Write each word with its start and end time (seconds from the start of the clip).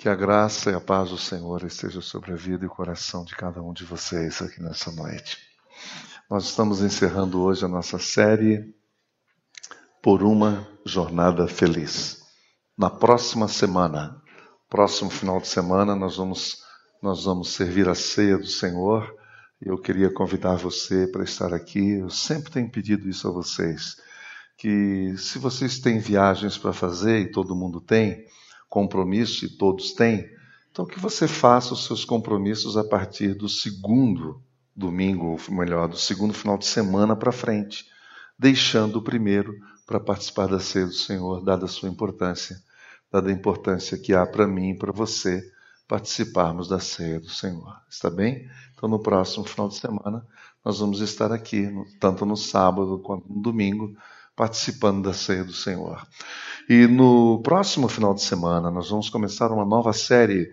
Que 0.00 0.08
a 0.08 0.14
graça 0.14 0.70
e 0.70 0.74
a 0.74 0.80
paz 0.80 1.10
do 1.10 1.18
Senhor 1.18 1.62
esteja 1.62 2.00
sobre 2.00 2.32
a 2.32 2.34
vida 2.34 2.64
e 2.64 2.66
o 2.66 2.70
coração 2.70 3.22
de 3.22 3.36
cada 3.36 3.62
um 3.62 3.70
de 3.70 3.84
vocês 3.84 4.40
aqui 4.40 4.62
nessa 4.62 4.90
noite. 4.90 5.36
Nós 6.30 6.44
estamos 6.44 6.80
encerrando 6.80 7.42
hoje 7.42 7.66
a 7.66 7.68
nossa 7.68 7.98
série 7.98 8.74
Por 10.02 10.22
uma 10.22 10.66
Jornada 10.86 11.46
Feliz. 11.46 12.22
Na 12.78 12.88
próxima 12.88 13.46
semana, 13.46 14.18
próximo 14.70 15.10
final 15.10 15.38
de 15.38 15.48
semana, 15.48 15.94
nós 15.94 16.16
vamos, 16.16 16.62
nós 17.02 17.24
vamos 17.24 17.52
servir 17.52 17.86
a 17.86 17.94
ceia 17.94 18.38
do 18.38 18.46
Senhor 18.46 19.14
e 19.60 19.68
eu 19.68 19.76
queria 19.76 20.10
convidar 20.10 20.56
você 20.56 21.06
para 21.08 21.24
estar 21.24 21.52
aqui. 21.52 21.98
Eu 21.98 22.08
sempre 22.08 22.50
tenho 22.50 22.70
pedido 22.70 23.06
isso 23.06 23.28
a 23.28 23.30
vocês, 23.30 23.96
que 24.56 25.14
se 25.18 25.38
vocês 25.38 25.78
têm 25.78 25.98
viagens 25.98 26.56
para 26.56 26.72
fazer 26.72 27.20
e 27.20 27.30
todo 27.30 27.54
mundo 27.54 27.82
tem, 27.82 28.24
compromisso, 28.70 29.44
e 29.44 29.48
todos 29.48 29.92
têm, 29.92 30.30
então 30.70 30.86
que 30.86 30.98
você 30.98 31.26
faça 31.26 31.74
os 31.74 31.84
seus 31.84 32.04
compromissos 32.04 32.76
a 32.76 32.84
partir 32.84 33.34
do 33.34 33.48
segundo 33.48 34.40
domingo, 34.74 35.26
ou 35.26 35.54
melhor, 35.54 35.88
do 35.88 35.98
segundo 35.98 36.32
final 36.32 36.56
de 36.56 36.64
semana 36.64 37.16
para 37.16 37.32
frente, 37.32 37.84
deixando 38.38 38.96
o 38.96 39.02
primeiro 39.02 39.52
para 39.84 39.98
participar 39.98 40.46
da 40.46 40.60
ceia 40.60 40.86
do 40.86 40.92
Senhor, 40.92 41.42
dada 41.42 41.64
a 41.64 41.68
sua 41.68 41.88
importância, 41.88 42.56
dada 43.10 43.28
a 43.28 43.32
importância 43.32 43.98
que 43.98 44.14
há 44.14 44.24
para 44.24 44.46
mim 44.46 44.70
e 44.70 44.78
para 44.78 44.92
você 44.92 45.42
participarmos 45.88 46.68
da 46.68 46.78
ceia 46.78 47.18
do 47.18 47.28
Senhor. 47.28 47.76
Está 47.90 48.08
bem? 48.08 48.48
Então, 48.72 48.88
no 48.88 49.00
próximo 49.00 49.44
final 49.44 49.68
de 49.68 49.74
semana, 49.74 50.24
nós 50.64 50.78
vamos 50.78 51.00
estar 51.00 51.32
aqui, 51.32 51.68
tanto 51.98 52.24
no 52.24 52.36
sábado 52.36 53.00
quanto 53.00 53.28
no 53.28 53.42
domingo, 53.42 53.96
participando 54.40 55.02
da 55.02 55.12
ceia 55.12 55.44
do 55.44 55.52
Senhor. 55.52 56.08
E 56.66 56.86
no 56.86 57.42
próximo 57.42 57.88
final 57.88 58.14
de 58.14 58.22
semana, 58.22 58.70
nós 58.70 58.88
vamos 58.88 59.10
começar 59.10 59.52
uma 59.52 59.66
nova 59.66 59.92
série. 59.92 60.50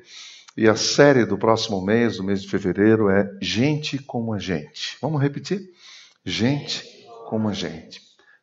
E 0.57 0.67
a 0.67 0.75
série 0.75 1.25
do 1.25 1.37
próximo 1.37 1.81
mês, 1.81 2.17
do 2.17 2.23
mês 2.25 2.41
de 2.41 2.49
fevereiro, 2.49 3.09
é 3.09 3.31
Gente 3.41 3.97
como 3.97 4.33
a 4.33 4.39
Gente. 4.39 4.97
Vamos 5.01 5.21
repetir? 5.21 5.71
Gente 6.25 6.83
como 7.29 7.47
a 7.47 7.53
gente. 7.53 8.01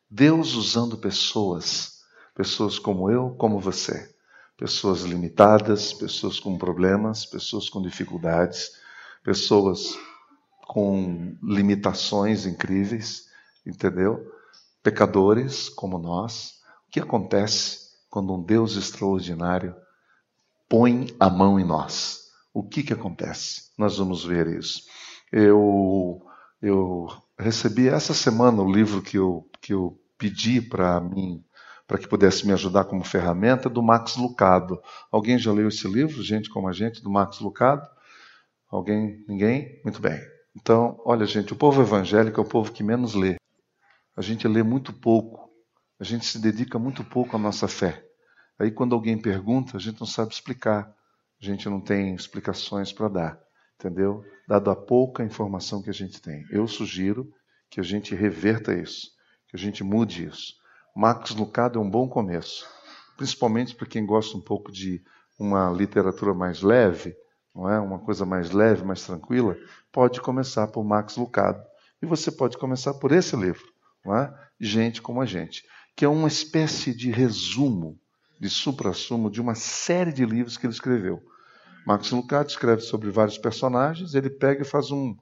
Deus 0.09 0.55
usando 0.55 0.97
pessoas, 0.97 2.01
pessoas 2.33 2.79
como 2.79 3.11
eu, 3.11 3.29
como 3.37 3.59
você. 3.59 4.15
Pessoas 4.57 5.01
limitadas, 5.01 5.93
pessoas 5.93 6.39
com 6.39 6.57
problemas, 6.57 7.23
pessoas 7.23 7.69
com 7.69 7.83
dificuldades, 7.83 8.71
pessoas 9.23 9.95
com 10.65 11.37
limitações 11.43 12.47
incríveis, 12.47 13.27
entendeu? 13.63 14.33
Pecadores 14.85 15.67
como 15.67 15.97
nós, 15.97 16.61
o 16.87 16.91
que 16.91 16.99
acontece 16.99 17.79
quando 18.07 18.35
um 18.35 18.43
Deus 18.43 18.75
extraordinário 18.75 19.75
põe 20.69 21.07
a 21.19 21.27
mão 21.27 21.59
em 21.59 21.65
nós? 21.65 22.25
O 22.53 22.61
que, 22.61 22.83
que 22.83 22.93
acontece? 22.93 23.71
Nós 23.79 23.97
vamos 23.97 24.23
ver 24.23 24.45
isso. 24.45 24.83
Eu, 25.31 26.21
eu 26.61 27.07
recebi 27.37 27.89
essa 27.89 28.13
semana 28.13 28.61
o 28.61 28.71
livro 28.71 29.01
que 29.01 29.17
eu, 29.17 29.49
que 29.59 29.73
eu 29.73 29.99
pedi 30.19 30.61
para 30.61 31.01
mim, 31.01 31.43
para 31.87 31.97
que 31.97 32.07
pudesse 32.07 32.45
me 32.45 32.53
ajudar 32.53 32.83
como 32.83 33.03
ferramenta, 33.03 33.67
do 33.67 33.81
Max 33.81 34.15
Lucado. 34.15 34.79
Alguém 35.11 35.39
já 35.39 35.51
leu 35.51 35.67
esse 35.67 35.87
livro, 35.87 36.21
Gente 36.21 36.47
como 36.47 36.69
a 36.69 36.71
Gente, 36.71 37.01
do 37.01 37.09
Max 37.09 37.39
Lucado? 37.39 37.87
Alguém? 38.69 39.25
Ninguém? 39.27 39.81
Muito 39.83 39.99
bem. 39.99 40.21
Então, 40.55 41.01
olha, 41.03 41.25
gente, 41.25 41.53
o 41.53 41.55
povo 41.55 41.81
evangélico 41.81 42.39
é 42.39 42.43
o 42.43 42.47
povo 42.47 42.71
que 42.71 42.83
menos 42.83 43.15
lê 43.15 43.35
a 44.15 44.21
gente 44.21 44.47
lê 44.47 44.63
muito 44.63 44.93
pouco, 44.93 45.51
a 45.99 46.03
gente 46.03 46.25
se 46.25 46.39
dedica 46.39 46.79
muito 46.79 47.03
pouco 47.03 47.35
à 47.35 47.39
nossa 47.39 47.67
fé. 47.67 48.05
Aí, 48.57 48.71
quando 48.71 48.95
alguém 48.95 49.17
pergunta, 49.17 49.75
a 49.75 49.79
gente 49.79 49.99
não 49.99 50.07
sabe 50.07 50.33
explicar, 50.33 50.95
a 51.41 51.45
gente 51.45 51.67
não 51.67 51.81
tem 51.81 52.15
explicações 52.15 52.93
para 52.93 53.09
dar, 53.09 53.39
entendeu? 53.77 54.23
Dado 54.47 54.71
a 54.71 54.75
pouca 54.75 55.23
informação 55.23 55.81
que 55.81 55.89
a 55.89 55.93
gente 55.93 56.21
tem. 56.21 56.45
Eu 56.49 56.65
sugiro 56.65 57.29
que 57.69 57.81
a 57.81 57.83
gente 57.83 58.15
reverta 58.15 58.73
isso, 58.73 59.11
que 59.49 59.57
a 59.57 59.59
gente 59.59 59.83
mude 59.83 60.25
isso. 60.25 60.53
Max 60.95 61.31
Lucado 61.31 61.77
é 61.77 61.81
um 61.81 61.89
bom 61.89 62.07
começo, 62.07 62.65
principalmente 63.17 63.75
para 63.75 63.87
quem 63.87 64.05
gosta 64.05 64.37
um 64.37 64.41
pouco 64.41 64.71
de 64.71 65.03
uma 65.37 65.69
literatura 65.71 66.33
mais 66.33 66.61
leve, 66.61 67.13
não 67.53 67.69
é? 67.69 67.77
Uma 67.81 67.99
coisa 67.99 68.25
mais 68.25 68.51
leve, 68.51 68.85
mais 68.85 69.05
tranquila, 69.05 69.57
pode 69.91 70.21
começar 70.21 70.67
por 70.67 70.85
Max 70.85 71.17
Lucado. 71.17 71.61
E 72.01 72.05
você 72.05 72.31
pode 72.31 72.57
começar 72.57 72.93
por 72.93 73.11
esse 73.11 73.35
livro 73.35 73.74
é? 74.13 74.33
gente 74.59 75.01
como 75.01 75.21
a 75.21 75.25
gente, 75.25 75.63
que 75.95 76.03
é 76.03 76.07
uma 76.07 76.27
espécie 76.27 76.93
de 76.93 77.09
resumo, 77.09 77.97
de 78.39 78.49
supra-sumo 78.49 79.31
de 79.31 79.39
uma 79.39 79.55
série 79.55 80.11
de 80.11 80.25
livros 80.25 80.57
que 80.57 80.65
ele 80.65 80.73
escreveu. 80.73 81.23
Marcos 81.85 82.11
Lucado 82.11 82.49
escreve 82.49 82.81
sobre 82.81 83.09
vários 83.09 83.37
personagens, 83.37 84.13
ele 84.13 84.29
pega 84.29 84.63
e 84.63 84.65
faz, 84.65 84.91
um, 84.91 85.15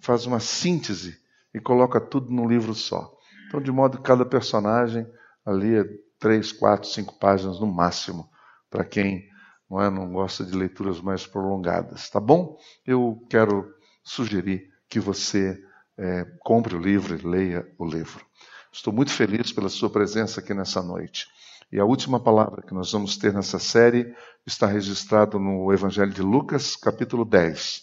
faz 0.00 0.26
uma 0.26 0.38
síntese 0.38 1.18
e 1.52 1.58
coloca 1.58 2.00
tudo 2.00 2.30
num 2.30 2.48
livro 2.48 2.74
só. 2.74 3.10
Então, 3.48 3.60
de 3.60 3.72
modo 3.72 3.98
que 3.98 4.04
cada 4.04 4.24
personagem 4.24 5.06
ali 5.44 5.76
é 5.76 5.84
três, 6.18 6.52
quatro, 6.52 6.88
cinco 6.88 7.18
páginas 7.18 7.58
no 7.58 7.66
máximo, 7.66 8.30
para 8.68 8.84
quem 8.84 9.26
não, 9.68 9.82
é, 9.82 9.90
não 9.90 10.12
gosta 10.12 10.44
de 10.44 10.56
leituras 10.56 11.00
mais 11.00 11.26
prolongadas. 11.26 12.08
Tá 12.10 12.20
bom? 12.20 12.56
Eu 12.86 13.26
quero 13.28 13.72
sugerir 14.04 14.68
que 14.88 15.00
você 15.00 15.60
é, 16.00 16.24
compre 16.40 16.74
o 16.74 16.80
livro 16.80 17.14
e 17.14 17.26
leia 17.26 17.70
o 17.78 17.84
livro. 17.84 18.24
Estou 18.72 18.92
muito 18.92 19.12
feliz 19.12 19.52
pela 19.52 19.68
sua 19.68 19.90
presença 19.90 20.40
aqui 20.40 20.54
nessa 20.54 20.82
noite. 20.82 21.26
E 21.70 21.78
a 21.78 21.84
última 21.84 22.18
palavra 22.18 22.62
que 22.62 22.72
nós 22.72 22.90
vamos 22.90 23.18
ter 23.18 23.34
nessa 23.34 23.58
série 23.58 24.14
está 24.46 24.66
registrado 24.66 25.38
no 25.38 25.70
Evangelho 25.72 26.10
de 26.10 26.22
Lucas, 26.22 26.74
capítulo 26.74 27.24
10. 27.24 27.82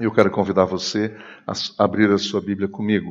Eu 0.00 0.12
quero 0.12 0.30
convidar 0.30 0.64
você 0.64 1.16
a 1.46 1.52
abrir 1.84 2.10
a 2.10 2.18
sua 2.18 2.40
Bíblia 2.40 2.68
comigo. 2.68 3.10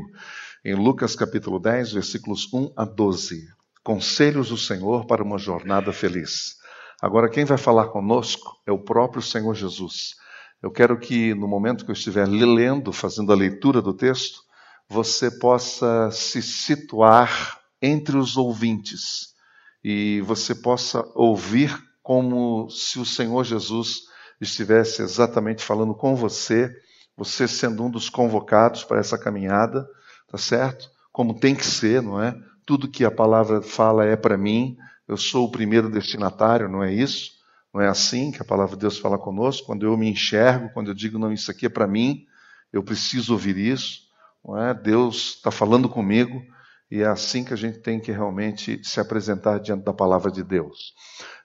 Em 0.63 0.75
Lucas, 0.75 1.15
capítulo 1.15 1.57
10, 1.59 1.93
versículos 1.93 2.51
1 2.53 2.73
a 2.75 2.83
12. 2.83 3.47
Conselhos 3.83 4.49
do 4.49 4.57
Senhor 4.57 5.05
para 5.05 5.23
uma 5.23 5.37
jornada 5.37 5.93
feliz. 5.93 6.57
Agora, 7.01 7.29
quem 7.29 7.45
vai 7.45 7.57
falar 7.57 7.87
conosco 7.87 8.57
é 8.65 8.71
o 8.71 8.79
próprio 8.79 9.21
Senhor 9.21 9.53
Jesus. 9.55 10.15
Eu 10.61 10.71
quero 10.71 10.97
que 10.99 11.33
no 11.35 11.47
momento 11.47 11.85
que 11.85 11.91
eu 11.91 11.93
estiver 11.93 12.27
lendo, 12.27 12.91
fazendo 12.91 13.31
a 13.31 13.35
leitura 13.35 13.81
do 13.81 13.93
texto, 13.93 14.41
você 14.89 15.29
possa 15.29 16.09
se 16.11 16.41
situar 16.41 17.59
entre 17.81 18.17
os 18.17 18.37
ouvintes 18.37 19.35
e 19.83 20.21
você 20.21 20.55
possa 20.55 21.05
ouvir 21.13 21.77
como 22.01 22.69
se 22.69 22.99
o 22.99 23.05
Senhor 23.05 23.43
Jesus 23.43 24.03
estivesse 24.39 25.01
exatamente 25.01 25.63
falando 25.63 25.93
com 25.93 26.15
você, 26.15 26.73
você 27.15 27.47
sendo 27.47 27.83
um 27.83 27.89
dos 27.89 28.09
convocados 28.09 28.83
para 28.83 28.99
essa 28.99 29.17
caminhada, 29.17 29.87
tá 30.27 30.37
certo? 30.37 30.89
Como 31.11 31.39
tem 31.39 31.55
que 31.55 31.65
ser, 31.65 32.01
não 32.01 32.21
é? 32.21 32.35
Tudo 32.65 32.89
que 32.89 33.03
a 33.05 33.11
palavra 33.11 33.61
fala 33.61 34.05
é 34.05 34.15
para 34.15 34.37
mim, 34.37 34.75
eu 35.07 35.17
sou 35.17 35.45
o 35.45 35.51
primeiro 35.51 35.89
destinatário, 35.89 36.69
não 36.69 36.83
é 36.83 36.93
isso? 36.93 37.36
Não 37.77 37.83
é 37.83 37.89
assim 37.89 38.31
que 38.31 38.41
a 38.41 38.45
palavra 38.45 38.75
de 38.75 38.81
Deus 38.81 38.97
fala 38.97 39.19
conosco? 39.19 39.67
Quando 39.67 39.85
eu 39.85 39.95
me 39.95 40.09
enxergo, 40.09 40.71
quando 40.73 40.87
eu 40.87 40.95
digo, 40.95 41.19
não, 41.19 41.31
isso 41.31 41.51
aqui 41.51 41.67
é 41.67 41.69
para 41.69 41.85
mim, 41.85 42.25
eu 42.73 42.81
preciso 42.81 43.33
ouvir 43.33 43.55
isso. 43.55 44.01
Não 44.43 44.59
é? 44.59 44.73
Deus 44.73 45.35
está 45.35 45.51
falando 45.51 45.87
comigo 45.87 46.41
e 46.89 47.03
é 47.03 47.05
assim 47.05 47.43
que 47.43 47.53
a 47.53 47.55
gente 47.55 47.77
tem 47.77 47.99
que 47.99 48.11
realmente 48.11 48.81
se 48.83 48.99
apresentar 48.99 49.59
diante 49.59 49.83
da 49.83 49.93
palavra 49.93 50.31
de 50.31 50.43
Deus. 50.43 50.95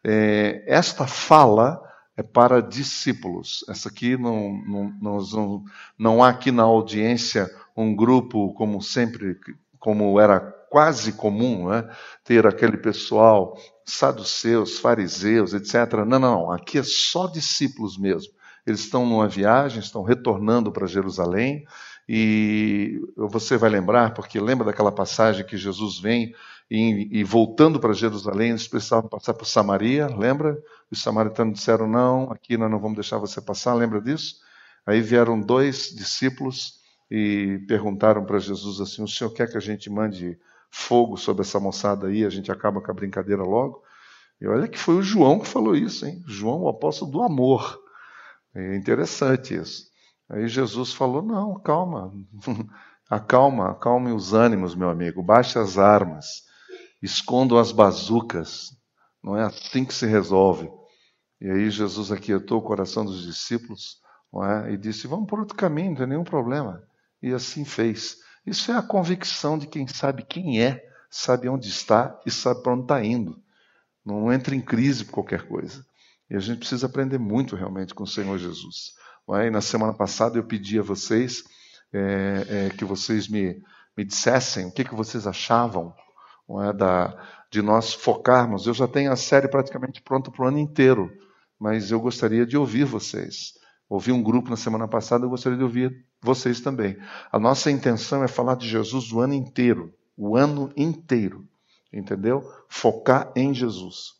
É, 0.02 0.64
esta 0.66 1.06
fala 1.06 1.78
é 2.16 2.22
para 2.22 2.62
discípulos. 2.62 3.62
Essa 3.68 3.90
aqui 3.90 4.16
não, 4.16 4.54
não, 4.66 4.92
não, 5.02 5.64
não 5.98 6.24
há 6.24 6.30
aqui 6.30 6.50
na 6.50 6.62
audiência 6.62 7.50
um 7.76 7.94
grupo 7.94 8.54
como 8.54 8.80
sempre, 8.80 9.36
como 9.78 10.18
era 10.18 10.40
quase 10.70 11.12
comum, 11.12 11.68
né? 11.68 11.94
ter 12.24 12.46
aquele 12.46 12.78
pessoal 12.78 13.54
saduceus, 13.84 14.78
fariseus, 14.78 15.54
etc. 15.54 16.04
Não, 16.06 16.18
não, 16.18 16.50
aqui 16.50 16.78
é 16.78 16.82
só 16.82 17.26
discípulos 17.26 17.98
mesmo. 17.98 18.32
Eles 18.66 18.80
estão 18.80 19.04
numa 19.04 19.28
viagem, 19.28 19.80
estão 19.80 20.02
retornando 20.02 20.70
para 20.70 20.86
Jerusalém, 20.86 21.64
e 22.08 23.00
você 23.16 23.56
vai 23.56 23.70
lembrar, 23.70 24.14
porque 24.14 24.38
lembra 24.40 24.66
daquela 24.66 24.92
passagem 24.92 25.46
que 25.46 25.56
Jesus 25.56 25.98
vem 25.98 26.34
e, 26.70 27.20
e 27.20 27.22
voltando 27.22 27.78
para 27.78 27.92
Jerusalém, 27.92 28.50
eles 28.50 28.66
precisavam 28.66 29.06
passar 29.06 29.34
por 29.34 29.44
Samaria, 29.44 30.06
lembra? 30.06 30.56
Os 30.90 31.02
samaritanos 31.02 31.58
disseram: 31.58 31.86
Não, 31.86 32.32
aqui 32.32 32.56
nós 32.56 32.70
não 32.70 32.78
vamos 32.78 32.96
deixar 32.96 33.18
você 33.18 33.42
passar, 33.42 33.74
lembra 33.74 34.00
disso? 34.00 34.36
Aí 34.86 35.02
vieram 35.02 35.38
dois 35.38 35.90
discípulos 35.94 36.80
e 37.10 37.62
perguntaram 37.68 38.24
para 38.24 38.38
Jesus 38.38 38.80
assim: 38.80 39.02
O 39.02 39.08
senhor 39.08 39.30
quer 39.34 39.50
que 39.50 39.56
a 39.58 39.60
gente 39.60 39.90
mande 39.90 40.38
fogo 40.72 41.16
sobre 41.18 41.42
essa 41.42 41.60
moçada 41.60 42.08
aí, 42.08 42.24
a 42.24 42.30
gente 42.30 42.50
acaba 42.50 42.80
com 42.80 42.90
a 42.90 42.94
brincadeira 42.94 43.42
logo. 43.42 43.82
E 44.40 44.48
olha 44.48 44.66
que 44.66 44.78
foi 44.78 44.96
o 44.96 45.02
João 45.02 45.38
que 45.38 45.46
falou 45.46 45.76
isso, 45.76 46.06
hein? 46.06 46.20
João, 46.26 46.62
o 46.62 46.68
apóstolo 46.68 47.12
do 47.12 47.22
amor. 47.22 47.78
É 48.54 48.74
interessante 48.74 49.54
isso. 49.54 49.84
Aí 50.28 50.48
Jesus 50.48 50.92
falou: 50.92 51.22
não, 51.22 51.60
calma, 51.60 52.12
acalma, 53.08 53.70
acalme 53.70 54.12
os 54.12 54.32
ânimos, 54.32 54.74
meu 54.74 54.88
amigo, 54.88 55.22
baixe 55.22 55.58
as 55.58 55.78
armas, 55.78 56.42
escondam 57.02 57.58
as 57.58 57.70
bazucas. 57.70 58.70
Não 59.22 59.36
é 59.36 59.44
assim 59.44 59.84
que 59.84 59.94
se 59.94 60.06
resolve. 60.06 60.70
E 61.40 61.50
aí 61.50 61.70
Jesus 61.70 62.10
aquietou 62.10 62.58
o 62.58 62.62
coração 62.62 63.04
dos 63.04 63.22
discípulos 63.22 64.00
é? 64.66 64.72
e 64.72 64.76
disse: 64.78 65.06
Vamos 65.06 65.26
por 65.26 65.38
outro 65.38 65.56
caminho, 65.56 65.90
não 65.90 65.96
tem 65.98 66.06
nenhum 66.06 66.24
problema. 66.24 66.82
E 67.22 67.32
assim 67.32 67.64
fez. 67.64 68.21
Isso 68.46 68.72
é 68.72 68.76
a 68.76 68.82
convicção 68.82 69.58
de 69.58 69.66
quem 69.66 69.86
sabe 69.86 70.24
quem 70.24 70.62
é, 70.62 70.84
sabe 71.10 71.48
onde 71.48 71.68
está 71.68 72.20
e 72.26 72.30
sabe 72.30 72.62
para 72.62 72.72
onde 72.72 72.82
está 72.82 73.04
indo. 73.04 73.40
Não 74.04 74.32
entra 74.32 74.54
em 74.54 74.60
crise 74.60 75.04
por 75.04 75.12
qualquer 75.12 75.46
coisa. 75.46 75.84
E 76.28 76.34
a 76.34 76.40
gente 76.40 76.58
precisa 76.58 76.86
aprender 76.86 77.18
muito 77.18 77.54
realmente 77.54 77.94
com 77.94 78.04
o 78.04 78.06
Senhor 78.06 78.36
Jesus. 78.38 78.94
É? 79.34 79.50
Na 79.50 79.60
semana 79.60 79.94
passada 79.94 80.38
eu 80.38 80.44
pedi 80.44 80.78
a 80.78 80.82
vocês 80.82 81.44
é, 81.92 82.46
é, 82.48 82.70
que 82.70 82.84
vocês 82.84 83.28
me, 83.28 83.62
me 83.96 84.04
dissessem 84.04 84.66
o 84.66 84.72
que, 84.72 84.84
que 84.84 84.94
vocês 84.94 85.26
achavam 85.26 85.94
é, 86.62 86.72
da, 86.72 87.16
de 87.50 87.62
nós 87.62 87.94
focarmos. 87.94 88.66
Eu 88.66 88.74
já 88.74 88.88
tenho 88.88 89.12
a 89.12 89.16
série 89.16 89.48
praticamente 89.48 90.02
pronta 90.02 90.30
para 90.30 90.44
o 90.44 90.48
ano 90.48 90.58
inteiro 90.58 91.10
mas 91.62 91.92
eu 91.92 92.00
gostaria 92.00 92.44
de 92.44 92.56
ouvir 92.56 92.82
vocês. 92.82 93.52
Ouvi 93.92 94.10
um 94.10 94.22
grupo 94.22 94.48
na 94.48 94.56
semana 94.56 94.88
passada, 94.88 95.26
eu 95.26 95.28
gostaria 95.28 95.58
de 95.58 95.64
ouvir 95.64 96.06
vocês 96.18 96.62
também. 96.62 96.96
A 97.30 97.38
nossa 97.38 97.70
intenção 97.70 98.24
é 98.24 98.26
falar 98.26 98.54
de 98.54 98.66
Jesus 98.66 99.12
o 99.12 99.20
ano 99.20 99.34
inteiro, 99.34 99.94
o 100.16 100.34
ano 100.34 100.72
inteiro, 100.74 101.46
entendeu? 101.92 102.42
Focar 102.70 103.30
em 103.36 103.52
Jesus. 103.52 104.14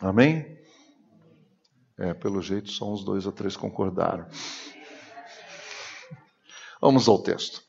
Amém? 0.00 0.46
É, 1.98 2.14
pelo 2.14 2.40
jeito, 2.40 2.70
só 2.70 2.88
uns 2.92 3.04
dois 3.04 3.26
ou 3.26 3.32
três 3.32 3.56
concordaram. 3.56 4.28
Vamos 6.80 7.08
ao 7.08 7.20
texto. 7.20 7.64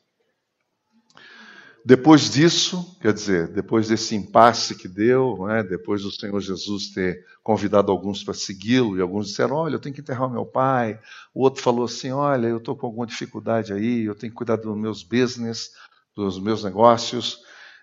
Depois 1.88 2.32
disso, 2.32 2.98
quer 3.00 3.14
dizer, 3.14 3.48
depois 3.50 3.88
desse 3.88 4.16
impasse 4.16 4.74
que 4.74 4.88
deu, 4.88 5.46
né, 5.46 5.62
depois 5.62 6.02
do 6.02 6.12
Senhor 6.12 6.42
Jesus 6.42 6.90
ter 6.90 7.24
convidado 7.44 7.92
alguns 7.92 8.24
para 8.24 8.34
segui-lo, 8.34 8.98
e 8.98 9.02
alguns 9.02 9.28
disseram: 9.28 9.58
Olha, 9.58 9.76
eu 9.76 9.80
tenho 9.80 9.94
que 9.94 10.02
enterrar 10.02 10.28
meu 10.28 10.48
pai. 10.48 11.00
O 11.32 11.44
outro 11.44 11.62
falou 11.62 11.86
assim: 11.86 12.10
Olha, 12.10 12.48
eu 12.48 12.58
estou 12.58 12.76
com 12.76 12.88
alguma 12.88 13.06
dificuldade 13.06 13.72
aí, 13.72 14.02
eu 14.04 14.16
tenho 14.16 14.32
que 14.32 14.38
cuidar 14.38 14.56
dos 14.56 14.76
meus 14.76 15.04
business, 15.04 15.74
dos 16.16 16.42
meus 16.42 16.64
negócios. 16.64 17.38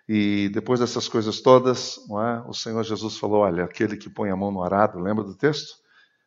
E 0.08 0.49
depois 0.49 0.81
dessas 0.81 1.06
coisas 1.06 1.40
todas, 1.40 1.99
é, 1.99 2.49
o 2.49 2.52
Senhor 2.52 2.82
Jesus 2.82 3.16
falou: 3.16 3.43
Olha, 3.43 3.62
aquele 3.62 3.96
que 3.96 4.10
põe 4.10 4.31
a 4.31 4.37
mão 4.37 4.50
no 4.50 4.64
arado, 4.64 4.99
lembra 4.99 5.22
do 5.22 5.37
texto? 5.37 5.76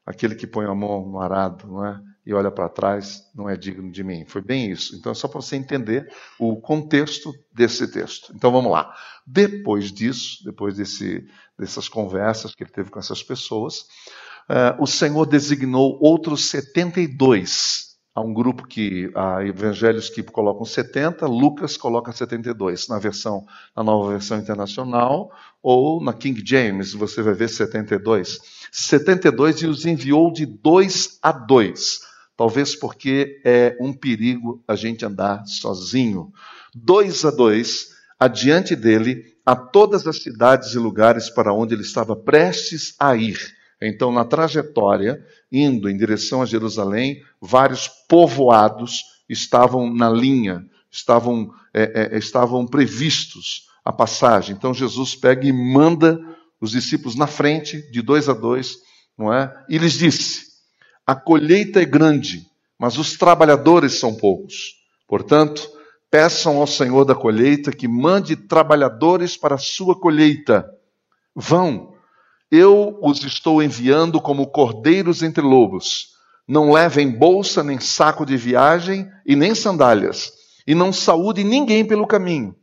Aquele 0.06 0.36
que 0.36 0.48
põe 0.48 0.66
a 0.66 0.74
mão 0.74 1.06
no 1.10 1.19
arado, 1.19 1.68
não 1.68 1.86
é? 1.86 2.01
E 2.25 2.33
olha 2.33 2.50
para 2.50 2.68
trás, 2.68 3.24
não 3.36 3.48
é 3.48 3.56
digno 3.56 3.92
de 3.92 4.04
mim. 4.04 4.25
Foi 4.25 4.42
bem 4.42 4.72
isso. 4.72 4.95
Então, 4.95 5.12
é 5.12 5.16
só 5.16 5.27
para 5.27 5.42
você 5.42 5.56
entender 5.56 6.12
o 6.39 6.56
contexto 6.56 7.31
desse 7.54 7.88
texto. 7.88 8.33
Então, 8.36 8.51
vamos 8.51 8.72
lá. 8.72 8.92
Depois 9.27 9.92
disso, 9.92 10.44
depois 10.44 10.75
desse, 10.75 11.24
dessas 11.57 11.88
conversas 11.88 12.56
que 12.56 12.63
ele 12.63 12.72
teve 12.72 12.89
com 12.89 12.98
essas 12.98 13.22
pessoas, 13.22 13.81
uh, 14.50 14.81
o 14.81 14.88
Senhor 14.88 15.27
designou 15.27 16.00
outros 16.01 16.45
72. 16.45 17.94
Há 18.16 18.22
um 18.22 18.33
grupo 18.33 18.66
que, 18.66 19.12
há 19.13 19.45
evangelhos 19.45 20.10
que 20.10 20.24
colocam 20.24 20.66
70, 20.66 21.27
Lucas 21.27 21.77
coloca 21.77 22.12
72. 22.12 22.88
Na 22.88 22.98
versão, 22.98 23.45
na 23.75 23.83
nova 23.83 24.10
versão 24.13 24.39
internacional, 24.39 25.30
ou 25.62 26.04
na 26.04 26.13
King 26.13 26.42
James, 26.44 26.94
você 26.94 27.22
vai 27.22 27.36
ver 27.36 27.50
72. 27.50 28.39
72 28.72 29.62
e 29.62 29.68
os 29.68 29.86
enviou 29.86 30.31
de 30.31 30.48
dois 30.48 31.19
a 31.22 31.31
dois 31.31 32.14
Talvez 32.38 32.76
porque 32.76 33.42
é 33.46 33.78
um 33.80 33.94
perigo 33.94 34.64
a 34.68 34.76
gente 34.76 35.06
andar 35.06 35.46
sozinho. 35.46 36.32
Dois 36.74 37.24
a 37.24 37.32
dois, 37.32 37.90
adiante 38.20 38.76
dele, 38.76 39.36
a 39.46 39.56
todas 39.56 40.06
as 40.08 40.22
cidades 40.22 40.74
e 40.74 40.80
lugares 40.80 41.30
para 41.30 41.54
onde 41.54 41.74
ele 41.74 41.84
estava 41.84 42.16
prestes 42.16 42.96
a 43.00 43.16
ir. 43.16 43.40
Então, 43.82 44.12
na 44.12 44.26
trajetória, 44.26 45.24
indo 45.52 45.90
em 45.90 45.98
direção 45.98 46.42
a 46.42 46.46
Jerusalém, 46.46 47.22
vários 47.40 47.88
povoados 47.88 49.04
estavam 49.30 49.94
na 49.94 50.10
linha, 50.10 50.66
estavam, 50.90 51.52
é, 51.74 52.14
é, 52.14 52.18
estavam 52.18 52.66
previstos 52.66 53.68
a 53.84 53.94
passagem. 53.94 54.56
Então, 54.56 54.74
Jesus 54.74 55.16
pega 55.16 55.46
e 55.46 55.54
manda 55.54 56.20
os 56.60 56.72
discípulos 56.72 57.16
na 57.16 57.28
frente, 57.28 57.82
de 57.92 58.02
dois 58.02 58.28
a 58.28 58.34
dois, 58.34 58.78
não 59.18 59.32
é? 59.32 59.54
E 59.70 59.78
lhes 59.78 59.94
disse: 59.94 60.55
a 61.06 61.13
colheita 61.16 61.81
é 61.81 61.86
grande, 61.86 62.48
mas 62.80 62.98
os 62.98 63.18
trabalhadores 63.18 64.00
são 64.00 64.16
poucos. 64.16 64.75
Portanto, 65.07 65.69
peçam 66.10 66.57
ao 66.57 66.66
Senhor 66.66 67.06
da 67.06 67.13
colheita 67.13 67.72
que 67.72 67.88
mande 67.88 68.36
trabalhadores 68.36 69.38
para 69.38 69.56
a 69.56 69.60
sua 69.60 70.00
colheita. 70.00 70.66
Vão, 71.36 71.94
eu 72.50 72.98
os 73.02 73.24
estou 73.24 73.62
enviando 73.62 74.19
como 74.22 74.48
cordeiros 74.48 75.22
entre 75.22 75.44
lobos. 75.44 76.16
Não 76.48 76.72
levem 76.72 77.10
bolsa, 77.10 77.63
nem 77.63 77.80
saco 77.80 78.25
de 78.25 78.38
viagem 78.38 79.08
e 79.25 79.36
nem 79.36 79.54
sandálias, 79.54 80.31
e 80.66 80.74
não 80.74 80.94
saúde 80.94 81.44
ninguém 81.44 81.86
pelo 81.86 82.08
caminho. 82.08 82.56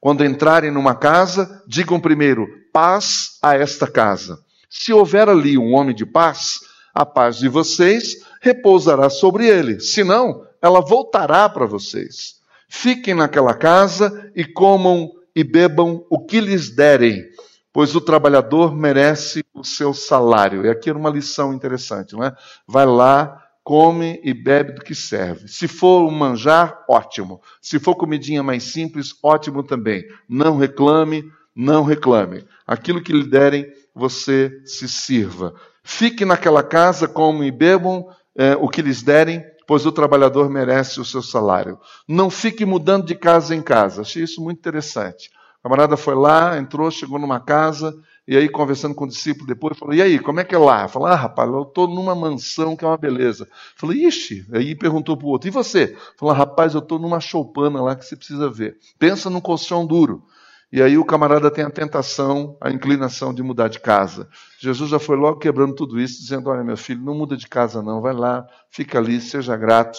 Quando 0.00 0.24
entrarem 0.24 0.70
numa 0.70 0.94
casa, 0.94 1.62
digam 1.66 2.00
primeiro: 2.00 2.46
paz 2.72 3.38
a 3.42 3.54
esta 3.54 3.86
casa. 3.86 4.38
Se 4.68 4.92
houver 4.92 5.28
ali 5.28 5.56
um 5.56 5.74
homem 5.74 5.94
de 5.94 6.04
paz, 6.04 6.60
a 6.96 7.04
paz 7.04 7.36
de 7.36 7.46
vocês 7.46 8.24
repousará 8.40 9.10
sobre 9.10 9.46
ele, 9.46 9.80
senão 9.80 10.46
ela 10.62 10.80
voltará 10.80 11.46
para 11.46 11.66
vocês. 11.66 12.36
Fiquem 12.68 13.14
naquela 13.14 13.52
casa 13.52 14.32
e 14.34 14.46
comam 14.46 15.12
e 15.34 15.44
bebam 15.44 16.06
o 16.08 16.24
que 16.24 16.40
lhes 16.40 16.70
derem, 16.70 17.22
pois 17.70 17.94
o 17.94 18.00
trabalhador 18.00 18.74
merece 18.74 19.44
o 19.52 19.62
seu 19.62 19.92
salário. 19.92 20.64
E 20.64 20.70
aqui 20.70 20.88
era 20.88 20.98
uma 20.98 21.10
lição 21.10 21.52
interessante, 21.52 22.14
não 22.14 22.24
é? 22.24 22.34
Vai 22.66 22.86
lá, 22.86 23.44
come 23.62 24.18
e 24.24 24.32
bebe 24.32 24.72
do 24.72 24.80
que 24.80 24.94
serve. 24.94 25.48
Se 25.48 25.68
for 25.68 26.08
um 26.08 26.10
manjar, 26.10 26.82
ótimo. 26.88 27.42
Se 27.60 27.78
for 27.78 27.94
comidinha 27.94 28.42
mais 28.42 28.62
simples, 28.62 29.14
ótimo 29.22 29.62
também. 29.62 30.02
Não 30.26 30.56
reclame, 30.56 31.30
não 31.54 31.84
reclame. 31.84 32.42
Aquilo 32.66 33.02
que 33.02 33.12
lhe 33.12 33.28
derem, 33.28 33.70
você 33.94 34.62
se 34.64 34.88
sirva. 34.88 35.54
Fique 35.88 36.24
naquela 36.24 36.64
casa, 36.64 37.06
comam 37.06 37.44
e 37.44 37.52
bebam 37.52 38.08
é, 38.36 38.56
o 38.56 38.68
que 38.68 38.82
lhes 38.82 39.04
derem, 39.04 39.40
pois 39.68 39.86
o 39.86 39.92
trabalhador 39.92 40.50
merece 40.50 41.00
o 41.00 41.04
seu 41.04 41.22
salário. 41.22 41.78
Não 42.08 42.28
fique 42.28 42.66
mudando 42.66 43.06
de 43.06 43.14
casa 43.14 43.54
em 43.54 43.62
casa. 43.62 44.02
Achei 44.02 44.24
isso 44.24 44.42
muito 44.42 44.58
interessante. 44.58 45.30
O 45.60 45.62
camarada 45.62 45.96
foi 45.96 46.16
lá, 46.16 46.58
entrou, 46.58 46.90
chegou 46.90 47.20
numa 47.20 47.38
casa, 47.38 47.94
e 48.26 48.36
aí 48.36 48.48
conversando 48.48 48.96
com 48.96 49.04
o 49.04 49.08
discípulo 49.08 49.46
depois, 49.46 49.78
falou, 49.78 49.94
e 49.94 50.02
aí, 50.02 50.18
como 50.18 50.40
é 50.40 50.44
que 50.44 50.56
é 50.56 50.58
lá? 50.58 50.88
Falou, 50.88 51.06
ah, 51.06 51.14
rapaz, 51.14 51.48
eu 51.48 51.62
estou 51.62 51.86
numa 51.86 52.16
mansão 52.16 52.74
que 52.74 52.84
é 52.84 52.88
uma 52.88 52.98
beleza. 52.98 53.48
Falei, 53.76 54.04
ixi, 54.06 54.44
aí 54.52 54.74
perguntou 54.74 55.16
para 55.16 55.26
o 55.26 55.30
outro, 55.30 55.46
e 55.46 55.52
você? 55.52 55.96
Falou, 56.18 56.34
rapaz, 56.34 56.74
eu 56.74 56.80
estou 56.80 56.98
numa 56.98 57.20
choupana 57.20 57.80
lá 57.80 57.94
que 57.94 58.04
você 58.04 58.16
precisa 58.16 58.50
ver. 58.50 58.76
Pensa 58.98 59.30
num 59.30 59.40
colchão 59.40 59.86
duro. 59.86 60.24
E 60.72 60.82
aí 60.82 60.98
o 60.98 61.04
camarada 61.04 61.50
tem 61.50 61.64
a 61.64 61.70
tentação, 61.70 62.56
a 62.60 62.70
inclinação 62.70 63.32
de 63.32 63.42
mudar 63.42 63.68
de 63.68 63.78
casa. 63.78 64.28
Jesus 64.58 64.90
já 64.90 64.98
foi 64.98 65.16
logo 65.16 65.38
quebrando 65.38 65.74
tudo 65.74 66.00
isso, 66.00 66.20
dizendo: 66.20 66.50
Olha, 66.50 66.64
meu 66.64 66.76
filho, 66.76 67.02
não 67.02 67.14
muda 67.14 67.36
de 67.36 67.46
casa, 67.46 67.82
não, 67.82 68.00
vai 68.00 68.12
lá, 68.12 68.44
fica 68.70 68.98
ali, 68.98 69.20
seja 69.20 69.56
grato, 69.56 69.98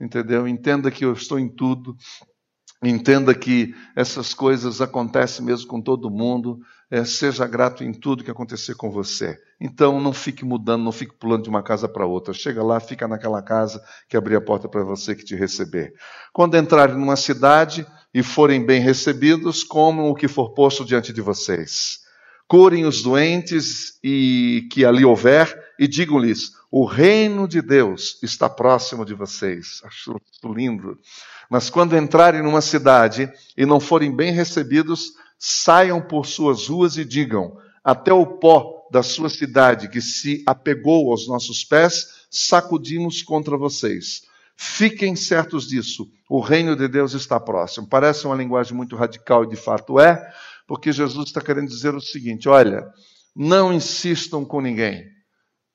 entendeu? 0.00 0.48
Entenda 0.48 0.90
que 0.90 1.04
eu 1.04 1.12
estou 1.12 1.38
em 1.38 1.48
tudo, 1.48 1.96
entenda 2.82 3.32
que 3.32 3.74
essas 3.94 4.34
coisas 4.34 4.80
acontecem 4.80 5.44
mesmo 5.44 5.68
com 5.68 5.80
todo 5.80 6.10
mundo, 6.10 6.58
é, 6.90 7.04
seja 7.04 7.46
grato 7.46 7.84
em 7.84 7.92
tudo 7.92 8.24
que 8.24 8.30
acontecer 8.30 8.74
com 8.74 8.90
você. 8.90 9.38
Então 9.60 10.00
não 10.00 10.12
fique 10.12 10.44
mudando, 10.44 10.82
não 10.82 10.92
fique 10.92 11.14
pulando 11.14 11.44
de 11.44 11.48
uma 11.48 11.62
casa 11.62 11.88
para 11.88 12.06
outra. 12.06 12.32
Chega 12.32 12.62
lá, 12.62 12.80
fica 12.80 13.06
naquela 13.06 13.42
casa 13.42 13.82
que 14.08 14.16
abrir 14.16 14.36
a 14.36 14.40
porta 14.40 14.68
para 14.68 14.82
você 14.82 15.14
que 15.14 15.24
te 15.24 15.36
receber. 15.36 15.92
Quando 16.32 16.56
entrarem 16.56 16.96
numa 16.96 17.16
cidade, 17.16 17.86
e 18.12 18.22
forem 18.22 18.64
bem 18.64 18.80
recebidos, 18.80 19.62
comam 19.62 20.08
o 20.08 20.14
que 20.14 20.28
for 20.28 20.54
posto 20.54 20.84
diante 20.84 21.12
de 21.12 21.20
vocês. 21.20 22.00
Curem 22.46 22.86
os 22.86 23.02
doentes 23.02 23.98
e 24.02 24.66
que 24.72 24.84
ali 24.84 25.04
houver, 25.04 25.72
e 25.78 25.86
digam-lhes: 25.86 26.52
o 26.70 26.84
reino 26.84 27.46
de 27.46 27.62
Deus 27.62 28.18
está 28.22 28.48
próximo 28.48 29.04
de 29.04 29.14
vocês. 29.14 29.80
Acho 29.84 30.20
lindo. 30.44 30.98
Mas 31.50 31.70
quando 31.70 31.96
entrarem 31.96 32.42
numa 32.42 32.60
cidade 32.60 33.30
e 33.56 33.64
não 33.64 33.80
forem 33.80 34.14
bem 34.14 34.32
recebidos, 34.32 35.12
saiam 35.38 36.00
por 36.00 36.26
suas 36.26 36.68
ruas 36.68 36.96
e 36.96 37.04
digam: 37.04 37.56
até 37.82 38.12
o 38.12 38.26
pó 38.26 38.86
da 38.90 39.02
sua 39.02 39.28
cidade 39.28 39.88
que 39.88 40.00
se 40.00 40.42
apegou 40.46 41.10
aos 41.10 41.28
nossos 41.28 41.64
pés, 41.64 42.26
sacudimos 42.30 43.22
contra 43.22 43.56
vocês. 43.56 44.22
Fiquem 44.60 45.14
certos 45.14 45.68
disso, 45.68 46.10
o 46.28 46.40
reino 46.40 46.74
de 46.74 46.88
Deus 46.88 47.14
está 47.14 47.38
próximo. 47.38 47.86
Parece 47.86 48.26
uma 48.26 48.34
linguagem 48.34 48.76
muito 48.76 48.96
radical 48.96 49.44
e 49.44 49.48
de 49.48 49.54
fato 49.54 50.00
é, 50.00 50.28
porque 50.66 50.90
Jesus 50.90 51.28
está 51.28 51.40
querendo 51.40 51.68
dizer 51.68 51.94
o 51.94 52.00
seguinte: 52.00 52.48
olha, 52.48 52.84
não 53.36 53.72
insistam 53.72 54.44
com 54.44 54.60
ninguém. 54.60 55.06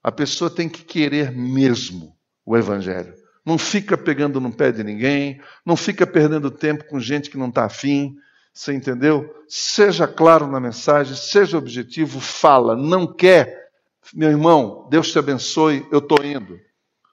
A 0.03 0.11
pessoa 0.11 0.49
tem 0.49 0.67
que 0.67 0.83
querer 0.83 1.31
mesmo 1.31 2.13
o 2.45 2.57
Evangelho. 2.57 3.13
Não 3.45 3.57
fica 3.57 3.97
pegando 3.97 4.41
no 4.41 4.51
pé 4.51 4.69
de 4.69 4.83
ninguém, 4.83 5.39
não 5.65 5.77
fica 5.77 6.05
perdendo 6.05 6.51
tempo 6.51 6.83
com 6.89 6.99
gente 6.99 7.29
que 7.29 7.37
não 7.37 7.47
está 7.47 7.63
afim. 7.63 8.13
Você 8.53 8.73
entendeu? 8.73 9.33
Seja 9.47 10.05
claro 10.09 10.45
na 10.45 10.59
mensagem, 10.59 11.15
seja 11.15 11.57
objetivo, 11.57 12.19
fala. 12.19 12.75
Não 12.75 13.07
quer, 13.07 13.69
Meu 14.13 14.29
irmão, 14.29 14.89
Deus 14.91 15.09
te 15.09 15.17
abençoe, 15.17 15.87
eu 15.89 15.99
estou 15.99 16.21
indo. 16.21 16.59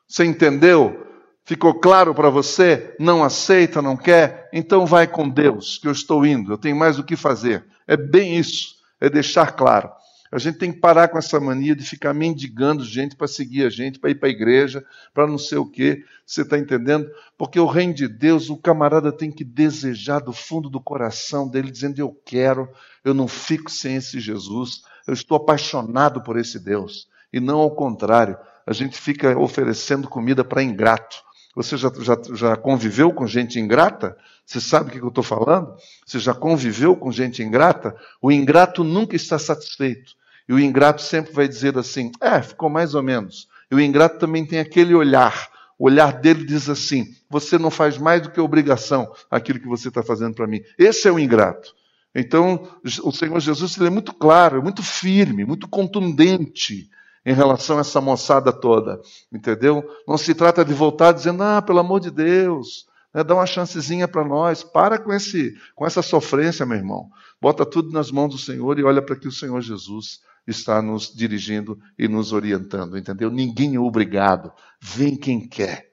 Você 0.08 0.24
entendeu? 0.24 1.09
Ficou 1.50 1.74
claro 1.74 2.14
para 2.14 2.30
você? 2.30 2.94
Não 2.96 3.24
aceita, 3.24 3.82
não 3.82 3.96
quer? 3.96 4.48
Então 4.52 4.86
vai 4.86 5.08
com 5.08 5.28
Deus, 5.28 5.78
que 5.78 5.88
eu 5.88 5.90
estou 5.90 6.24
indo, 6.24 6.52
eu 6.52 6.56
tenho 6.56 6.76
mais 6.76 6.96
o 6.96 7.02
que 7.02 7.16
fazer. 7.16 7.64
É 7.88 7.96
bem 7.96 8.38
isso, 8.38 8.76
é 9.00 9.10
deixar 9.10 9.50
claro. 9.56 9.90
A 10.30 10.38
gente 10.38 10.58
tem 10.58 10.72
que 10.72 10.78
parar 10.78 11.08
com 11.08 11.18
essa 11.18 11.40
mania 11.40 11.74
de 11.74 11.82
ficar 11.82 12.14
mendigando 12.14 12.84
gente 12.84 13.16
para 13.16 13.26
seguir 13.26 13.66
a 13.66 13.68
gente, 13.68 13.98
para 13.98 14.10
ir 14.10 14.14
para 14.14 14.28
a 14.28 14.30
igreja, 14.30 14.84
para 15.12 15.26
não 15.26 15.36
sei 15.36 15.58
o 15.58 15.66
quê. 15.66 16.04
Você 16.24 16.42
está 16.42 16.56
entendendo? 16.56 17.10
Porque 17.36 17.58
o 17.58 17.66
reino 17.66 17.94
de 17.94 18.06
Deus, 18.06 18.48
o 18.48 18.56
camarada 18.56 19.10
tem 19.10 19.32
que 19.32 19.42
desejar 19.42 20.20
do 20.20 20.32
fundo 20.32 20.70
do 20.70 20.80
coração 20.80 21.48
dele, 21.48 21.72
dizendo: 21.72 21.98
Eu 21.98 22.16
quero, 22.24 22.68
eu 23.04 23.12
não 23.12 23.26
fico 23.26 23.68
sem 23.72 23.96
esse 23.96 24.20
Jesus, 24.20 24.82
eu 25.04 25.14
estou 25.14 25.36
apaixonado 25.36 26.22
por 26.22 26.38
esse 26.38 26.60
Deus. 26.60 27.08
E 27.32 27.40
não 27.40 27.58
ao 27.58 27.74
contrário, 27.74 28.38
a 28.64 28.72
gente 28.72 28.96
fica 28.96 29.36
oferecendo 29.36 30.08
comida 30.08 30.44
para 30.44 30.62
ingrato. 30.62 31.28
Você 31.54 31.76
já, 31.76 31.90
já, 32.00 32.16
já 32.34 32.56
conviveu 32.56 33.12
com 33.12 33.26
gente 33.26 33.58
ingrata? 33.58 34.16
Você 34.46 34.60
sabe 34.60 34.90
o 34.90 34.92
que 34.92 34.98
eu 35.00 35.08
estou 35.08 35.24
falando? 35.24 35.74
Você 36.06 36.18
já 36.18 36.32
conviveu 36.32 36.94
com 36.96 37.10
gente 37.10 37.42
ingrata? 37.42 37.94
O 38.22 38.30
ingrato 38.30 38.84
nunca 38.84 39.16
está 39.16 39.38
satisfeito. 39.38 40.12
E 40.48 40.52
o 40.52 40.58
ingrato 40.58 41.02
sempre 41.02 41.32
vai 41.32 41.48
dizer 41.48 41.76
assim: 41.76 42.10
é, 42.20 42.40
ficou 42.40 42.68
mais 42.68 42.94
ou 42.94 43.02
menos. 43.02 43.48
E 43.70 43.74
o 43.74 43.80
ingrato 43.80 44.18
também 44.18 44.44
tem 44.46 44.58
aquele 44.58 44.94
olhar. 44.94 45.48
O 45.78 45.86
olhar 45.86 46.12
dele 46.12 46.44
diz 46.44 46.68
assim: 46.68 47.14
você 47.28 47.58
não 47.58 47.70
faz 47.70 47.98
mais 47.98 48.22
do 48.22 48.30
que 48.30 48.40
obrigação 48.40 49.12
aquilo 49.30 49.60
que 49.60 49.68
você 49.68 49.88
está 49.88 50.02
fazendo 50.02 50.34
para 50.34 50.46
mim. 50.46 50.60
Esse 50.78 51.08
é 51.08 51.12
o 51.12 51.18
ingrato. 51.18 51.74
Então, 52.14 52.68
o 53.04 53.12
Senhor 53.12 53.38
Jesus 53.38 53.76
ele 53.76 53.86
é 53.86 53.90
muito 53.90 54.12
claro, 54.12 54.62
muito 54.62 54.82
firme, 54.82 55.44
muito 55.44 55.68
contundente 55.68 56.90
em 57.24 57.34
relação 57.34 57.78
a 57.78 57.80
essa 57.80 58.00
moçada 58.00 58.52
toda, 58.52 59.00
entendeu? 59.32 59.84
Não 60.06 60.16
se 60.16 60.34
trata 60.34 60.64
de 60.64 60.72
voltar 60.72 61.12
dizendo, 61.12 61.42
ah, 61.42 61.60
pelo 61.60 61.78
amor 61.78 62.00
de 62.00 62.10
Deus, 62.10 62.86
né, 63.14 63.22
dá 63.22 63.34
uma 63.34 63.46
chancezinha 63.46 64.08
para 64.08 64.24
nós, 64.24 64.62
para 64.62 64.98
com, 64.98 65.12
esse, 65.12 65.54
com 65.74 65.86
essa 65.86 66.02
sofrência, 66.02 66.64
meu 66.64 66.78
irmão. 66.78 67.10
Bota 67.40 67.66
tudo 67.66 67.90
nas 67.92 68.10
mãos 68.10 68.30
do 68.30 68.38
Senhor 68.38 68.78
e 68.78 68.84
olha 68.84 69.02
para 69.02 69.16
que 69.16 69.28
o 69.28 69.32
Senhor 69.32 69.60
Jesus 69.60 70.20
está 70.46 70.80
nos 70.80 71.14
dirigindo 71.14 71.78
e 71.98 72.08
nos 72.08 72.32
orientando, 72.32 72.96
entendeu? 72.96 73.30
Ninguém 73.30 73.76
é 73.76 73.80
obrigado, 73.80 74.52
vem 74.80 75.16
quem 75.16 75.46
quer. 75.46 75.90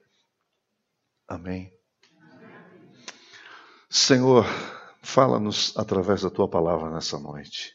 Amém. 1.26 1.70
Senhor, 3.90 4.46
fala-nos 5.02 5.74
através 5.76 6.22
da 6.22 6.30
tua 6.30 6.48
palavra 6.48 6.90
nessa 6.90 7.18
noite, 7.18 7.74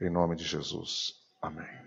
em 0.00 0.10
nome 0.10 0.36
de 0.36 0.44
Jesus. 0.44 1.14
Amém. 1.40 1.85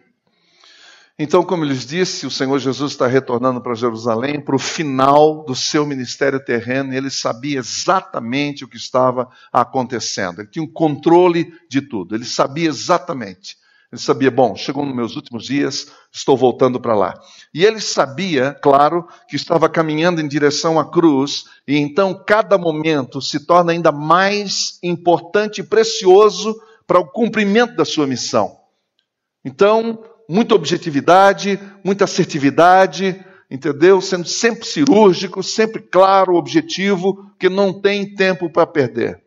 Então, 1.22 1.44
como 1.44 1.66
eu 1.66 1.68
lhes 1.68 1.86
disse, 1.86 2.26
o 2.26 2.32
Senhor 2.32 2.58
Jesus 2.60 2.94
está 2.94 3.06
retornando 3.06 3.60
para 3.60 3.76
Jerusalém 3.76 4.40
para 4.40 4.56
o 4.56 4.60
final 4.60 5.44
do 5.44 5.54
seu 5.54 5.86
ministério 5.86 6.40
terreno 6.42 6.94
e 6.94 6.96
ele 6.96 7.10
sabia 7.10 7.60
exatamente 7.60 8.64
o 8.64 8.70
que 8.70 8.78
estava 8.78 9.30
acontecendo. 9.52 10.40
Ele 10.40 10.48
tinha 10.48 10.64
um 10.64 10.72
controle 10.72 11.52
de 11.70 11.82
tudo, 11.82 12.16
ele 12.16 12.24
sabia 12.24 12.70
exatamente. 12.70 13.58
Ele 13.92 14.00
sabia, 14.00 14.32
bom, 14.32 14.56
chegou 14.56 14.86
nos 14.86 14.96
meus 14.96 15.18
últimos 15.18 15.44
dias, 15.44 15.92
estou 16.10 16.38
voltando 16.38 16.80
para 16.80 16.96
lá. 16.96 17.20
E 17.54 17.66
ele 17.66 17.82
sabia, 17.82 18.54
claro, 18.54 19.06
que 19.28 19.36
estava 19.36 19.68
caminhando 19.68 20.22
em 20.22 20.28
direção 20.28 20.80
à 20.80 20.90
cruz, 20.90 21.46
e 21.68 21.76
então 21.76 22.24
cada 22.26 22.58
momento 22.58 23.22
se 23.22 23.46
torna 23.46 23.74
ainda 23.74 23.92
mais 23.92 24.80
importante 24.82 25.60
e 25.60 25.66
precioso 25.66 26.56
para 26.88 27.00
o 27.00 27.08
cumprimento 27.08 27.76
da 27.76 27.84
sua 27.84 28.08
missão. 28.08 28.58
Então, 29.44 30.02
muita 30.30 30.54
objetividade, 30.54 31.60
muita 31.84 32.04
assertividade, 32.04 33.20
entendeu? 33.50 34.00
Sendo 34.00 34.28
sempre 34.28 34.68
cirúrgico, 34.68 35.42
sempre 35.42 35.82
claro, 35.82 36.36
objetivo, 36.36 37.32
que 37.40 37.50
não 37.50 37.74
tem 37.74 38.14
tempo 38.14 38.48
para 38.48 38.68
perder. 38.68 39.20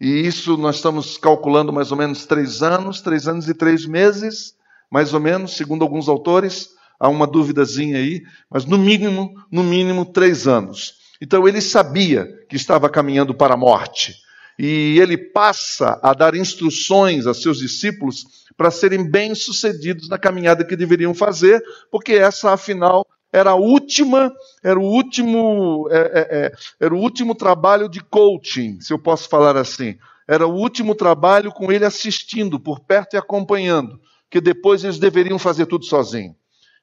E 0.00 0.20
isso 0.20 0.56
nós 0.56 0.76
estamos 0.76 1.18
calculando 1.18 1.72
mais 1.72 1.90
ou 1.90 1.98
menos 1.98 2.26
três 2.26 2.62
anos, 2.62 3.00
três 3.00 3.26
anos 3.26 3.48
e 3.48 3.54
três 3.54 3.84
meses, 3.84 4.54
mais 4.88 5.12
ou 5.12 5.18
menos, 5.18 5.56
segundo 5.56 5.82
alguns 5.82 6.08
autores. 6.08 6.68
Há 7.00 7.08
uma 7.08 7.26
duvidazinha 7.26 7.98
aí, 7.98 8.22
mas 8.48 8.64
no 8.64 8.78
mínimo, 8.78 9.34
no 9.50 9.64
mínimo 9.64 10.04
três 10.04 10.46
anos. 10.46 10.94
Então 11.20 11.48
ele 11.48 11.60
sabia 11.60 12.26
que 12.48 12.56
estava 12.56 12.88
caminhando 12.88 13.34
para 13.34 13.54
a 13.54 13.56
morte. 13.56 14.14
E 14.58 14.98
ele 14.98 15.18
passa 15.18 15.98
a 16.02 16.14
dar 16.14 16.34
instruções 16.34 17.26
a 17.26 17.34
seus 17.34 17.58
discípulos 17.58 18.46
para 18.56 18.70
serem 18.70 19.08
bem-sucedidos 19.08 20.08
na 20.08 20.18
caminhada 20.18 20.64
que 20.64 20.76
deveriam 20.76 21.14
fazer, 21.14 21.62
porque 21.90 22.14
essa, 22.14 22.52
afinal, 22.52 23.06
era 23.32 23.50
a 23.50 23.54
última, 23.54 24.32
era 24.62 24.78
o 24.78 24.84
último, 24.84 25.88
é, 25.90 25.96
é, 25.96 26.46
é, 26.46 26.52
era 26.80 26.94
o 26.94 26.98
último 26.98 27.34
trabalho 27.34 27.88
de 27.88 28.00
coaching, 28.00 28.80
se 28.80 28.92
eu 28.92 28.98
posso 28.98 29.28
falar 29.28 29.56
assim. 29.56 29.98
Era 30.26 30.46
o 30.46 30.54
último 30.54 30.94
trabalho 30.94 31.52
com 31.52 31.70
ele 31.70 31.84
assistindo 31.84 32.58
por 32.58 32.80
perto 32.80 33.14
e 33.14 33.18
acompanhando, 33.18 34.00
que 34.30 34.40
depois 34.40 34.82
eles 34.82 34.98
deveriam 34.98 35.38
fazer 35.38 35.66
tudo 35.66 35.84
sozinhos. 35.84 36.34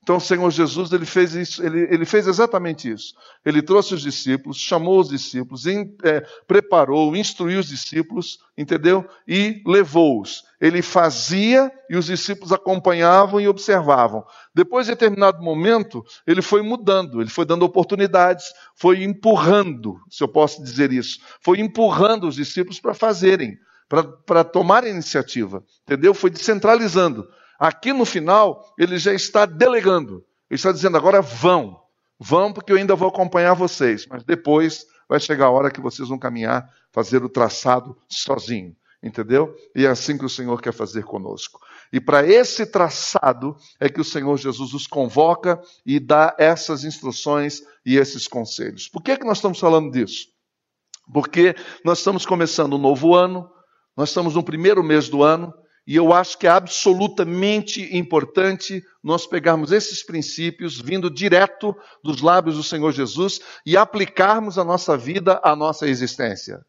Então 0.03 0.17
o 0.17 0.22
Senhor 0.22 0.51
Jesus 0.51 0.91
ele 0.91 1.05
fez 1.05 1.33
isso, 1.33 1.65
ele, 1.65 1.88
ele 1.89 2.05
fez 2.05 2.27
exatamente 2.27 2.91
isso. 2.91 3.15
Ele 3.45 3.62
trouxe 3.62 3.93
os 3.93 4.01
discípulos, 4.01 4.57
chamou 4.57 5.00
os 5.00 5.07
discípulos, 5.07 5.65
in, 5.65 5.95
é, 6.03 6.19
preparou, 6.45 7.15
instruiu 7.15 7.62
os 7.62 7.69
discípulos, 7.69 8.39
entendeu? 8.57 9.07
E 9.25 9.63
levou-os. 9.65 10.43
Ele 10.60 10.81
fazia 10.81 11.72
e 11.89 11.95
os 11.95 12.07
discípulos 12.07 12.51
acompanhavam 12.51 13.39
e 13.39 13.48
observavam. 13.48 14.25
Depois 14.53 14.88
de 14.88 14.91
determinado 14.91 15.41
momento, 15.41 16.03
ele 16.27 16.41
foi 16.41 16.62
mudando, 16.62 17.22
ele 17.22 17.29
foi 17.29 17.45
dando 17.45 17.63
oportunidades, 17.63 18.51
foi 18.75 19.03
empurrando, 19.03 20.01
se 20.10 20.22
eu 20.22 20.27
posso 20.27 20.62
dizer 20.62 20.91
isso, 20.91 21.19
foi 21.39 21.62
empurrando 21.62 22.27
os 22.27 22.36
discípulos 22.36 22.77
para 22.77 22.93
fazerem, 22.93 23.57
para 24.25 24.43
tomar 24.43 24.86
iniciativa, 24.86 25.63
entendeu? 25.83 26.13
Foi 26.13 26.29
descentralizando. 26.29 27.25
Aqui 27.60 27.93
no 27.93 28.05
final, 28.05 28.74
ele 28.77 28.98
já 28.98 29.13
está 29.13 29.45
delegando. 29.45 30.24
Ele 30.50 30.57
está 30.57 30.72
dizendo: 30.72 30.98
agora 30.98 31.22
vão, 31.22 31.79
vão, 32.19 32.53
porque 32.53 32.72
eu 32.72 32.77
ainda 32.77 32.95
vou 32.95 33.07
acompanhar 33.07 33.53
vocês, 33.53 34.05
mas 34.07 34.24
depois 34.24 34.86
vai 35.07 35.19
chegar 35.19 35.45
a 35.45 35.51
hora 35.51 35.72
que 35.72 35.81
vocês 35.81 36.10
vão 36.10 36.17
caminhar, 36.17 36.69
fazer 36.91 37.24
o 37.24 37.29
traçado 37.29 37.98
sozinho. 38.10 38.75
Entendeu? 39.01 39.53
E 39.75 39.86
é 39.86 39.89
assim 39.89 40.17
que 40.17 40.24
o 40.24 40.29
Senhor 40.29 40.62
quer 40.62 40.72
fazer 40.72 41.03
conosco. 41.03 41.60
E 41.91 42.00
para 42.00 42.25
esse 42.25 42.65
traçado 42.65 43.55
é 43.77 43.89
que 43.89 44.00
o 44.00 44.03
Senhor 44.03 44.38
Jesus 44.38 44.74
os 44.74 44.88
convoca 44.88 45.62
e 45.86 46.00
dá 46.00 46.33
essas 46.39 46.86
instruções 46.86 47.62
e 47.86 47.98
esses 47.98 48.27
conselhos. 48.27 48.88
Por 48.88 49.03
que, 49.03 49.17
que 49.17 49.25
nós 49.25 49.39
estamos 49.39 49.60
falando 49.60 49.91
disso? 49.91 50.27
Porque 51.12 51.53
nós 51.83 51.98
estamos 51.98 52.25
começando 52.25 52.75
um 52.75 52.79
novo 52.79 53.13
ano, 53.13 53.50
nós 53.95 54.10
estamos 54.10 54.36
no 54.36 54.43
primeiro 54.43 54.81
mês 54.81 55.10
do 55.10 55.22
ano, 55.22 55.53
e 55.85 55.95
eu 55.97 56.13
acho 56.13 56.37
que 56.37 56.47
é 56.47 56.49
absolutamente 56.49 57.95
importante 57.95 58.81
nós 59.03 59.27
pegarmos 59.27 59.71
esses 59.71 60.01
princípios 60.01 60.79
vindo 60.79 61.09
direto 61.09 61.75
dos 62.01 62.21
lábios 62.21 62.55
do 62.55 62.63
Senhor 62.63 62.91
Jesus 62.93 63.41
e 63.65 63.75
aplicarmos 63.75 64.57
a 64.57 64.63
nossa 64.63 64.95
vida, 64.95 65.41
a 65.43 65.55
nossa 65.55 65.85
existência. 65.85 66.65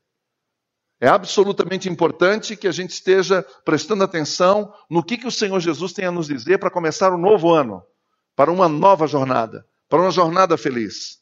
É 1.00 1.06
absolutamente 1.06 1.88
importante 1.88 2.56
que 2.56 2.66
a 2.66 2.72
gente 2.72 2.90
esteja 2.90 3.46
prestando 3.64 4.02
atenção 4.02 4.72
no 4.90 5.02
que, 5.02 5.16
que 5.16 5.26
o 5.26 5.32
Senhor 5.32 5.60
Jesus 5.60 5.92
tem 5.92 6.06
a 6.06 6.10
nos 6.10 6.26
dizer 6.26 6.58
para 6.58 6.70
começar 6.70 7.12
um 7.12 7.18
novo 7.18 7.52
ano, 7.52 7.82
para 8.34 8.50
uma 8.50 8.68
nova 8.68 9.06
jornada, 9.06 9.64
para 9.88 10.00
uma 10.00 10.10
jornada 10.10 10.56
feliz. 10.56 11.18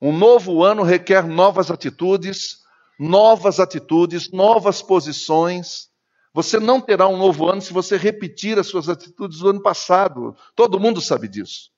Um 0.00 0.16
novo 0.16 0.62
ano 0.62 0.82
requer 0.82 1.26
novas 1.26 1.68
atitudes, 1.68 2.58
novas 2.98 3.58
atitudes, 3.58 4.30
novas 4.30 4.82
posições 4.82 5.88
você 6.34 6.58
não 6.58 6.80
terá 6.80 7.06
um 7.06 7.16
novo 7.16 7.48
ano 7.48 7.62
se 7.62 7.72
você 7.72 7.96
repetir 7.96 8.58
as 8.58 8.66
suas 8.66 8.88
atitudes 8.88 9.38
do 9.38 9.50
ano 9.50 9.62
passado. 9.62 10.36
Todo 10.56 10.80
mundo 10.80 11.00
sabe 11.00 11.28
disso. 11.28 11.70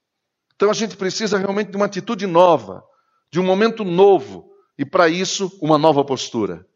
Então 0.54 0.70
a 0.70 0.72
gente 0.72 0.96
precisa 0.96 1.36
realmente 1.36 1.70
de 1.70 1.76
uma 1.76 1.84
atitude 1.84 2.26
nova, 2.26 2.82
de 3.30 3.38
um 3.38 3.42
momento 3.42 3.84
novo, 3.84 4.50
e 4.78 4.84
para 4.86 5.10
isso, 5.10 5.52
uma 5.60 5.76
nova 5.76 6.02
postura. 6.02 6.66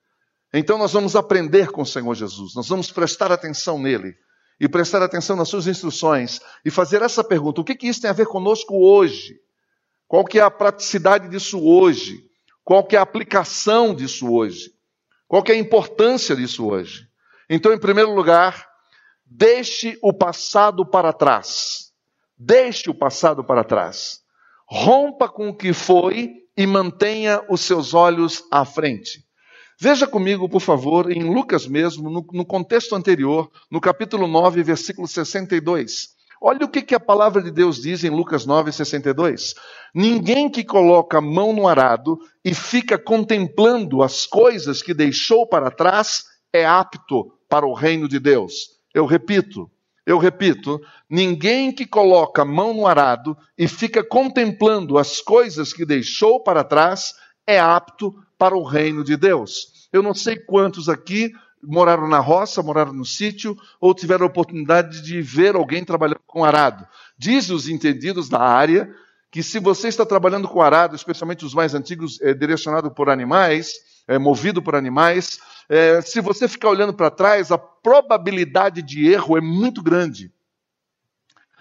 Então 0.53 0.77
nós 0.77 0.93
vamos 0.93 1.17
aprender 1.17 1.71
com 1.71 1.81
o 1.81 1.87
Senhor 1.87 2.15
Jesus, 2.15 2.55
nós 2.55 2.69
vamos 2.69 2.93
prestar 2.93 3.33
atenção 3.33 3.79
nele 3.79 4.15
e 4.61 4.69
prestar 4.69 5.03
atenção 5.03 5.35
nas 5.35 5.49
suas 5.49 5.67
instruções 5.67 6.39
e 6.63 6.71
fazer 6.71 7.01
essa 7.01 7.25
pergunta: 7.25 7.63
o 7.63 7.65
que, 7.65 7.75
que 7.75 7.89
isso 7.89 8.03
tem 8.03 8.11
a 8.11 8.15
ver 8.15 8.27
conosco 8.27 8.75
hoje? 8.77 9.41
Qual 10.07 10.25
que 10.25 10.39
é 10.39 10.43
a 10.43 10.51
praticidade 10.51 11.31
disso 11.31 11.59
hoje? 11.65 12.27
Qual 12.63 12.85
que 12.85 12.95
é 12.95 12.99
a 12.99 13.03
aplicação 13.03 13.95
disso 13.95 14.31
hoje? 14.31 14.75
Qual 15.27 15.43
que 15.43 15.51
é 15.51 15.55
a 15.55 15.59
importância 15.59 16.37
disso 16.37 16.67
hoje? 16.69 17.10
Então, 17.53 17.73
em 17.73 17.79
primeiro 17.79 18.15
lugar, 18.15 18.65
deixe 19.27 19.99
o 20.01 20.13
passado 20.13 20.87
para 20.87 21.13
trás. 21.13 21.91
Deixe 22.39 22.89
o 22.89 22.95
passado 22.95 23.43
para 23.43 23.65
trás. 23.65 24.21
Rompa 24.69 25.29
com 25.29 25.49
o 25.49 25.57
que 25.57 25.73
foi 25.73 26.31
e 26.57 26.65
mantenha 26.65 27.43
os 27.51 27.63
seus 27.63 27.93
olhos 27.93 28.45
à 28.53 28.65
frente. 28.65 29.25
Veja 29.81 30.07
comigo, 30.07 30.49
por 30.49 30.61
favor, 30.61 31.11
em 31.11 31.25
Lucas 31.25 31.67
mesmo, 31.67 32.09
no, 32.09 32.25
no, 32.33 32.47
contexto 32.47 32.95
anterior, 32.95 33.51
no 33.69 33.81
capítulo 33.81 34.29
9, 34.29 34.63
versículo 34.63 35.09
62. 35.09 36.11
Olha 36.41 36.65
o 36.65 36.69
que, 36.69 36.83
que 36.83 36.95
a 36.95 37.01
palavra 37.01 37.43
de 37.43 37.51
Deus 37.51 37.83
diz 37.83 38.05
em 38.05 38.11
Lucas 38.11 38.47
9, 38.47 38.71
62. 38.71 39.55
Ninguém 39.93 40.49
que 40.49 40.63
coloca 40.63 41.19
a 41.19 41.23
mão 41.23 41.53
no 41.53 41.67
arado 41.67 42.17
e 42.45 42.55
fica 42.55 42.97
contemplando 42.97 44.05
as 44.05 44.25
coisas 44.25 44.83
que 44.83 44.95
deixou 44.95 45.49
para 45.49 45.71
trás 45.71 46.31
é 46.53 46.65
apto 46.65 47.33
para 47.49 47.67
o 47.67 47.75
reino 47.75 48.09
de 48.09 48.19
Deus. 48.19 48.81
Eu 48.93 49.07
repito, 49.07 49.71
eu 50.07 50.19
repito, 50.19 50.81
ninguém 51.09 51.73
que 51.73 51.87
coloca 51.87 52.43
a 52.43 52.45
mão 52.45 52.75
no 52.75 52.87
arado 52.87 53.37
e 53.57 53.69
fica 53.69 54.03
contemplando 54.03 54.99
as 54.99 55.21
coisas 55.21 55.73
que 55.73 55.85
deixou 55.85 56.43
para 56.43 56.65
trás 56.65 57.15
é 57.47 57.59
apto 57.59 58.15
para 58.39 58.57
o 58.57 58.65
reino 58.65 59.05
de 59.05 59.17
Deus. 59.17 59.89
Eu 59.93 60.03
não 60.03 60.15
sei 60.15 60.37
quantos 60.37 60.89
aqui 60.89 61.33
moraram 61.63 62.09
na 62.09 62.19
roça, 62.19 62.63
moraram 62.63 62.93
no 62.93 63.05
sítio, 63.05 63.57
ou 63.81 63.95
tiveram 63.95 64.25
a 64.25 64.29
oportunidade 64.29 65.03
de 65.03 65.21
ver 65.21 65.55
alguém 65.55 65.85
trabalhando 65.85 66.23
com 66.27 66.45
arado. 66.45 66.87
Diz 67.19 67.51
os 67.51 67.69
entendidos 67.69 68.29
da 68.29 68.41
área 68.41 68.93
que 69.31 69.43
se 69.43 69.61
você 69.61 69.89
está 69.89 70.05
trabalhando 70.05 70.49
com 70.49 70.61
arado, 70.61 70.97
especialmente 70.97 71.45
os 71.45 71.55
mais 71.55 71.75
antigos, 71.75 72.21
é, 72.21 72.35
direcionado 72.35 72.91
por 72.91 73.09
animais, 73.09 73.75
é, 74.09 74.19
movido 74.19 74.61
por 74.61 74.75
animais, 74.75 75.39
é, 75.69 76.01
se 76.01 76.21
você 76.21 76.49
ficar 76.49 76.69
olhando 76.69 76.93
para 76.93 77.11
trás, 77.11 77.53
a 77.53 77.59
probabilidade 77.59 78.83
de 78.83 79.09
erro 79.09 79.39
é 79.39 79.41
muito 79.41 79.83
grande. 79.83 80.33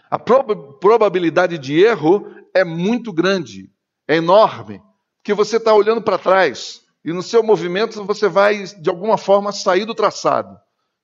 A 0.09 0.17
prob 0.17 0.79
probabilidade 0.79 1.59
de 1.59 1.79
erro 1.79 2.27
é 2.53 2.63
muito 2.63 3.13
grande, 3.13 3.69
é 4.07 4.15
enorme, 4.15 4.81
porque 5.17 5.35
você 5.35 5.57
está 5.57 5.71
olhando 5.71 6.01
para 6.01 6.17
trás 6.17 6.81
e 7.05 7.13
no 7.13 7.21
seu 7.21 7.43
movimento 7.43 8.03
você 8.03 8.27
vai, 8.27 8.63
de 8.63 8.89
alguma 8.89 9.17
forma, 9.17 9.51
sair 9.51 9.85
do 9.85 9.93
traçado 9.93 10.57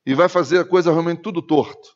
e 0.03 0.15
vai 0.15 0.27
fazer 0.27 0.59
a 0.59 0.65
coisa 0.65 0.91
realmente 0.91 1.21
tudo 1.21 1.43
torto. 1.43 1.94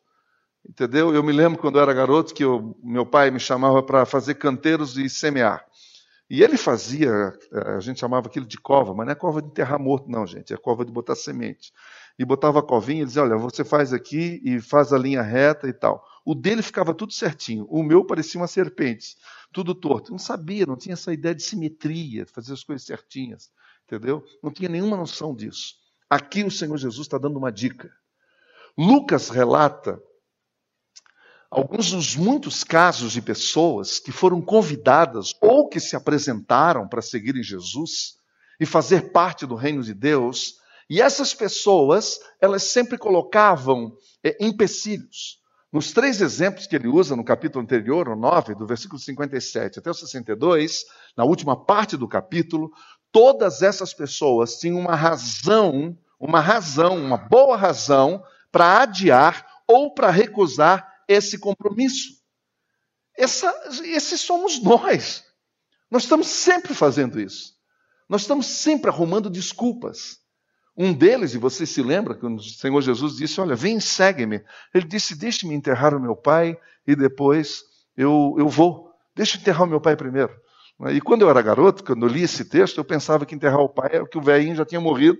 Entendeu? 0.69 1.11
Eu 1.15 1.23
me 1.23 1.31
lembro 1.31 1.57
quando 1.57 1.79
eu 1.79 1.81
era 1.81 1.91
garoto 1.91 2.31
que 2.31 2.43
eu, 2.43 2.77
meu 2.83 3.03
pai 3.03 3.31
me 3.31 3.39
chamava 3.39 3.81
para 3.81 4.05
fazer 4.05 4.35
canteiros 4.35 4.97
e 4.97 5.09
semear. 5.09 5.65
E 6.29 6.43
ele 6.43 6.57
fazia, 6.57 7.09
eh, 7.51 7.71
a 7.75 7.79
gente 7.79 7.99
chamava 7.99 8.27
aquilo 8.27 8.45
de 8.45 8.59
cova, 8.59 8.93
mas 8.93 9.07
não 9.07 9.13
é 9.13 9.15
cova 9.15 9.41
de 9.41 9.47
enterrar 9.47 9.79
morto, 9.79 10.07
não, 10.07 10.27
gente, 10.27 10.53
é 10.53 10.57
cova 10.57 10.85
de 10.85 10.91
botar 10.91 11.15
semente. 11.15 11.73
E 12.19 12.23
botava 12.23 12.59
a 12.59 12.61
covinha 12.61 13.01
e 13.01 13.05
dizia: 13.05 13.23
Olha, 13.23 13.35
você 13.35 13.63
faz 13.63 13.91
aqui 13.91 14.39
e 14.45 14.61
faz 14.61 14.93
a 14.93 14.97
linha 14.99 15.23
reta 15.23 15.67
e 15.67 15.73
tal. 15.73 16.05
O 16.23 16.35
dele 16.35 16.61
ficava 16.61 16.93
tudo 16.93 17.13
certinho, 17.13 17.65
o 17.67 17.81
meu 17.81 18.05
parecia 18.05 18.39
uma 18.39 18.45
serpente, 18.45 19.15
tudo 19.51 19.73
torto. 19.73 20.11
Não 20.11 20.19
sabia, 20.19 20.67
não 20.67 20.77
tinha 20.77 20.93
essa 20.93 21.11
ideia 21.11 21.33
de 21.33 21.41
simetria, 21.41 22.25
de 22.25 22.31
fazer 22.31 22.53
as 22.53 22.63
coisas 22.63 22.85
certinhas, 22.85 23.49
entendeu? 23.87 24.23
Não 24.43 24.51
tinha 24.51 24.69
nenhuma 24.69 24.95
noção 24.95 25.33
disso. 25.33 25.73
Aqui 26.07 26.43
o 26.43 26.51
Senhor 26.51 26.77
Jesus 26.77 27.07
está 27.07 27.17
dando 27.17 27.39
uma 27.39 27.51
dica. 27.51 27.89
Lucas 28.77 29.29
relata 29.29 29.99
alguns 31.49 31.91
dos 31.91 32.15
muitos 32.15 32.63
casos 32.63 33.11
de 33.11 33.21
pessoas 33.21 33.99
que 33.99 34.11
foram 34.11 34.41
convidadas 34.41 35.33
ou 35.41 35.67
que 35.67 35.79
se 35.79 35.95
apresentaram 35.95 36.87
para 36.87 37.01
seguirem 37.01 37.41
Jesus 37.41 38.17
e 38.59 38.65
fazer 38.65 39.11
parte 39.11 39.45
do 39.45 39.55
reino 39.55 39.81
de 39.81 39.93
Deus, 39.93 40.55
e 40.89 41.01
essas 41.01 41.33
pessoas, 41.33 42.19
elas 42.41 42.63
sempre 42.63 42.97
colocavam 42.97 43.95
é, 44.23 44.35
empecilhos. 44.39 45.39
Nos 45.71 45.93
três 45.93 46.19
exemplos 46.19 46.65
que 46.65 46.75
ele 46.75 46.87
usa 46.87 47.15
no 47.15 47.23
capítulo 47.23 47.63
anterior, 47.63 48.09
o 48.09 48.15
9, 48.15 48.55
do 48.55 48.65
versículo 48.65 48.99
57 48.99 49.79
até 49.79 49.91
o 49.91 49.93
62, 49.93 50.83
na 51.15 51.23
última 51.23 51.55
parte 51.55 51.95
do 51.95 52.07
capítulo, 52.07 52.71
todas 53.11 53.61
essas 53.61 53.93
pessoas 53.93 54.57
tinham 54.57 54.79
uma 54.79 54.95
razão, 54.95 55.95
uma 56.19 56.39
razão, 56.39 56.97
uma 56.97 57.17
boa 57.17 57.55
razão 57.55 58.23
para 58.51 58.81
adiar 58.81 59.45
ou 59.67 59.93
para 59.93 60.09
recusar 60.09 60.88
esse 61.09 61.39
compromisso. 61.39 62.19
Essa, 63.17 63.51
esse 63.83 64.17
somos 64.17 64.61
nós. 64.61 65.23
Nós 65.89 66.03
estamos 66.03 66.27
sempre 66.27 66.73
fazendo 66.75 67.19
isso. 67.19 67.55
Nós 68.07 68.21
estamos 68.21 68.45
sempre 68.45 68.89
arrumando 68.89 69.29
desculpas. 69.29 70.19
Um 70.77 70.93
deles, 70.93 71.33
e 71.33 71.37
você 71.37 71.65
se 71.65 71.81
lembra, 71.81 72.15
quando 72.15 72.37
o 72.37 72.43
Senhor 72.43 72.79
Jesus 72.81 73.17
disse: 73.17 73.41
Olha, 73.41 73.55
vem, 73.55 73.79
segue-me. 73.79 74.41
Ele 74.73 74.85
disse: 74.85 75.17
Deixe-me 75.17 75.53
enterrar 75.53 75.93
o 75.93 75.99
meu 75.99 76.15
pai 76.15 76.57
e 76.87 76.95
depois 76.95 77.63
eu, 77.97 78.35
eu 78.37 78.47
vou. 78.47 78.93
Deixa 79.15 79.35
eu 79.35 79.41
enterrar 79.41 79.63
o 79.63 79.69
meu 79.69 79.81
pai 79.81 79.97
primeiro. 79.97 80.33
E 80.91 81.01
quando 81.01 81.23
eu 81.23 81.29
era 81.29 81.41
garoto, 81.41 81.83
quando 81.83 82.05
eu 82.05 82.09
li 82.09 82.21
esse 82.21 82.45
texto, 82.45 82.77
eu 82.77 82.85
pensava 82.85 83.25
que 83.25 83.35
enterrar 83.35 83.59
o 83.59 83.67
pai 83.67 83.89
era 83.93 84.07
que 84.07 84.17
o 84.17 84.21
velhinho 84.21 84.55
já 84.55 84.63
tinha 84.63 84.79
morrido 84.79 85.19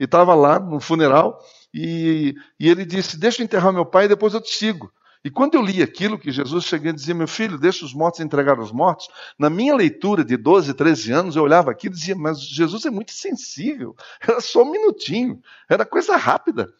e 0.00 0.04
estava 0.04 0.34
lá 0.34 0.58
no 0.58 0.80
funeral. 0.80 1.38
E, 1.72 2.34
e 2.58 2.68
ele 2.68 2.84
disse: 2.84 3.16
Deixa 3.18 3.42
eu 3.42 3.44
enterrar 3.44 3.72
meu 3.72 3.86
pai 3.86 4.06
e 4.06 4.08
depois 4.08 4.34
eu 4.34 4.40
te 4.40 4.52
sigo. 4.52 4.90
E 5.26 5.30
quando 5.30 5.56
eu 5.56 5.60
li 5.60 5.82
aquilo 5.82 6.16
que 6.16 6.30
Jesus 6.30 6.66
chegou 6.66 6.88
e 6.88 6.92
dizia, 6.92 7.12
meu 7.12 7.26
filho, 7.26 7.58
deixa 7.58 7.84
os 7.84 7.92
mortos 7.92 8.20
entregar 8.20 8.60
os 8.60 8.70
mortos, 8.70 9.08
na 9.36 9.50
minha 9.50 9.74
leitura 9.74 10.24
de 10.24 10.36
12, 10.36 10.72
13 10.72 11.10
anos, 11.10 11.34
eu 11.34 11.42
olhava 11.42 11.72
aqui 11.72 11.88
e 11.88 11.90
dizia, 11.90 12.14
mas 12.14 12.40
Jesus 12.40 12.84
é 12.84 12.90
muito 12.90 13.10
sensível, 13.10 13.96
era 14.22 14.40
só 14.40 14.62
um 14.62 14.70
minutinho, 14.70 15.42
era 15.68 15.84
coisa 15.84 16.14
rápida. 16.14 16.72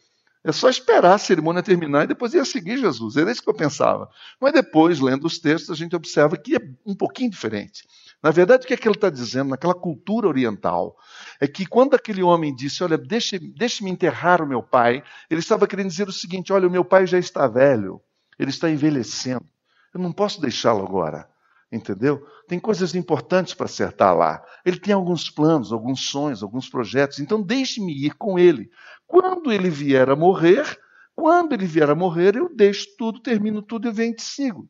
É 0.45 0.53
só 0.53 0.69
esperar 0.69 1.15
a 1.15 1.19
cerimônia 1.19 1.61
terminar 1.61 2.05
e 2.05 2.07
depois 2.07 2.35
ia 2.35 2.45
seguir 2.45 2.79
Jesus. 2.79 3.17
Era 3.17 3.33
isso 3.33 3.43
que 3.43 3.51
eu 3.51 3.55
pensava. 3.55 4.09
Mas 4.41 4.53
depois, 4.53 5.01
lendo 5.01 5.27
os 5.27 5.41
textos, 5.41 5.73
a 5.73 5.75
gente 5.75 5.97
observa 5.97 6.37
que 6.37 6.55
é 6.55 6.61
um 6.87 6.95
pouquinho 6.95 7.29
diferente. 7.29 7.83
Na 8.23 8.31
verdade, 8.31 8.65
o 8.65 8.69
que, 8.69 8.75
é 8.75 8.77
que 8.77 8.87
ele 8.87 8.95
está 8.95 9.11
dizendo 9.11 9.51
naquela 9.51 9.75
cultura 9.75 10.29
oriental? 10.29 10.97
É 11.41 11.49
que 11.49 11.67
quando 11.67 11.95
aquele 11.95 12.23
homem 12.23 12.55
disse, 12.55 12.85
olha, 12.85 12.97
deixe-me 12.97 13.49
deixe 13.49 13.85
enterrar 13.89 14.41
o 14.41 14.47
meu 14.47 14.63
pai, 14.63 15.03
ele 15.29 15.41
estava 15.41 15.67
querendo 15.67 15.89
dizer 15.89 16.09
o 16.09 16.13
seguinte, 16.13 16.53
olha, 16.53 16.69
o 16.69 16.71
meu 16.71 16.85
pai 16.85 17.09
já 17.09 17.19
está 17.19 17.49
velho, 17.49 18.01
ele 18.39 18.51
está 18.51 18.71
envelhecendo. 18.71 19.47
Eu 19.93 20.01
não 20.01 20.13
posso 20.13 20.41
deixá-lo 20.41 20.85
agora. 20.85 21.29
Entendeu? 21.71 22.25
Tem 22.47 22.61
coisas 22.61 22.95
importantes 22.95 23.53
para 23.53 23.67
acertar 23.67 24.17
lá. 24.17 24.43
Ele 24.65 24.79
tem 24.79 24.95
alguns 24.95 25.29
planos, 25.29 25.73
alguns 25.73 26.09
sonhos, 26.09 26.43
alguns 26.43 26.69
projetos. 26.69 27.19
Então 27.19 27.43
deixe-me 27.43 27.93
ir 27.93 28.15
com 28.15 28.39
ele. 28.39 28.71
Quando 29.07 29.51
ele 29.53 29.69
vier 29.69 30.09
a 30.09 30.15
morrer, 30.15 30.79
quando 31.15 31.55
ele 31.55 31.67
vier 31.67 31.91
a 31.91 31.95
morrer, 31.95 32.37
eu 32.37 32.55
deixo 32.55 32.87
tudo, 32.97 33.21
termino 33.21 33.63
tudo 33.63 33.89
e 33.89 33.93
venho 33.93 34.13
e 34.13 34.17
te 34.17 34.23
sigo. 34.23 34.69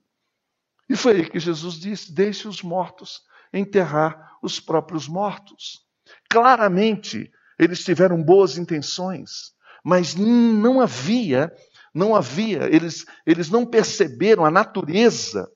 E 0.89 0.97
foi 0.97 1.17
aí 1.17 1.29
que 1.29 1.39
Jesus 1.39 1.75
disse: 1.75 2.13
deixe 2.13 2.49
os 2.49 2.63
mortos 2.63 3.21
enterrar 3.53 4.37
os 4.43 4.61
próprios 4.61 5.09
mortos. 5.09 5.85
Claramente, 6.31 7.31
eles 7.59 7.85
tiveram 7.85 8.23
boas 8.23 8.57
intenções, 8.57 9.53
mas 9.85 10.15
não 10.15 10.81
havia 10.81 11.53
não 11.97 12.15
havia, 12.15 12.65
eles, 12.65 13.07
eles 13.25 13.49
não 13.49 13.65
perceberam 13.65 14.45
a 14.45 14.51
natureza 14.51 15.51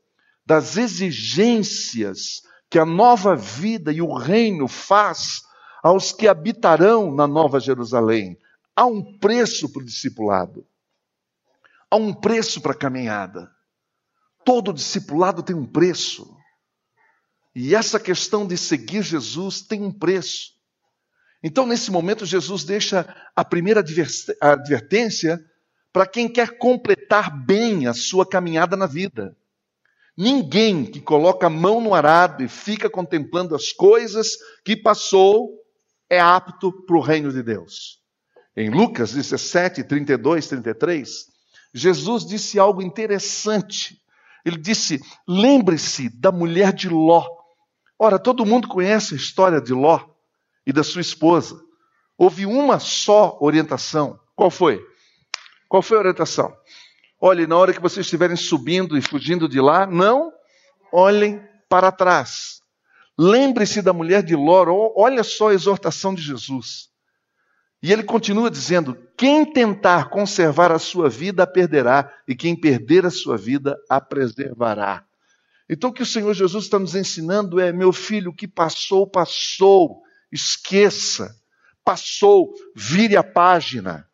das 0.44 0.78
exigências 0.78 2.40
que 2.70 2.78
a 2.78 2.86
nova 2.86 3.36
vida 3.36 3.92
e 3.92 4.00
o 4.00 4.14
reino 4.14 4.66
faz 4.66 5.42
aos 5.82 6.12
que 6.12 6.26
habitarão 6.26 7.14
na 7.14 7.26
Nova 7.26 7.60
Jerusalém. 7.60 8.38
Há 8.74 8.86
um 8.86 9.18
preço 9.18 9.70
para 9.70 9.82
o 9.82 9.84
discipulado. 9.84 10.66
Há 11.90 11.96
um 11.96 12.14
preço 12.14 12.62
para 12.62 12.72
a 12.72 12.78
caminhada. 12.78 13.50
Todo 14.42 14.72
discipulado 14.72 15.42
tem 15.42 15.54
um 15.54 15.66
preço. 15.66 16.34
E 17.54 17.74
essa 17.74 18.00
questão 18.00 18.46
de 18.46 18.56
seguir 18.56 19.02
Jesus 19.02 19.60
tem 19.60 19.82
um 19.82 19.92
preço. 19.92 20.52
Então, 21.42 21.66
nesse 21.66 21.90
momento, 21.90 22.24
Jesus 22.24 22.64
deixa 22.64 23.06
a 23.36 23.44
primeira 23.44 23.80
advertência 23.80 25.38
para 25.92 26.06
quem 26.06 26.28
quer 26.28 26.58
completar 26.58 27.30
bem 27.44 27.86
a 27.86 27.94
sua 27.94 28.26
caminhada 28.26 28.76
na 28.76 28.86
vida. 28.86 29.36
Ninguém 30.16 30.84
que 30.84 31.00
coloca 31.00 31.46
a 31.46 31.50
mão 31.50 31.80
no 31.80 31.94
arado 31.94 32.42
e 32.42 32.48
fica 32.48 32.90
contemplando 32.90 33.54
as 33.54 33.72
coisas 33.72 34.36
que 34.64 34.76
passou 34.76 35.50
é 36.08 36.20
apto 36.20 36.72
para 36.84 36.96
o 36.96 37.00
reino 37.00 37.32
de 37.32 37.42
Deus. 37.42 38.00
Em 38.56 38.68
Lucas 38.68 39.12
17, 39.12 39.84
32, 39.84 40.48
33, 40.48 41.26
Jesus 41.72 42.26
disse 42.26 42.58
algo 42.58 42.82
interessante. 42.82 44.00
Ele 44.44 44.56
disse: 44.56 45.00
lembre-se 45.26 46.08
da 46.08 46.32
mulher 46.32 46.72
de 46.72 46.88
Ló. 46.88 47.24
Ora, 47.98 48.18
todo 48.18 48.46
mundo 48.46 48.68
conhece 48.68 49.14
a 49.14 49.16
história 49.16 49.60
de 49.60 49.72
Ló 49.72 50.00
e 50.66 50.72
da 50.72 50.82
sua 50.82 51.00
esposa. 51.00 51.60
Houve 52.18 52.44
uma 52.44 52.78
só 52.78 53.38
orientação. 53.40 54.18
Qual 54.34 54.50
foi? 54.50 54.84
Qual 55.70 55.82
foi 55.82 55.98
a 55.98 56.00
orientação? 56.00 56.52
Olhe, 57.20 57.46
na 57.46 57.56
hora 57.56 57.72
que 57.72 57.80
vocês 57.80 58.04
estiverem 58.04 58.34
subindo 58.34 58.98
e 58.98 59.00
fugindo 59.00 59.48
de 59.48 59.60
lá, 59.60 59.86
não 59.86 60.32
olhem 60.92 61.40
para 61.68 61.92
trás. 61.92 62.60
Lembre-se 63.16 63.80
da 63.80 63.92
mulher 63.92 64.24
de 64.24 64.34
Ló, 64.34 64.92
olha 64.96 65.22
só 65.22 65.50
a 65.50 65.54
exortação 65.54 66.12
de 66.12 66.22
Jesus. 66.22 66.88
E 67.80 67.92
ele 67.92 68.02
continua 68.02 68.50
dizendo: 68.50 68.98
quem 69.16 69.44
tentar 69.46 70.10
conservar 70.10 70.72
a 70.72 70.78
sua 70.80 71.08
vida 71.08 71.44
a 71.44 71.46
perderá, 71.46 72.12
e 72.26 72.34
quem 72.34 72.58
perder 72.58 73.06
a 73.06 73.10
sua 73.10 73.36
vida 73.36 73.78
a 73.88 74.00
preservará. 74.00 75.04
Então, 75.68 75.90
o 75.90 75.92
que 75.92 76.02
o 76.02 76.06
Senhor 76.06 76.34
Jesus 76.34 76.64
está 76.64 76.80
nos 76.80 76.96
ensinando 76.96 77.60
é: 77.60 77.72
meu 77.72 77.92
filho, 77.92 78.32
o 78.32 78.34
que 78.34 78.48
passou, 78.48 79.06
passou, 79.06 80.02
esqueça, 80.32 81.32
passou, 81.84 82.52
vire 82.74 83.16
a 83.16 83.22
página. 83.22 84.09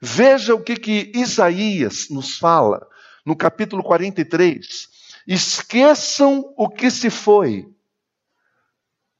Veja 0.00 0.54
o 0.54 0.62
que, 0.62 0.76
que 0.76 1.12
Isaías 1.14 2.08
nos 2.10 2.38
fala. 2.38 2.86
no 3.26 3.36
capítulo 3.36 3.82
43. 3.82 4.88
Esqueçam 5.26 6.54
o 6.56 6.66
que 6.66 6.90
se 6.90 7.10
foi. 7.10 7.68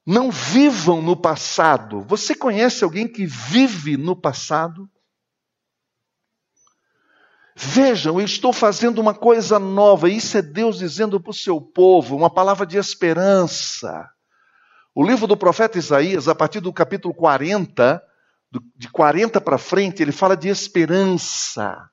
Não 0.06 0.30
vivam 0.30 1.02
no 1.02 1.14
passado. 1.14 2.00
Você 2.02 2.34
conhece 2.34 2.82
alguém 2.82 3.06
que 3.06 3.26
vive 3.26 3.98
no 3.98 4.16
passado? 4.16 4.88
Vejam, 7.54 8.18
eu 8.18 8.24
estou 8.24 8.52
fazendo 8.52 9.00
uma 9.00 9.12
coisa 9.12 9.58
nova. 9.58 10.08
Isso 10.08 10.38
é 10.38 10.42
Deus 10.42 10.78
dizendo 10.78 11.20
para 11.20 11.32
o 11.32 11.34
seu 11.34 11.60
povo, 11.60 12.16
uma 12.16 12.30
palavra 12.30 12.64
de 12.64 12.78
esperança. 12.78 14.08
O 14.94 15.04
livro 15.04 15.26
do 15.26 15.36
profeta 15.36 15.76
Isaías, 15.76 16.28
a 16.28 16.34
partir 16.34 16.60
do 16.60 16.72
capítulo 16.72 17.12
40, 17.12 18.02
de 18.76 18.88
40 18.90 19.40
para 19.40 19.58
frente, 19.58 20.02
ele 20.02 20.12
fala 20.12 20.37
de 20.37 20.48
esperança. 20.48 21.88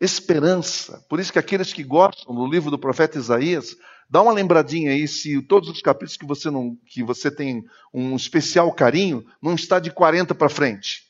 Esperança. 0.00 1.04
Por 1.08 1.18
isso 1.18 1.32
que 1.32 1.38
aqueles 1.38 1.72
que 1.72 1.82
gostam 1.82 2.34
do 2.34 2.46
livro 2.46 2.70
do 2.70 2.78
profeta 2.78 3.18
Isaías, 3.18 3.76
dá 4.08 4.22
uma 4.22 4.32
lembradinha 4.32 4.92
aí 4.92 5.08
se 5.08 5.42
todos 5.42 5.68
os 5.68 5.80
capítulos 5.80 6.16
que 6.16 6.26
você 6.26 6.50
não 6.50 6.76
que 6.86 7.02
você 7.02 7.30
tem 7.30 7.64
um 7.92 8.14
especial 8.14 8.72
carinho, 8.72 9.24
não 9.42 9.54
está 9.54 9.80
de 9.80 9.90
40 9.90 10.34
para 10.34 10.48
frente. 10.48 11.02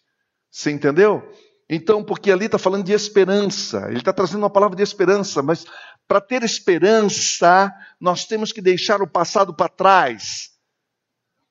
Você 0.50 0.70
entendeu? 0.70 1.22
Então, 1.68 2.02
porque 2.02 2.32
ali 2.32 2.46
está 2.46 2.58
falando 2.58 2.84
de 2.84 2.92
esperança, 2.92 3.88
ele 3.88 3.98
está 3.98 4.12
trazendo 4.12 4.38
uma 4.38 4.50
palavra 4.50 4.74
de 4.74 4.82
esperança, 4.82 5.42
mas 5.42 5.66
para 6.06 6.20
ter 6.20 6.42
esperança, 6.42 7.70
nós 8.00 8.24
temos 8.24 8.52
que 8.52 8.62
deixar 8.62 9.02
o 9.02 9.06
passado 9.06 9.52
para 9.52 9.68
trás. 9.68 10.58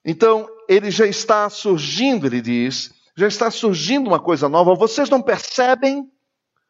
Então, 0.09 0.47
ele 0.69 0.89
já 0.89 1.05
está 1.05 1.49
surgindo, 1.49 2.25
ele 2.25 2.39
diz, 2.39 2.93
já 3.13 3.27
está 3.27 3.51
surgindo 3.51 4.07
uma 4.07 4.21
coisa 4.21 4.47
nova. 4.47 4.73
Vocês 4.73 5.09
não 5.09 5.21
percebem? 5.21 6.09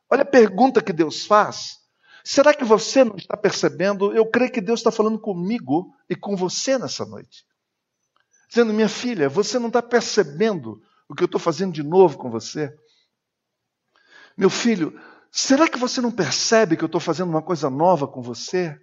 Olha 0.10 0.24
a 0.24 0.26
pergunta 0.26 0.82
que 0.82 0.92
Deus 0.92 1.24
faz. 1.24 1.78
Será 2.24 2.52
que 2.52 2.64
você 2.64 3.04
não 3.04 3.16
está 3.16 3.38
percebendo? 3.38 4.12
Eu 4.12 4.26
creio 4.26 4.52
que 4.52 4.60
Deus 4.60 4.80
está 4.80 4.90
falando 4.90 5.20
comigo 5.20 5.94
e 6.10 6.16
com 6.16 6.36
você 6.36 6.80
nessa 6.80 7.06
noite. 7.06 7.46
Dizendo, 8.50 8.74
minha 8.74 8.90
filha, 8.90 9.30
você 9.30 9.60
não 9.60 9.68
está 9.68 9.84
percebendo 9.84 10.82
o 11.08 11.14
que 11.14 11.22
eu 11.22 11.28
estou 11.28 11.40
fazendo 11.40 11.74
de 11.74 11.84
novo 11.84 12.18
com 12.18 12.32
você? 12.32 12.76
Meu 14.36 14.50
filho, 14.50 15.00
será 15.32 15.70
que 15.70 15.78
você 15.78 16.02
não 16.02 16.12
percebe 16.12 16.76
que 16.76 16.84
eu 16.84 16.88
estou 16.88 17.00
fazendo 17.00 17.30
uma 17.30 17.44
coisa 17.44 17.70
nova 17.70 18.08
com 18.08 18.20
você? 18.20 18.76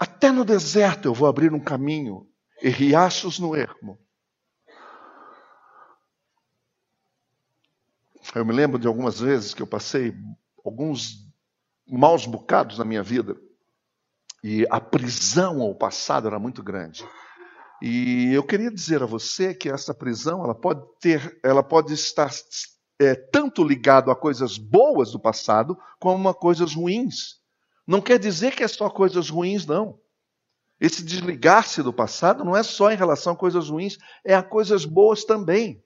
Até 0.00 0.32
no 0.32 0.46
deserto 0.46 1.04
eu 1.04 1.12
vou 1.12 1.28
abrir 1.28 1.52
um 1.52 1.60
caminho 1.60 2.26
e 2.62 2.70
riachos 2.70 3.38
no 3.38 3.54
ermo. 3.54 3.98
Eu 8.34 8.46
me 8.46 8.54
lembro 8.54 8.78
de 8.78 8.86
algumas 8.86 9.20
vezes 9.20 9.52
que 9.52 9.60
eu 9.60 9.66
passei 9.66 10.14
alguns 10.64 11.28
maus 11.86 12.24
bocados 12.24 12.78
na 12.78 12.84
minha 12.84 13.02
vida 13.02 13.36
e 14.42 14.66
a 14.70 14.80
prisão 14.80 15.60
ao 15.60 15.74
passado 15.74 16.28
era 16.28 16.38
muito 16.38 16.62
grande. 16.62 17.06
E 17.82 18.32
eu 18.32 18.42
queria 18.42 18.70
dizer 18.70 19.02
a 19.02 19.06
você 19.06 19.52
que 19.52 19.68
essa 19.68 19.92
prisão 19.92 20.42
ela 20.42 20.54
pode 20.54 20.82
ter, 20.98 21.38
ela 21.42 21.62
pode 21.62 21.92
estar 21.92 22.30
é, 22.98 23.14
tanto 23.14 23.62
ligado 23.62 24.10
a 24.10 24.16
coisas 24.16 24.56
boas 24.56 25.12
do 25.12 25.20
passado 25.20 25.78
como 25.98 26.26
a 26.26 26.34
coisas 26.34 26.74
ruins. 26.74 27.39
Não 27.90 28.00
quer 28.00 28.20
dizer 28.20 28.54
que 28.54 28.62
é 28.62 28.68
só 28.68 28.88
coisas 28.88 29.28
ruins, 29.28 29.66
não. 29.66 29.98
Esse 30.78 31.02
desligar-se 31.02 31.82
do 31.82 31.92
passado 31.92 32.44
não 32.44 32.56
é 32.56 32.62
só 32.62 32.92
em 32.92 32.96
relação 32.96 33.32
a 33.32 33.36
coisas 33.36 33.68
ruins, 33.68 33.98
é 34.24 34.32
a 34.32 34.44
coisas 34.44 34.84
boas 34.84 35.24
também. 35.24 35.84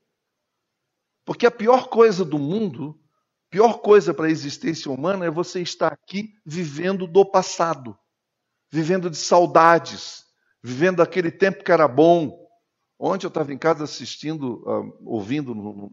Porque 1.25 1.47
a 1.47 1.51
pior 1.51 1.89
coisa 1.89 2.23
do 2.23 2.39
mundo, 2.39 3.01
pior 3.49 3.79
coisa 3.79 4.13
para 4.13 4.27
a 4.27 4.31
existência 4.31 4.93
humana 4.93 5.25
é 5.25 5.31
você 5.31 5.63
estar 5.63 5.95
aqui 5.95 6.35
vivendo 6.45 7.07
do 7.07 7.25
passado, 7.25 7.99
vivendo 8.71 9.09
de 9.09 9.17
saudades, 9.17 10.25
vivendo 10.63 11.01
aquele 11.01 11.31
tempo 11.31 11.65
que 11.65 11.73
era 11.73 11.89
bom. 11.89 12.39
Ontem 12.99 13.25
eu 13.25 13.29
estava 13.29 13.51
em 13.51 13.57
casa 13.59 13.85
assistindo, 13.85 14.63
uh, 14.69 14.95
ouvindo 15.07 15.55
no, 15.55 15.91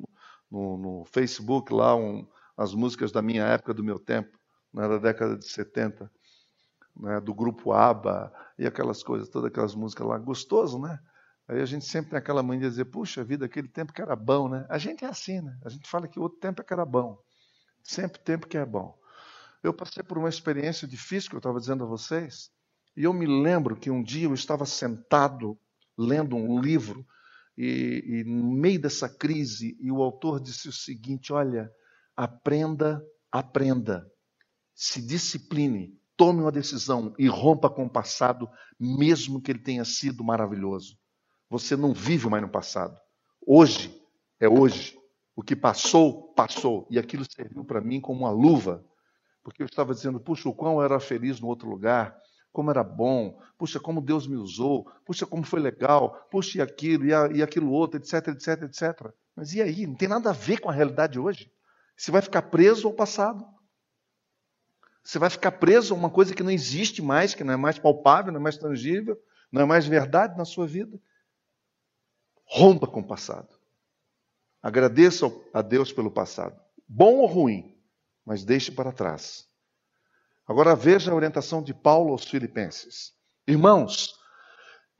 no, 0.51 0.77
no 0.77 1.05
Facebook 1.05 1.71
lá 1.71 1.95
um, 1.95 2.27
as 2.57 2.73
músicas 2.73 3.13
da 3.13 3.21
minha 3.21 3.45
época, 3.45 3.73
do 3.73 3.81
meu 3.81 3.97
tempo, 3.97 4.40
né, 4.73 4.87
da 4.87 4.97
década 4.97 5.37
de 5.37 5.47
70, 5.47 6.11
né, 6.95 7.19
do 7.19 7.33
grupo 7.33 7.71
ABBA 7.71 8.31
e 8.57 8.65
aquelas 8.65 9.03
coisas, 9.03 9.29
todas 9.29 9.49
aquelas 9.49 9.75
músicas 9.75 10.07
lá, 10.07 10.17
gostoso, 10.17 10.79
né? 10.79 10.99
Aí 11.47 11.59
a 11.59 11.65
gente 11.65 11.85
sempre 11.85 12.11
tem 12.11 12.19
aquela 12.19 12.41
mania 12.41 12.61
de 12.61 12.69
dizer, 12.69 12.85
puxa 12.85 13.23
vida, 13.23 13.45
aquele 13.45 13.67
tempo 13.67 13.91
que 13.91 14.01
era 14.01 14.15
bom, 14.15 14.47
né? 14.47 14.65
A 14.69 14.77
gente 14.77 15.03
é 15.03 15.07
assim, 15.07 15.41
né? 15.41 15.57
A 15.65 15.69
gente 15.69 15.89
fala 15.89 16.07
que 16.07 16.19
o 16.19 16.21
outro 16.21 16.39
tempo 16.39 16.61
é 16.61 16.63
que 16.63 16.71
era 16.71 16.85
bom. 16.85 17.17
Sempre 17.83 18.21
tempo 18.21 18.47
que 18.47 18.57
é 18.57 18.65
bom. 18.65 18.97
Eu 19.63 19.73
passei 19.73 20.03
por 20.03 20.17
uma 20.17 20.29
experiência 20.29 20.87
difícil 20.87 21.29
que 21.29 21.35
eu 21.35 21.39
estava 21.39 21.59
dizendo 21.59 21.83
a 21.83 21.87
vocês, 21.87 22.51
e 22.95 23.03
eu 23.03 23.13
me 23.13 23.25
lembro 23.25 23.75
que 23.75 23.89
um 23.89 24.01
dia 24.01 24.27
eu 24.27 24.33
estava 24.33 24.65
sentado 24.65 25.57
lendo 25.97 26.35
um 26.35 26.59
livro 26.59 27.05
e, 27.57 28.03
e 28.05 28.23
no 28.23 28.51
meio 28.51 28.81
dessa 28.81 29.09
crise, 29.09 29.77
e 29.79 29.91
o 29.91 30.01
autor 30.01 30.39
disse 30.39 30.67
o 30.67 30.73
seguinte: 30.73 31.31
olha, 31.31 31.71
aprenda, 32.15 33.05
aprenda, 33.31 34.09
se 34.81 34.99
discipline, 34.99 35.95
tome 36.17 36.41
uma 36.41 36.51
decisão 36.51 37.13
e 37.19 37.27
rompa 37.27 37.69
com 37.69 37.85
o 37.85 37.89
passado, 37.89 38.49
mesmo 38.79 39.39
que 39.39 39.51
ele 39.51 39.59
tenha 39.59 39.85
sido 39.85 40.23
maravilhoso. 40.23 40.97
Você 41.51 41.75
não 41.75 41.93
vive 41.93 42.27
mais 42.27 42.41
no 42.41 42.49
passado. 42.49 42.99
Hoje 43.45 43.95
é 44.39 44.49
hoje. 44.49 44.97
O 45.35 45.43
que 45.43 45.55
passou, 45.55 46.33
passou. 46.33 46.87
E 46.89 46.97
aquilo 46.97 47.23
serviu 47.31 47.63
para 47.63 47.79
mim 47.79 48.01
como 48.01 48.21
uma 48.21 48.31
luva. 48.31 48.83
Porque 49.43 49.61
eu 49.61 49.67
estava 49.67 49.93
dizendo, 49.93 50.19
puxa, 50.19 50.49
o 50.49 50.53
quão 50.53 50.79
eu 50.79 50.83
era 50.83 50.99
feliz 50.99 51.39
no 51.39 51.47
outro 51.47 51.69
lugar 51.69 52.19
como 52.51 52.71
era 52.71 52.83
bom, 52.83 53.39
puxa, 53.57 53.79
como 53.79 54.01
Deus 54.01 54.27
me 54.27 54.35
usou, 54.35 54.91
puxa, 55.05 55.25
como 55.25 55.43
foi 55.43 55.61
legal, 55.61 56.27
puxa, 56.29 56.57
e 56.57 56.61
aquilo, 56.61 57.05
e, 57.05 57.13
a, 57.13 57.27
e 57.27 57.41
aquilo 57.41 57.71
outro, 57.71 57.97
etc, 57.97 58.27
etc, 58.29 58.63
etc. 58.63 59.13
Mas 59.35 59.53
e 59.53 59.61
aí? 59.61 59.85
Não 59.85 59.95
tem 59.95 60.09
nada 60.09 60.31
a 60.31 60.33
ver 60.33 60.59
com 60.59 60.69
a 60.69 60.73
realidade 60.73 61.19
hoje. 61.19 61.49
Você 61.95 62.11
vai 62.11 62.21
ficar 62.21 62.41
preso 62.41 62.87
ao 62.87 62.93
passado. 62.93 63.45
Você 65.03 65.17
vai 65.17 65.29
ficar 65.29 65.51
preso 65.53 65.93
a 65.93 65.97
uma 65.97 66.09
coisa 66.09 66.33
que 66.33 66.43
não 66.43 66.51
existe 66.51 67.01
mais, 67.01 67.33
que 67.33 67.43
não 67.43 67.53
é 67.53 67.57
mais 67.57 67.79
palpável, 67.79 68.31
não 68.31 68.39
é 68.39 68.43
mais 68.43 68.57
tangível, 68.57 69.19
não 69.51 69.61
é 69.61 69.65
mais 69.65 69.85
verdade 69.85 70.37
na 70.37 70.45
sua 70.45 70.67
vida. 70.67 70.99
Rompa 72.45 72.85
com 72.85 72.99
o 72.99 73.07
passado. 73.07 73.49
Agradeça 74.61 75.25
a 75.53 75.61
Deus 75.61 75.91
pelo 75.91 76.11
passado. 76.11 76.59
Bom 76.87 77.17
ou 77.17 77.25
ruim, 77.25 77.75
mas 78.25 78.43
deixe 78.43 78.71
para 78.71 78.91
trás. 78.91 79.47
Agora 80.47 80.75
veja 80.75 81.11
a 81.11 81.15
orientação 81.15 81.63
de 81.63 81.73
Paulo 81.73 82.11
aos 82.11 82.25
Filipenses. 82.25 83.13
Irmãos, 83.47 84.13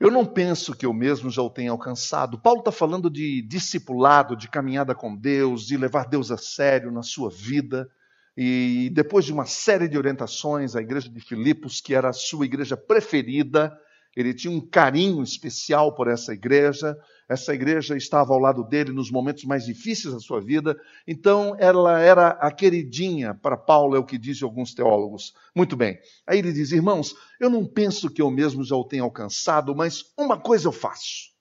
eu 0.00 0.10
não 0.10 0.26
penso 0.26 0.74
que 0.74 0.84
eu 0.84 0.92
mesmo 0.92 1.30
já 1.30 1.42
o 1.42 1.50
tenha 1.50 1.70
alcançado. 1.70 2.40
Paulo 2.40 2.58
está 2.58 2.72
falando 2.72 3.08
de 3.08 3.40
discipulado, 3.42 4.34
de 4.34 4.48
caminhada 4.48 4.96
com 4.96 5.14
Deus, 5.14 5.64
de 5.64 5.76
levar 5.76 6.08
Deus 6.08 6.32
a 6.32 6.36
sério 6.36 6.90
na 6.90 7.02
sua 7.02 7.30
vida. 7.30 7.88
E 8.36 8.90
depois 8.94 9.24
de 9.24 9.32
uma 9.32 9.44
série 9.44 9.88
de 9.88 9.98
orientações, 9.98 10.74
a 10.74 10.80
igreja 10.80 11.08
de 11.08 11.20
Filipos, 11.20 11.80
que 11.80 11.94
era 11.94 12.08
a 12.08 12.14
sua 12.14 12.46
igreja 12.46 12.76
preferida, 12.76 13.76
ele 14.14 14.34
tinha 14.34 14.52
um 14.52 14.60
carinho 14.60 15.22
especial 15.22 15.94
por 15.94 16.06
essa 16.06 16.34
igreja, 16.34 16.96
essa 17.28 17.54
igreja 17.54 17.96
estava 17.96 18.34
ao 18.34 18.38
lado 18.38 18.62
dele 18.62 18.92
nos 18.92 19.10
momentos 19.10 19.44
mais 19.44 19.64
difíceis 19.64 20.12
da 20.12 20.20
sua 20.20 20.40
vida, 20.40 20.76
então 21.06 21.56
ela 21.58 21.98
era 21.98 22.28
a 22.28 22.50
queridinha 22.50 23.34
para 23.34 23.56
Paulo, 23.56 23.96
é 23.96 23.98
o 23.98 24.04
que 24.04 24.18
dizem 24.18 24.44
alguns 24.44 24.74
teólogos. 24.74 25.32
Muito 25.54 25.76
bem. 25.76 25.98
Aí 26.26 26.38
ele 26.38 26.52
diz: 26.52 26.72
Irmãos, 26.72 27.14
eu 27.40 27.48
não 27.48 27.66
penso 27.66 28.10
que 28.10 28.20
eu 28.20 28.30
mesmo 28.30 28.62
já 28.62 28.76
o 28.76 28.84
tenha 28.84 29.02
alcançado, 29.02 29.74
mas 29.74 30.04
uma 30.18 30.38
coisa 30.38 30.68
eu 30.68 30.72
faço. 30.72 31.32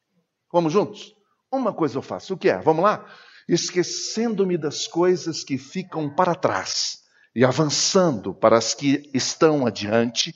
Vamos 0.52 0.72
juntos? 0.72 1.14
Uma 1.52 1.74
coisa 1.74 1.98
eu 1.98 2.02
faço. 2.02 2.34
O 2.34 2.38
que 2.38 2.50
é? 2.50 2.58
Vamos 2.60 2.84
lá? 2.84 3.06
Esquecendo-me 3.52 4.58
das 4.58 4.88
coisas 4.88 5.44
que 5.44 5.58
ficam 5.58 6.10
para 6.10 6.34
trás 6.34 7.02
e 7.36 7.44
avançando 7.44 8.34
para 8.34 8.58
as 8.58 8.74
que 8.74 9.10
estão 9.14 9.68
adiante, 9.68 10.34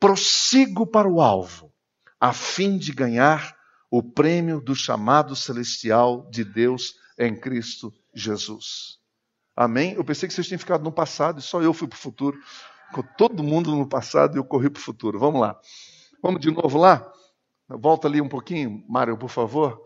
prossigo 0.00 0.86
para 0.86 1.08
o 1.08 1.20
alvo 1.20 1.70
a 2.24 2.32
fim 2.32 2.78
de 2.78 2.90
ganhar 2.90 3.54
o 3.90 4.02
prêmio 4.02 4.58
do 4.58 4.74
chamado 4.74 5.36
celestial 5.36 6.26
de 6.30 6.42
Deus 6.42 6.94
em 7.18 7.38
Cristo 7.38 7.92
Jesus. 8.14 8.98
Amém? 9.54 9.92
Eu 9.92 10.02
pensei 10.02 10.26
que 10.26 10.34
vocês 10.34 10.46
tinham 10.46 10.58
ficado 10.58 10.82
no 10.82 10.90
passado 10.90 11.38
e 11.38 11.42
só 11.42 11.60
eu 11.60 11.74
fui 11.74 11.86
para 11.86 11.96
o 11.96 12.00
futuro. 12.00 12.38
Com 12.94 13.02
todo 13.18 13.42
mundo 13.42 13.76
no 13.76 13.86
passado 13.86 14.36
e 14.36 14.38
eu 14.38 14.44
corri 14.44 14.70
para 14.70 14.80
o 14.80 14.82
futuro. 14.82 15.18
Vamos 15.18 15.38
lá. 15.38 15.60
Vamos 16.22 16.40
de 16.40 16.50
novo 16.50 16.78
lá? 16.78 17.06
Volta 17.68 18.08
ali 18.08 18.22
um 18.22 18.28
pouquinho, 18.28 18.82
Mário, 18.88 19.18
por 19.18 19.28
favor, 19.28 19.78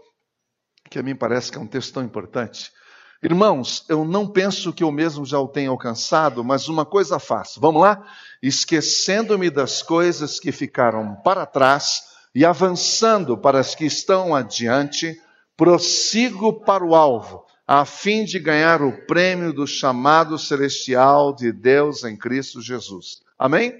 que 0.91 0.99
a 0.99 1.03
mim 1.03 1.15
parece 1.15 1.51
que 1.51 1.59
é 1.59 1.61
um 1.61 1.67
texto 1.67 1.95
tão 1.95 2.03
importante. 2.03 2.73
Irmãos, 3.21 3.85
eu 3.89 4.05
não 4.05 4.29
penso 4.29 4.73
que 4.73 4.85
eu 4.85 4.93
mesmo 4.93 5.27
já 5.27 5.41
o 5.41 5.49
tenha 5.49 5.71
alcançado, 5.71 6.45
mas 6.45 6.69
uma 6.69 6.87
coisa 6.87 7.19
faço. 7.19 7.61
Vamos 7.61 7.83
lá? 7.83 8.07
Esquecendo-me 8.41 9.51
das 9.51 9.83
coisas 9.83 10.39
que 10.39 10.53
ficaram 10.53 11.17
para 11.25 11.45
trás 11.45 12.03
e 12.33 12.45
avançando 12.45 13.37
para 13.37 13.59
as 13.59 13.75
que 13.75 13.85
estão 13.85 14.37
adiante, 14.37 15.21
prossigo 15.57 16.61
para 16.65 16.85
o 16.85 16.95
alvo, 16.95 17.45
a 17.67 17.85
fim 17.85 18.25
de 18.25 18.39
ganhar 18.39 18.83
o 18.83 19.05
prêmio 19.07 19.53
do 19.53 19.67
chamado 19.67 20.39
celestial 20.39 21.35
de 21.35 21.51
Deus 21.51 22.05
em 22.05 22.17
Cristo 22.17 22.63
Jesus. 22.63 23.21
Amém? 23.37 23.75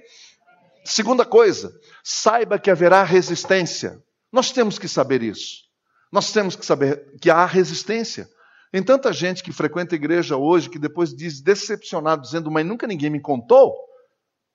Segunda 0.83 1.23
coisa, 1.23 1.73
saiba 2.03 2.59
que 2.59 2.69
haverá 2.69 3.03
resistência. 3.03 4.03
Nós 4.29 4.51
temos 4.51 4.77
que 4.77 4.87
saber 4.89 5.23
isso. 5.23 5.68
Nós 6.11 6.31
temos 6.31 6.55
que 6.55 6.65
saber 6.65 7.15
que 7.21 7.29
há 7.29 7.45
resistência. 7.45 8.29
Tem 8.71 8.83
tanta 8.83 9.11
gente 9.11 9.43
que 9.43 9.51
frequenta 9.51 9.95
a 9.95 9.97
igreja 9.97 10.37
hoje 10.37 10.69
que 10.69 10.79
depois 10.79 11.13
diz 11.13 11.41
decepcionado, 11.41 12.21
dizendo, 12.21 12.51
mas 12.51 12.65
nunca 12.65 12.87
ninguém 12.87 13.09
me 13.09 13.19
contou. 13.19 13.75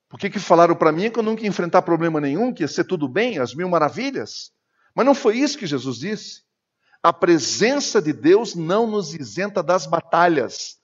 Por 0.09 0.19
que, 0.19 0.39
falaram 0.39 0.77
para 0.77 0.93
mim 0.93 1.11
que 1.11 1.19
eu 1.19 1.23
nunca 1.23 1.43
ia 1.43 1.49
enfrentar 1.49 1.83
problema 1.83 2.21
nenhum, 2.21 2.53
que 2.53 2.63
ia 2.63 2.69
ser 2.69 2.85
tudo 2.85 3.09
bem, 3.09 3.39
as 3.39 3.55
mil 3.55 3.69
maravilhas? 3.69 4.53
Mas 4.95 5.05
não 5.05 5.15
foi 5.15 5.39
isso 5.39 5.59
que 5.59 5.67
Jesus 5.67 5.99
disse. 5.99 6.43
A 7.03 7.13
presença 7.13 8.01
de 8.01 8.13
Deus 8.13 8.55
não 8.55 8.87
nos 8.87 9.13
isenta 9.13 9.63
das 9.63 9.87
batalhas. 9.87 10.77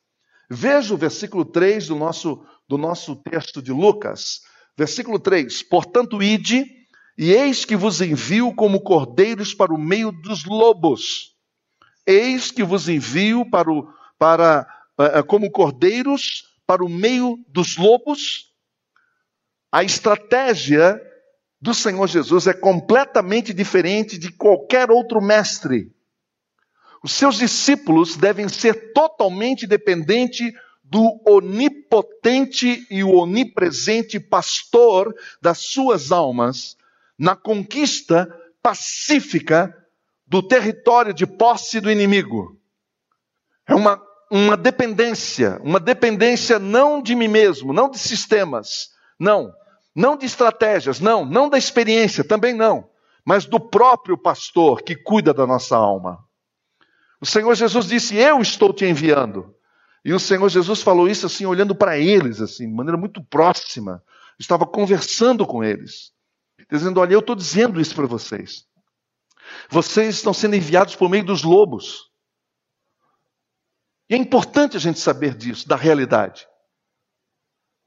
Veja 0.51 0.93
o 0.93 0.97
versículo 0.97 1.45
3 1.45 1.87
do 1.87 1.95
nosso, 1.95 2.45
do 2.69 2.77
nosso 2.77 3.15
texto 3.17 3.63
de 3.63 3.71
Lucas. 3.71 4.41
Versículo 4.77 5.21
3: 5.21 5.63
Portanto, 5.63 6.21
ide, 6.21 6.67
e 7.21 7.35
eis 7.35 7.67
que 7.67 7.77
vos 7.77 8.01
envio 8.01 8.55
como 8.55 8.81
cordeiros 8.81 9.53
para 9.53 9.75
o 9.75 9.79
meio 9.79 10.11
dos 10.11 10.47
lobos. 10.47 11.37
Eis 12.07 12.51
que 12.51 12.63
vos 12.63 12.89
envio 12.89 13.45
para, 13.45 13.71
o, 13.71 13.93
para 14.19 14.67
eh, 14.99 15.23
como 15.25 15.51
cordeiros 15.51 16.45
para 16.67 16.83
o 16.83 16.89
meio 16.89 17.39
dos 17.47 17.77
lobos. 17.77 18.55
A 19.71 19.85
estratégia 19.85 20.99
do 21.61 21.75
Senhor 21.75 22.07
Jesus 22.07 22.47
é 22.47 22.55
completamente 22.55 23.53
diferente 23.53 24.17
de 24.17 24.33
qualquer 24.33 24.91
outro 24.91 25.21
mestre. 25.21 25.93
Os 27.03 27.13
seus 27.13 27.37
discípulos 27.37 28.17
devem 28.17 28.49
ser 28.49 28.95
totalmente 28.95 29.67
dependentes 29.67 30.55
do 30.83 31.21
onipotente 31.29 32.87
e 32.91 33.05
onipresente 33.05 34.19
pastor 34.19 35.15
das 35.43 35.59
suas 35.59 36.13
almas 36.13 36.80
na 37.21 37.37
conquista 37.37 38.35
pacífica 38.63 39.77
do 40.27 40.43
território 40.43 41.13
de 41.13 41.27
posse 41.27 41.79
do 41.79 41.91
inimigo. 41.91 42.59
É 43.69 43.75
uma, 43.75 44.01
uma 44.31 44.57
dependência, 44.57 45.61
uma 45.63 45.79
dependência 45.79 46.59
não 46.59 47.03
de 47.03 47.15
mim 47.15 47.29
mesmo, 47.29 47.75
não 47.75 47.91
de 47.91 47.99
sistemas, 47.99 48.89
não, 49.19 49.53
não 49.95 50.17
de 50.17 50.25
estratégias, 50.25 50.99
não, 50.99 51.27
não 51.27 51.51
da 51.51 51.59
experiência, 51.59 52.25
também 52.25 52.55
não, 52.55 52.89
mas 53.23 53.45
do 53.45 53.61
próprio 53.61 54.17
pastor 54.17 54.83
que 54.83 54.97
cuida 54.97 55.35
da 55.35 55.47
nossa 55.47 55.77
alma. 55.77 56.25
O 57.21 57.27
Senhor 57.27 57.55
Jesus 57.55 57.87
disse: 57.87 58.17
Eu 58.17 58.41
estou 58.41 58.73
te 58.73 58.87
enviando. 58.87 59.55
E 60.03 60.15
o 60.15 60.19
Senhor 60.19 60.49
Jesus 60.49 60.81
falou 60.81 61.07
isso 61.07 61.27
assim, 61.27 61.45
olhando 61.45 61.75
para 61.75 61.99
eles, 61.99 62.41
assim, 62.41 62.67
de 62.67 62.75
maneira 62.75 62.97
muito 62.97 63.23
próxima. 63.23 64.03
Estava 64.39 64.65
conversando 64.65 65.47
com 65.47 65.63
eles, 65.63 66.13
dizendo: 66.79 67.01
Olha, 67.01 67.15
eu 67.15 67.21
estou 67.21 67.35
dizendo 67.35 67.81
isso 67.81 67.95
para 67.95 68.07
vocês. 68.07 68.67
Vocês 69.69 70.17
estão 70.17 70.33
sendo 70.33 70.57
enviados 70.57 70.97
por 70.97 71.09
meio 71.09 71.25
dos 71.25 71.43
lobos. 71.43 72.11
E 74.09 74.15
é 74.15 74.17
importante 74.17 74.77
a 74.77 74.81
gente 74.81 74.99
saber 74.99 75.35
disso, 75.35 75.69
da 75.69 75.77
realidade. 75.77 76.49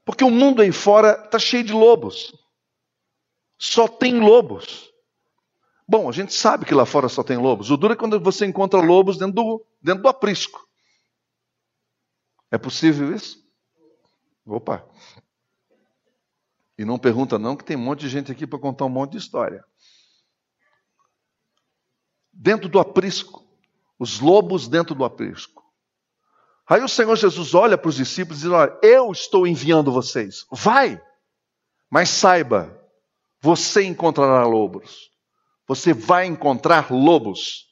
Porque 0.04 0.24
o 0.24 0.30
mundo 0.30 0.62
aí 0.62 0.72
fora 0.72 1.22
está 1.24 1.38
cheio 1.38 1.64
de 1.64 1.72
lobos. 1.72 2.34
Só 3.58 3.88
tem 3.88 4.20
lobos. 4.20 4.90
Bom, 5.86 6.08
a 6.08 6.12
gente 6.12 6.32
sabe 6.32 6.64
que 6.64 6.74
lá 6.74 6.86
fora 6.86 7.08
só 7.08 7.22
tem 7.22 7.36
lobos. 7.36 7.70
O 7.70 7.76
duro 7.76 7.92
é 7.92 7.96
quando 7.96 8.18
você 8.18 8.46
encontra 8.46 8.80
lobos 8.80 9.18
dentro 9.18 9.34
do, 9.34 9.66
dentro 9.82 10.02
do 10.02 10.08
aprisco. 10.08 10.66
É 12.50 12.56
possível 12.56 13.14
isso? 13.14 13.44
Opa! 14.46 14.86
E 16.76 16.84
não 16.84 16.98
pergunta 16.98 17.38
não, 17.38 17.56
que 17.56 17.64
tem 17.64 17.76
um 17.76 17.80
monte 17.80 18.00
de 18.00 18.08
gente 18.08 18.32
aqui 18.32 18.46
para 18.46 18.58
contar 18.58 18.84
um 18.84 18.90
monte 18.90 19.12
de 19.12 19.18
história. 19.18 19.64
Dentro 22.32 22.68
do 22.68 22.78
aprisco. 22.78 23.44
Os 23.98 24.18
lobos 24.18 24.66
dentro 24.66 24.94
do 24.94 25.04
aprisco. 25.04 25.62
Aí 26.68 26.82
o 26.82 26.88
Senhor 26.88 27.14
Jesus 27.16 27.54
olha 27.54 27.78
para 27.78 27.88
os 27.88 27.96
discípulos 27.96 28.40
e 28.40 28.42
diz: 28.42 28.50
Olha, 28.50 28.76
eu 28.82 29.12
estou 29.12 29.46
enviando 29.46 29.92
vocês. 29.92 30.46
Vai! 30.50 31.00
Mas 31.90 32.08
saiba, 32.08 32.76
você 33.40 33.84
encontrará 33.84 34.44
lobos. 34.46 35.10
Você 35.68 35.92
vai 35.92 36.26
encontrar 36.26 36.90
lobos, 36.90 37.66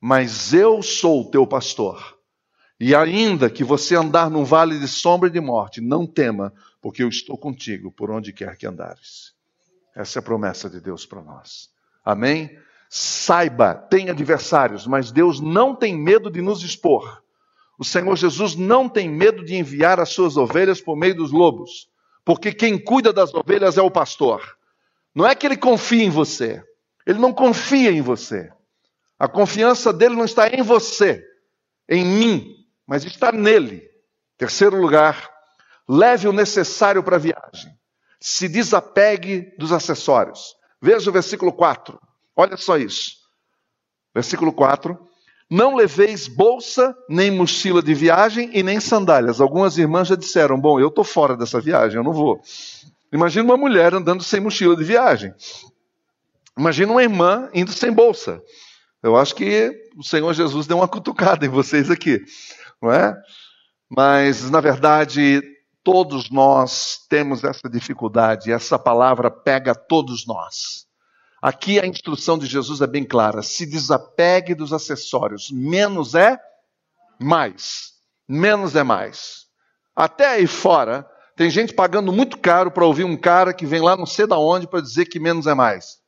mas 0.00 0.52
eu 0.52 0.82
sou 0.82 1.22
o 1.22 1.30
teu 1.30 1.46
pastor. 1.46 2.18
E 2.80 2.94
ainda 2.94 3.48
que 3.48 3.62
você 3.62 3.94
andar 3.94 4.28
num 4.28 4.44
vale 4.44 4.78
de 4.78 4.88
sombra 4.88 5.28
e 5.28 5.32
de 5.32 5.40
morte, 5.40 5.80
não 5.80 6.06
tema, 6.06 6.52
porque 6.82 7.02
eu 7.02 7.08
estou 7.08 7.38
contigo 7.38 7.92
por 7.92 8.10
onde 8.10 8.32
quer 8.32 8.56
que 8.56 8.66
andares. 8.66 9.32
Essa 9.94 10.18
é 10.18 10.20
a 10.20 10.22
promessa 10.22 10.68
de 10.68 10.80
Deus 10.80 11.06
para 11.06 11.22
nós. 11.22 11.70
Amém? 12.04 12.58
Saiba, 12.90 13.74
tem 13.74 14.10
adversários, 14.10 14.86
mas 14.86 15.12
Deus 15.12 15.40
não 15.40 15.76
tem 15.76 15.96
medo 15.96 16.30
de 16.30 16.42
nos 16.42 16.62
expor. 16.62 17.22
O 17.78 17.84
Senhor 17.84 18.14
Jesus 18.16 18.56
não 18.56 18.88
tem 18.88 19.08
medo 19.08 19.44
de 19.44 19.54
enviar 19.54 20.00
as 20.00 20.10
suas 20.10 20.36
ovelhas 20.36 20.80
por 20.80 20.96
meio 20.96 21.14
dos 21.14 21.30
lobos, 21.30 21.88
porque 22.24 22.52
quem 22.52 22.76
cuida 22.76 23.12
das 23.12 23.32
ovelhas 23.32 23.78
é 23.78 23.82
o 23.82 23.90
pastor. 23.90 24.58
Não 25.14 25.26
é 25.26 25.34
que 25.34 25.46
ele 25.46 25.56
confia 25.56 26.02
em 26.02 26.10
você, 26.10 26.62
ele 27.06 27.18
não 27.18 27.32
confia 27.32 27.92
em 27.92 28.02
você. 28.02 28.50
A 29.18 29.28
confiança 29.28 29.92
dele 29.92 30.16
não 30.16 30.24
está 30.24 30.48
em 30.48 30.62
você, 30.62 31.24
em 31.88 32.04
mim, 32.04 32.66
mas 32.86 33.04
está 33.04 33.30
nele. 33.30 33.88
Terceiro 34.36 34.76
lugar, 34.76 35.31
leve 35.88 36.28
o 36.28 36.32
necessário 36.32 37.02
para 37.02 37.16
a 37.16 37.18
viagem. 37.18 37.72
Se 38.20 38.48
desapegue 38.48 39.52
dos 39.58 39.72
acessórios. 39.72 40.54
Veja 40.80 41.10
o 41.10 41.12
versículo 41.12 41.52
4. 41.52 41.98
Olha 42.36 42.56
só 42.56 42.76
isso. 42.76 43.12
Versículo 44.14 44.52
4. 44.52 44.98
Não 45.50 45.74
leveis 45.74 46.28
bolsa, 46.28 46.96
nem 47.08 47.30
mochila 47.30 47.82
de 47.82 47.92
viagem 47.92 48.50
e 48.54 48.62
nem 48.62 48.80
sandálias. 48.80 49.40
Algumas 49.40 49.76
irmãs 49.76 50.08
já 50.08 50.14
disseram: 50.16 50.58
Bom, 50.58 50.80
eu 50.80 50.88
estou 50.88 51.04
fora 51.04 51.36
dessa 51.36 51.60
viagem, 51.60 51.98
eu 51.98 52.04
não 52.04 52.12
vou. 52.12 52.40
Imagina 53.12 53.44
uma 53.44 53.56
mulher 53.56 53.92
andando 53.92 54.22
sem 54.22 54.40
mochila 54.40 54.74
de 54.74 54.82
viagem. 54.82 55.34
Imagina 56.56 56.92
uma 56.92 57.02
irmã 57.02 57.50
indo 57.52 57.70
sem 57.70 57.92
bolsa. 57.92 58.42
Eu 59.02 59.16
acho 59.16 59.34
que 59.34 59.72
o 59.96 60.02
Senhor 60.02 60.32
Jesus 60.32 60.66
deu 60.66 60.78
uma 60.78 60.88
cutucada 60.88 61.44
em 61.44 61.50
vocês 61.50 61.90
aqui, 61.90 62.22
não 62.80 62.90
é? 62.90 63.14
Mas, 63.90 64.48
na 64.50 64.60
verdade, 64.60 65.42
todos 65.84 66.30
nós 66.30 67.06
temos 67.08 67.44
essa 67.44 67.68
dificuldade, 67.68 68.52
essa 68.52 68.78
palavra 68.78 69.30
pega 69.30 69.74
todos 69.74 70.26
nós. 70.26 70.86
Aqui 71.40 71.80
a 71.80 71.86
instrução 71.86 72.38
de 72.38 72.46
Jesus 72.46 72.80
é 72.80 72.86
bem 72.86 73.04
clara: 73.04 73.42
se 73.42 73.66
desapegue 73.66 74.54
dos 74.54 74.72
acessórios, 74.72 75.50
menos 75.50 76.14
é 76.14 76.38
mais. 77.18 77.92
Menos 78.28 78.76
é 78.76 78.82
mais. 78.82 79.46
Até 79.94 80.26
aí 80.28 80.46
fora, 80.46 81.06
tem 81.36 81.50
gente 81.50 81.74
pagando 81.74 82.12
muito 82.12 82.38
caro 82.38 82.70
para 82.70 82.86
ouvir 82.86 83.04
um 83.04 83.16
cara 83.16 83.52
que 83.52 83.66
vem 83.66 83.80
lá 83.80 83.96
não 83.96 84.06
sei 84.06 84.26
da 84.26 84.38
onde 84.38 84.66
para 84.66 84.80
dizer 84.80 85.06
que 85.06 85.18
menos 85.18 85.46
é 85.46 85.54
mais. 85.54 85.98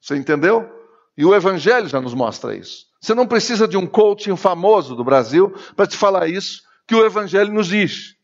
Você 0.00 0.16
entendeu? 0.16 0.68
E 1.16 1.24
o 1.24 1.34
Evangelho 1.34 1.88
já 1.88 2.00
nos 2.00 2.14
mostra 2.14 2.54
isso. 2.54 2.86
Você 3.00 3.14
não 3.14 3.26
precisa 3.26 3.66
de 3.66 3.76
um 3.76 3.86
coaching 3.86 4.36
famoso 4.36 4.94
do 4.94 5.04
Brasil 5.04 5.50
para 5.74 5.86
te 5.86 5.96
falar 5.96 6.28
isso, 6.28 6.62
que 6.86 6.94
o 6.94 7.04
Evangelho 7.04 7.52
nos 7.52 7.68
diz. 7.68 8.16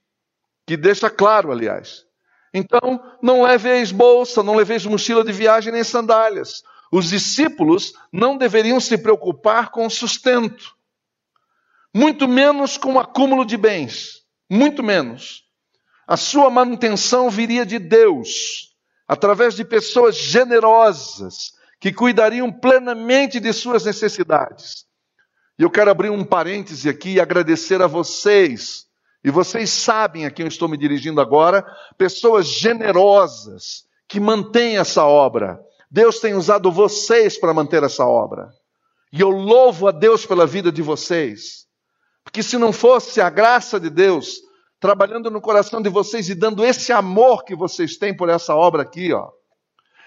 Que 0.68 0.76
deixa 0.76 1.08
claro, 1.08 1.50
aliás. 1.50 2.04
Então, 2.52 3.02
não 3.22 3.42
leveis 3.42 3.90
bolsa, 3.90 4.42
não 4.42 4.54
leveis 4.54 4.84
mochila 4.84 5.24
de 5.24 5.32
viagem 5.32 5.72
nem 5.72 5.82
sandálias. 5.82 6.62
Os 6.92 7.08
discípulos 7.08 7.94
não 8.12 8.36
deveriam 8.36 8.78
se 8.78 8.98
preocupar 8.98 9.70
com 9.70 9.86
o 9.86 9.90
sustento, 9.90 10.76
muito 11.94 12.28
menos 12.28 12.76
com 12.76 12.92
o 12.92 12.98
acúmulo 12.98 13.46
de 13.46 13.56
bens, 13.56 14.26
muito 14.50 14.82
menos. 14.82 15.44
A 16.06 16.18
sua 16.18 16.50
manutenção 16.50 17.30
viria 17.30 17.64
de 17.64 17.78
Deus, 17.78 18.76
através 19.08 19.54
de 19.54 19.64
pessoas 19.64 20.18
generosas, 20.18 21.54
que 21.80 21.94
cuidariam 21.94 22.52
plenamente 22.52 23.40
de 23.40 23.54
suas 23.54 23.86
necessidades. 23.86 24.84
E 25.58 25.62
eu 25.62 25.70
quero 25.70 25.90
abrir 25.90 26.10
um 26.10 26.26
parêntese 26.26 26.90
aqui 26.90 27.14
e 27.14 27.20
agradecer 27.20 27.80
a 27.80 27.86
vocês, 27.86 28.87
e 29.22 29.30
vocês 29.30 29.70
sabem 29.70 30.26
a 30.26 30.30
quem 30.30 30.44
eu 30.44 30.48
estou 30.48 30.68
me 30.68 30.76
dirigindo 30.76 31.20
agora, 31.20 31.64
pessoas 31.96 32.46
generosas 32.46 33.84
que 34.06 34.20
mantêm 34.20 34.78
essa 34.78 35.04
obra. 35.04 35.60
Deus 35.90 36.20
tem 36.20 36.34
usado 36.34 36.70
vocês 36.70 37.38
para 37.38 37.52
manter 37.52 37.82
essa 37.82 38.06
obra. 38.06 38.50
E 39.12 39.20
eu 39.20 39.30
louvo 39.30 39.88
a 39.88 39.90
Deus 39.90 40.24
pela 40.24 40.46
vida 40.46 40.70
de 40.70 40.82
vocês. 40.82 41.66
Porque 42.22 42.42
se 42.42 42.58
não 42.58 42.72
fosse 42.72 43.20
a 43.20 43.30
graça 43.30 43.80
de 43.80 43.90
Deus 43.90 44.40
trabalhando 44.78 45.30
no 45.30 45.40
coração 45.40 45.82
de 45.82 45.88
vocês 45.88 46.28
e 46.28 46.34
dando 46.34 46.64
esse 46.64 46.92
amor 46.92 47.44
que 47.44 47.56
vocês 47.56 47.96
têm 47.96 48.16
por 48.16 48.28
essa 48.28 48.54
obra 48.54 48.82
aqui, 48.82 49.12
ó, 49.12 49.30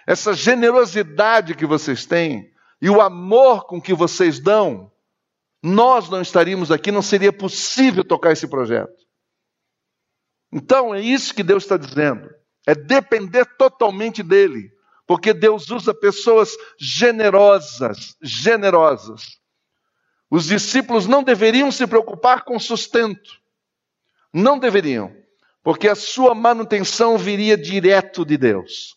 essa 0.08 0.34
generosidade 0.34 1.56
que 1.56 1.66
vocês 1.66 2.06
têm 2.06 2.50
e 2.82 2.90
o 2.90 3.02
amor 3.02 3.66
com 3.66 3.82
que 3.82 3.94
vocês 3.94 4.40
dão, 4.40 4.92
nós 5.64 6.10
não 6.10 6.22
estaríamos 6.22 6.72
aqui, 6.72 6.92
não 6.92 7.02
seria 7.02 7.32
possível 7.32 8.04
tocar 8.04 8.32
esse 8.32 8.48
projeto. 8.48 8.96
Então 10.52 10.94
é 10.94 11.00
isso 11.00 11.34
que 11.34 11.44
Deus 11.44 11.64
está 11.64 11.78
dizendo. 11.78 12.30
É 12.68 12.76
depender 12.76 13.46
totalmente 13.58 14.24
dele. 14.24 14.72
Porque 15.06 15.34
Deus 15.34 15.70
usa 15.70 15.94
pessoas 15.94 16.56
generosas, 16.80 18.16
generosas. 18.22 19.40
Os 20.30 20.46
discípulos 20.46 21.06
não 21.06 21.24
deveriam 21.24 21.72
se 21.72 21.86
preocupar 21.86 22.44
com 22.44 22.58
sustento. 22.60 23.42
Não 24.34 24.58
deveriam. 24.58 25.14
Porque 25.64 25.88
a 25.88 25.96
sua 25.96 26.34
manutenção 26.34 27.18
viria 27.18 27.58
direto 27.58 28.26
de 28.26 28.38
Deus. 28.38 28.96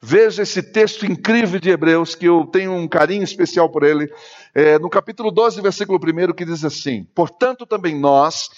Veja 0.00 0.42
esse 0.42 0.62
texto 0.62 1.04
incrível 1.04 1.58
de 1.58 1.70
Hebreus, 1.70 2.14
que 2.14 2.26
eu 2.26 2.46
tenho 2.46 2.72
um 2.72 2.86
carinho 2.86 3.24
especial 3.24 3.68
por 3.68 3.82
ele, 3.82 4.08
é, 4.54 4.78
no 4.78 4.88
capítulo 4.88 5.30
12, 5.32 5.60
versículo 5.60 5.98
1, 5.98 6.32
que 6.34 6.44
diz 6.44 6.64
assim: 6.64 7.04
Portanto, 7.14 7.66
também 7.66 7.98
nós, 7.98 8.48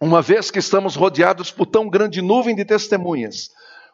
uma 0.00 0.22
vez 0.22 0.52
que 0.52 0.60
estamos 0.60 0.94
rodeados 0.94 1.50
por 1.50 1.66
tão 1.66 1.90
grande 1.90 2.22
nuvem 2.22 2.54
de 2.54 2.64
testemunhas, 2.64 3.48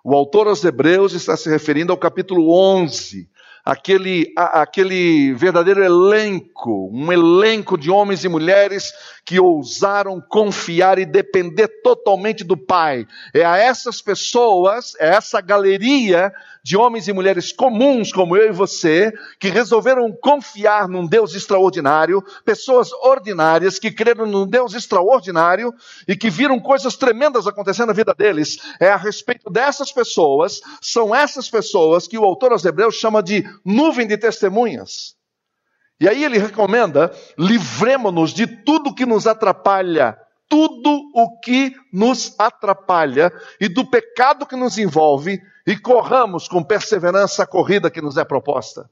o 0.05 0.15
autor 0.15 0.47
aos 0.47 0.63
Hebreus 0.63 1.15
está 1.15 1.39
se 1.39 1.49
referindo 1.49 1.91
ao 1.91 1.99
capítulo 1.99 2.53
11, 2.53 3.31
aquele, 3.65 4.31
a, 4.37 4.61
aquele 4.63 5.33
verdadeiro 5.33 5.83
elenco, 5.83 6.91
um 6.93 7.11
elenco 7.11 7.79
de 7.79 7.91
homens 7.91 8.25
e 8.25 8.29
mulheres 8.29 8.93
que 9.29 9.39
ousaram 9.39 10.23
confiar 10.23 10.99
e 10.99 11.05
depender 11.05 11.69
totalmente 11.83 12.43
do 12.43 12.57
Pai. 12.57 13.07
É 13.35 13.45
a 13.45 13.59
essas 13.59 14.01
pessoas, 14.01 14.95
é 14.99 15.09
essa 15.09 15.39
galeria 15.43 16.33
de 16.65 16.79
homens 16.79 17.09
e 17.09 17.13
mulheres 17.13 17.53
comuns 17.53 18.11
como 18.11 18.35
eu 18.39 18.49
e 18.49 18.53
você, 18.53 19.13
que 19.39 19.51
resolveram 19.51 20.11
confiar 20.23 20.89
num 20.89 21.07
Deus 21.07 21.35
extraordinário, 21.35 22.25
pessoas 22.43 22.91
ordinárias 23.03 23.79
que 23.79 23.91
creram 23.91 24.25
num 24.25 24.47
Deus 24.47 24.73
extraordinário 24.73 25.75
e 26.09 26.17
que 26.17 26.31
viram 26.31 26.59
coisas 26.59 26.97
tremendas 26.97 27.47
acontecendo 27.47 27.89
na 27.89 27.93
vida 27.93 28.15
deles. 28.15 28.57
É 28.81 28.89
a 28.89 28.97
respeito 28.97 29.51
dessas 29.51 29.93
pessoas, 29.93 30.63
são 30.81 31.15
essas 31.15 31.51
pessoas 31.51 32.09
que 32.09 32.17
o 32.17 32.25
autor 32.25 32.53
aos 32.53 32.65
Hebreus 32.65 32.95
chama 32.95 33.23
de 33.23 33.45
nuvem 33.63 34.07
de 34.07 34.17
testemunhas. 34.17 35.18
E 36.01 36.09
aí 36.09 36.25
ele 36.25 36.39
recomenda: 36.39 37.13
livremos-nos 37.39 38.33
de 38.33 38.47
tudo 38.47 38.95
que 38.95 39.07
nos 39.07 39.27
atrapalha 39.27 40.19
tudo 40.49 41.11
o 41.15 41.39
que 41.39 41.77
nos 41.93 42.35
atrapalha 42.39 43.33
e 43.61 43.69
do 43.69 43.85
pecado 43.85 44.47
que 44.47 44.57
nos 44.57 44.79
envolve 44.79 45.41
e 45.67 45.77
corramos 45.77 46.49
com 46.49 46.65
perseverança 46.65 47.43
a 47.43 47.47
corrida 47.47 47.91
que 47.91 48.01
nos 48.01 48.17
é 48.17 48.25
proposta. 48.25 48.91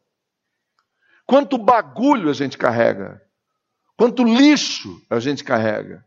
Quanto 1.24 1.58
bagulho 1.58 2.30
a 2.30 2.34
gente 2.34 2.58
carrega, 2.58 3.22
quanto 3.96 4.22
lixo 4.22 5.02
a 5.08 5.18
gente 5.18 5.42
carrega. 5.42 6.04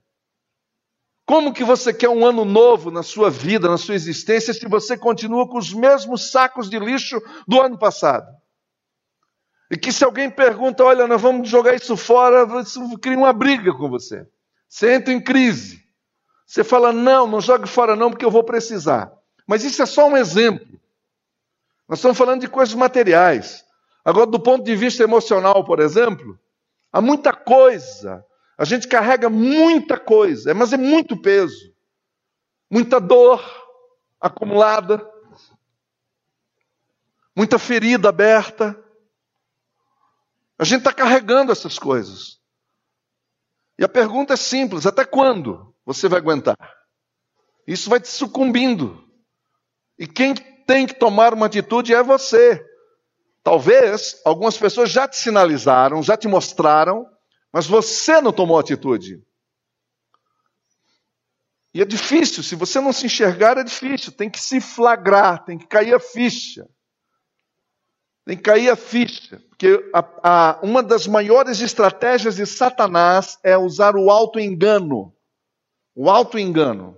Como 1.25 1.53
que 1.53 1.63
você 1.63 1.93
quer 1.93 2.09
um 2.09 2.25
ano 2.25 2.43
novo 2.45 2.89
na 2.89 3.03
sua 3.03 3.29
vida, 3.29 3.67
na 3.67 3.77
sua 3.77 3.95
existência, 3.95 4.53
se 4.53 4.67
você 4.67 4.97
continua 4.97 5.47
com 5.47 5.57
os 5.57 5.73
mesmos 5.73 6.31
sacos 6.31 6.69
de 6.69 6.79
lixo 6.79 7.21
do 7.47 7.61
ano 7.61 7.77
passado? 7.77 8.38
E 9.71 9.77
que 9.77 9.91
se 9.91 10.03
alguém 10.03 10.29
pergunta, 10.29 10.83
olha, 10.83 11.05
nós 11.05 11.21
vamos 11.21 11.47
jogar 11.47 11.75
isso 11.75 11.95
fora, 11.95 12.61
isso 12.61 12.97
cria 12.97 13.17
uma 13.17 13.31
briga 13.31 13.73
com 13.73 13.87
você. 13.87 14.27
Você 14.67 14.93
entra 14.93 15.13
em 15.13 15.21
crise. 15.21 15.83
Você 16.45 16.63
fala: 16.63 16.91
não, 16.91 17.27
não 17.27 17.39
jogue 17.39 17.67
fora, 17.67 17.95
não, 17.95 18.09
porque 18.09 18.25
eu 18.25 18.31
vou 18.31 18.43
precisar. 18.43 19.11
Mas 19.45 19.63
isso 19.63 19.81
é 19.81 19.85
só 19.85 20.07
um 20.07 20.17
exemplo. 20.17 20.79
Nós 21.87 21.99
estamos 21.99 22.17
falando 22.17 22.41
de 22.41 22.47
coisas 22.47 22.73
materiais. 22.73 23.65
Agora, 24.03 24.25
do 24.25 24.39
ponto 24.39 24.63
de 24.63 24.75
vista 24.75 25.03
emocional, 25.03 25.63
por 25.63 25.79
exemplo, 25.79 26.39
há 26.91 27.01
muita 27.01 27.33
coisa. 27.33 28.25
A 28.57 28.65
gente 28.65 28.87
carrega 28.87 29.29
muita 29.29 29.97
coisa, 29.97 30.53
mas 30.53 30.73
é 30.73 30.77
muito 30.77 31.15
peso. 31.15 31.73
Muita 32.69 32.99
dor 32.99 33.43
acumulada. 34.19 35.07
Muita 37.35 37.57
ferida 37.57 38.09
aberta. 38.09 38.77
A 40.59 40.65
gente 40.65 40.79
está 40.79 40.91
carregando 40.91 41.53
essas 41.53 41.79
coisas. 41.79 42.37
E 43.77 43.83
a 43.83 43.87
pergunta 43.87 44.33
é 44.33 44.37
simples: 44.37 44.85
até 44.85 45.05
quando 45.05 45.73
você 45.85 46.09
vai 46.09 46.19
aguentar? 46.19 46.57
Isso 47.65 47.89
vai 47.89 48.01
te 48.01 48.09
sucumbindo. 48.09 49.01
E 49.97 50.05
quem 50.05 50.35
tem 50.35 50.85
que 50.85 50.93
tomar 50.93 51.33
uma 51.33 51.45
atitude 51.45 51.93
é 51.93 52.03
você. 52.03 52.61
Talvez 53.41 54.21
algumas 54.25 54.57
pessoas 54.57 54.91
já 54.91 55.07
te 55.07 55.15
sinalizaram, 55.15 56.03
já 56.03 56.17
te 56.17 56.27
mostraram, 56.27 57.05
mas 57.53 57.65
você 57.65 58.19
não 58.19 58.33
tomou 58.33 58.59
atitude. 58.59 59.23
E 61.73 61.81
é 61.81 61.85
difícil, 61.85 62.43
se 62.43 62.55
você 62.55 62.81
não 62.81 62.91
se 62.91 63.05
enxergar, 63.05 63.57
é 63.57 63.63
difícil. 63.63 64.11
Tem 64.11 64.29
que 64.29 64.39
se 64.39 64.59
flagrar, 64.59 65.45
tem 65.45 65.57
que 65.57 65.67
cair 65.67 65.93
a 65.93 65.99
ficha. 65.99 66.67
Tem 68.29 68.37
que 68.37 68.43
cair 68.43 68.69
a 68.69 68.75
ficha. 68.75 69.41
Porque 69.49 69.89
a, 69.91 70.05
a, 70.21 70.59
uma 70.61 70.83
das 70.83 71.07
maiores 71.07 71.61
estratégias 71.61 72.35
de 72.35 72.45
Satanás 72.45 73.39
é 73.43 73.57
usar 73.57 73.95
o 73.95 74.11
auto-engano. 74.11 75.11
O 75.95 76.11
auto-engano. 76.11 76.95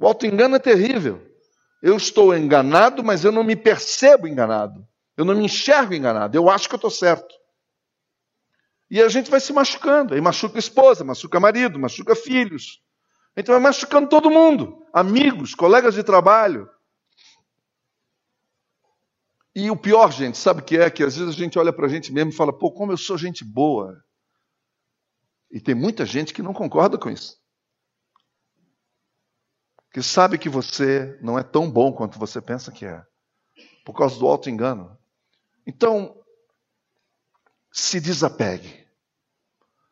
O 0.00 0.06
auto-engano 0.06 0.56
é 0.56 0.58
terrível. 0.58 1.20
Eu 1.82 1.98
estou 1.98 2.34
enganado, 2.34 3.04
mas 3.04 3.24
eu 3.24 3.30
não 3.30 3.44
me 3.44 3.54
percebo 3.54 4.26
enganado. 4.26 4.88
Eu 5.18 5.26
não 5.26 5.34
me 5.34 5.44
enxergo 5.44 5.92
enganado. 5.92 6.34
Eu 6.34 6.48
acho 6.48 6.66
que 6.66 6.76
eu 6.76 6.78
estou 6.78 6.90
certo. 6.90 7.34
E 8.90 9.02
a 9.02 9.08
gente 9.10 9.30
vai 9.30 9.40
se 9.40 9.52
machucando. 9.52 10.14
Aí 10.14 10.20
machuca 10.22 10.58
esposa, 10.58 11.04
machuca 11.04 11.38
marido, 11.38 11.78
machuca 11.78 12.16
filhos. 12.16 12.80
A 13.36 13.40
gente 13.40 13.48
vai 13.48 13.60
machucando 13.60 14.08
todo 14.08 14.30
mundo. 14.30 14.82
Amigos, 14.94 15.54
colegas 15.54 15.92
de 15.92 16.02
trabalho. 16.02 16.70
E 19.60 19.72
o 19.72 19.76
pior, 19.76 20.12
gente, 20.12 20.38
sabe 20.38 20.60
o 20.60 20.64
que 20.64 20.76
é? 20.76 20.88
Que 20.88 21.02
às 21.02 21.16
vezes 21.16 21.34
a 21.34 21.36
gente 21.36 21.58
olha 21.58 21.72
para 21.72 21.86
a 21.86 21.88
gente 21.88 22.12
mesmo 22.12 22.30
e 22.30 22.34
fala, 22.34 22.56
pô, 22.56 22.70
como 22.70 22.92
eu 22.92 22.96
sou 22.96 23.18
gente 23.18 23.44
boa. 23.44 24.00
E 25.50 25.60
tem 25.60 25.74
muita 25.74 26.06
gente 26.06 26.32
que 26.32 26.42
não 26.42 26.54
concorda 26.54 26.96
com 26.96 27.10
isso. 27.10 27.36
Que 29.92 30.00
sabe 30.00 30.38
que 30.38 30.48
você 30.48 31.18
não 31.20 31.36
é 31.36 31.42
tão 31.42 31.68
bom 31.68 31.92
quanto 31.92 32.20
você 32.20 32.40
pensa 32.40 32.70
que 32.70 32.86
é. 32.86 33.04
Por 33.84 33.94
causa 33.94 34.16
do 34.16 34.28
auto-engano. 34.28 34.96
Então, 35.66 36.16
se 37.72 38.00
desapegue. 38.00 38.86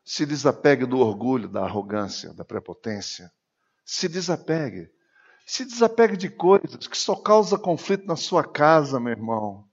Se 0.05 0.25
desapegue 0.25 0.87
do 0.87 1.01
orgulho, 1.01 1.49
da 1.49 1.65
arrogância, 1.65 2.33
da 2.35 2.45
prepotência. 2.45 3.33
Se 3.85 4.09
desapegue. 4.09 4.89
Se 5.49 5.65
desapegue 5.65 6.17
de 6.17 6.29
coisas 6.29 6.89
que 6.89 6.99
só 6.99 7.15
causam 7.15 7.57
conflito 7.57 8.05
na 8.05 8.17
sua 8.17 8.43
casa, 8.43 8.99
meu 8.99 9.13
irmão. 9.13 9.65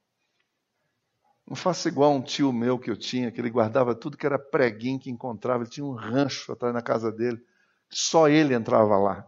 Não 1.47 1.55
faça 1.55 1.87
igual 1.87 2.13
um 2.13 2.21
tio 2.21 2.53
meu 2.53 2.77
que 2.77 2.91
eu 2.91 2.95
tinha, 2.95 3.31
que 3.31 3.41
ele 3.41 3.49
guardava 3.49 3.95
tudo 3.95 4.15
que 4.15 4.25
era 4.25 4.37
preguinho 4.37 4.99
que 4.99 5.09
encontrava. 5.09 5.63
Ele 5.63 5.71
tinha 5.71 5.83
um 5.83 5.95
rancho 5.95 6.51
atrás 6.51 6.71
na 6.75 6.81
casa 6.81 7.11
dele. 7.11 7.43
Só 7.89 8.29
ele 8.29 8.53
entrava 8.53 8.99
lá. 8.99 9.27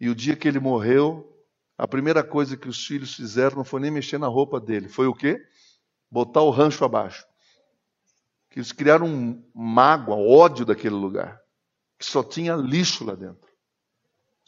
E 0.00 0.08
o 0.08 0.14
dia 0.14 0.36
que 0.36 0.46
ele 0.46 0.60
morreu, 0.60 1.36
a 1.76 1.88
primeira 1.88 2.22
coisa 2.22 2.56
que 2.56 2.68
os 2.68 2.86
filhos 2.86 3.12
fizeram 3.12 3.56
não 3.56 3.64
foi 3.64 3.80
nem 3.80 3.90
mexer 3.90 4.18
na 4.18 4.28
roupa 4.28 4.60
dele. 4.60 4.88
Foi 4.88 5.08
o 5.08 5.14
quê? 5.14 5.44
Botar 6.08 6.42
o 6.42 6.50
rancho 6.50 6.84
abaixo. 6.84 7.26
Que 8.48 8.60
eles 8.60 8.70
criaram 8.70 9.06
um 9.06 9.44
mágoa, 9.52 10.16
ódio 10.16 10.64
daquele 10.64 10.94
lugar. 10.94 11.40
Que 11.98 12.06
só 12.06 12.22
tinha 12.22 12.54
lixo 12.54 13.04
lá 13.04 13.16
dentro. 13.16 13.51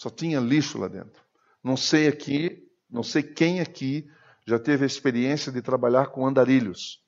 Só 0.05 0.11
tinha 0.11 0.39
lixo 0.39 0.77
lá 0.77 0.87
dentro. 0.87 1.25
Não 1.63 1.79
sei 1.79 2.09
aqui, 2.09 2.71
não 2.91 3.03
sei 3.03 3.23
quem 3.23 3.63
aqui 3.63 4.07
já 4.47 4.59
teve 4.59 4.85
a 4.85 4.87
experiência 4.87 5.51
de 5.51 5.63
trabalhar 5.63 6.09
com 6.09 6.27
andarilhos. 6.27 7.03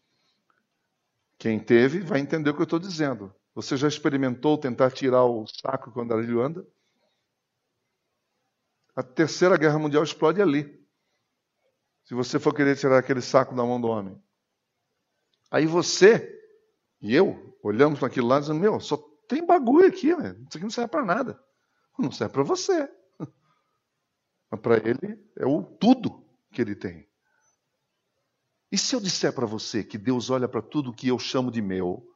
Quem 1.37 1.61
teve 1.61 2.00
vai 2.00 2.20
entender 2.20 2.48
o 2.48 2.54
que 2.54 2.62
eu 2.62 2.64
estou 2.64 2.78
dizendo. 2.78 3.35
Você 3.54 3.76
já 3.76 3.87
experimentou 3.87 4.56
tentar 4.56 4.90
tirar 4.92 5.26
o 5.26 5.47
saco 5.47 5.92
que 5.92 5.99
o 5.99 6.01
andarilho 6.01 6.40
anda? 6.40 6.66
A 8.94 9.03
terceira 9.03 9.59
guerra 9.59 9.78
mundial 9.78 10.03
explode 10.03 10.40
ali. 10.40 10.82
Se 12.07 12.14
você 12.14 12.38
for 12.38 12.55
querer 12.55 12.78
tirar 12.78 12.97
aquele 12.97 13.20
saco 13.20 13.55
da 13.55 13.62
mão 13.62 13.78
do 13.78 13.88
homem. 13.88 14.18
Aí 15.51 15.66
você 15.66 16.34
e 17.03 17.14
eu 17.14 17.59
olhamos 17.62 17.99
para 17.99 18.09
aquilo 18.09 18.28
lá 18.28 18.38
e 18.38 18.40
dizendo: 18.40 18.59
Meu, 18.59 18.80
só 18.80 18.97
tem 19.28 19.44
bagulho 19.44 19.86
aqui, 19.86 20.14
velho. 20.14 20.38
isso 20.49 20.57
aqui 20.57 20.62
não 20.62 20.70
serve 20.70 20.88
para 20.88 21.05
nada. 21.05 21.45
Não 21.99 22.12
serve 22.12 22.34
para 22.34 22.42
você. 22.42 22.88
Mas 24.51 24.61
para 24.61 24.76
ele 24.76 25.18
é 25.36 25.47
o 25.47 25.62
tudo 25.62 26.24
que 26.53 26.61
ele 26.61 26.74
tem. 26.76 27.09
E 28.70 28.78
se 28.78 28.94
eu 28.94 29.01
disser 29.01 29.32
para 29.32 29.47
você 29.47 29.82
que 29.82 29.97
Deus 29.97 30.30
olha 30.30 30.49
para 30.49 30.62
tudo 30.62 30.92
que 30.92 31.09
eu 31.09 31.18
chamo 31.18 31.51
de 31.51 31.62
meu? 31.62 32.07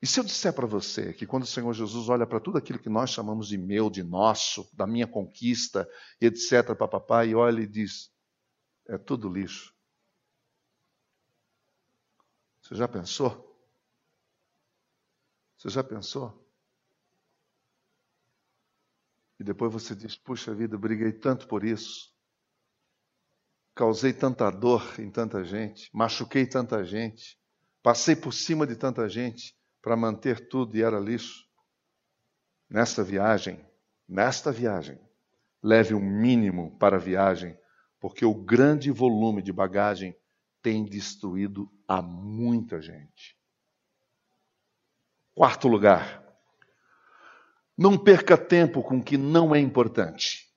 E 0.00 0.06
se 0.06 0.20
eu 0.20 0.24
disser 0.24 0.52
para 0.52 0.66
você 0.66 1.12
que 1.12 1.26
quando 1.26 1.42
o 1.42 1.46
Senhor 1.46 1.72
Jesus 1.72 2.08
olha 2.08 2.26
para 2.26 2.40
tudo 2.40 2.58
aquilo 2.58 2.78
que 2.78 2.88
nós 2.88 3.10
chamamos 3.10 3.48
de 3.48 3.58
meu, 3.58 3.90
de 3.90 4.02
nosso, 4.02 4.68
da 4.74 4.86
minha 4.86 5.06
conquista, 5.06 5.88
etc., 6.20 6.76
papapá, 6.76 7.24
e 7.24 7.34
olha 7.34 7.60
e 7.60 7.66
diz: 7.66 8.12
é 8.86 8.96
tudo 8.96 9.28
lixo. 9.28 9.74
Você 12.62 12.74
já 12.74 12.86
pensou? 12.86 13.44
Você 15.56 15.68
já 15.68 15.82
pensou? 15.82 16.47
E 19.38 19.44
depois 19.44 19.72
você 19.72 19.94
diz: 19.94 20.16
puxa 20.16 20.54
vida, 20.54 20.76
briguei 20.76 21.12
tanto 21.12 21.46
por 21.46 21.64
isso, 21.64 22.12
causei 23.74 24.12
tanta 24.12 24.50
dor 24.50 24.98
em 24.98 25.10
tanta 25.10 25.44
gente, 25.44 25.88
machuquei 25.92 26.46
tanta 26.46 26.84
gente, 26.84 27.38
passei 27.82 28.16
por 28.16 28.32
cima 28.32 28.66
de 28.66 28.74
tanta 28.74 29.08
gente 29.08 29.56
para 29.80 29.96
manter 29.96 30.48
tudo 30.48 30.76
e 30.76 30.82
era 30.82 30.98
lixo. 30.98 31.46
Nesta 32.68 33.04
viagem, 33.04 33.64
nesta 34.08 34.50
viagem, 34.50 35.00
leve 35.62 35.94
o 35.94 36.00
mínimo 36.00 36.76
para 36.78 36.96
a 36.96 37.00
viagem, 37.00 37.56
porque 38.00 38.24
o 38.24 38.34
grande 38.34 38.90
volume 38.90 39.40
de 39.40 39.52
bagagem 39.52 40.14
tem 40.60 40.84
destruído 40.84 41.70
a 41.86 42.02
muita 42.02 42.80
gente. 42.80 43.38
Quarto 45.34 45.68
lugar, 45.68 46.27
não 47.78 47.96
perca 47.96 48.36
tempo 48.36 48.82
com 48.82 48.98
o 48.98 49.02
que 49.02 49.16
não 49.16 49.54
é 49.54 49.60
importante. 49.60 50.48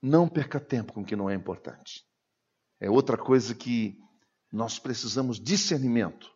Não 0.00 0.28
perca 0.28 0.60
tempo 0.60 0.92
com 0.92 1.00
o 1.00 1.04
que 1.04 1.16
não 1.16 1.28
é 1.28 1.34
importante. 1.34 2.04
É 2.80 2.88
outra 2.88 3.18
coisa 3.18 3.52
que 3.52 3.98
nós 4.52 4.78
precisamos 4.78 5.40
discernimento, 5.40 6.30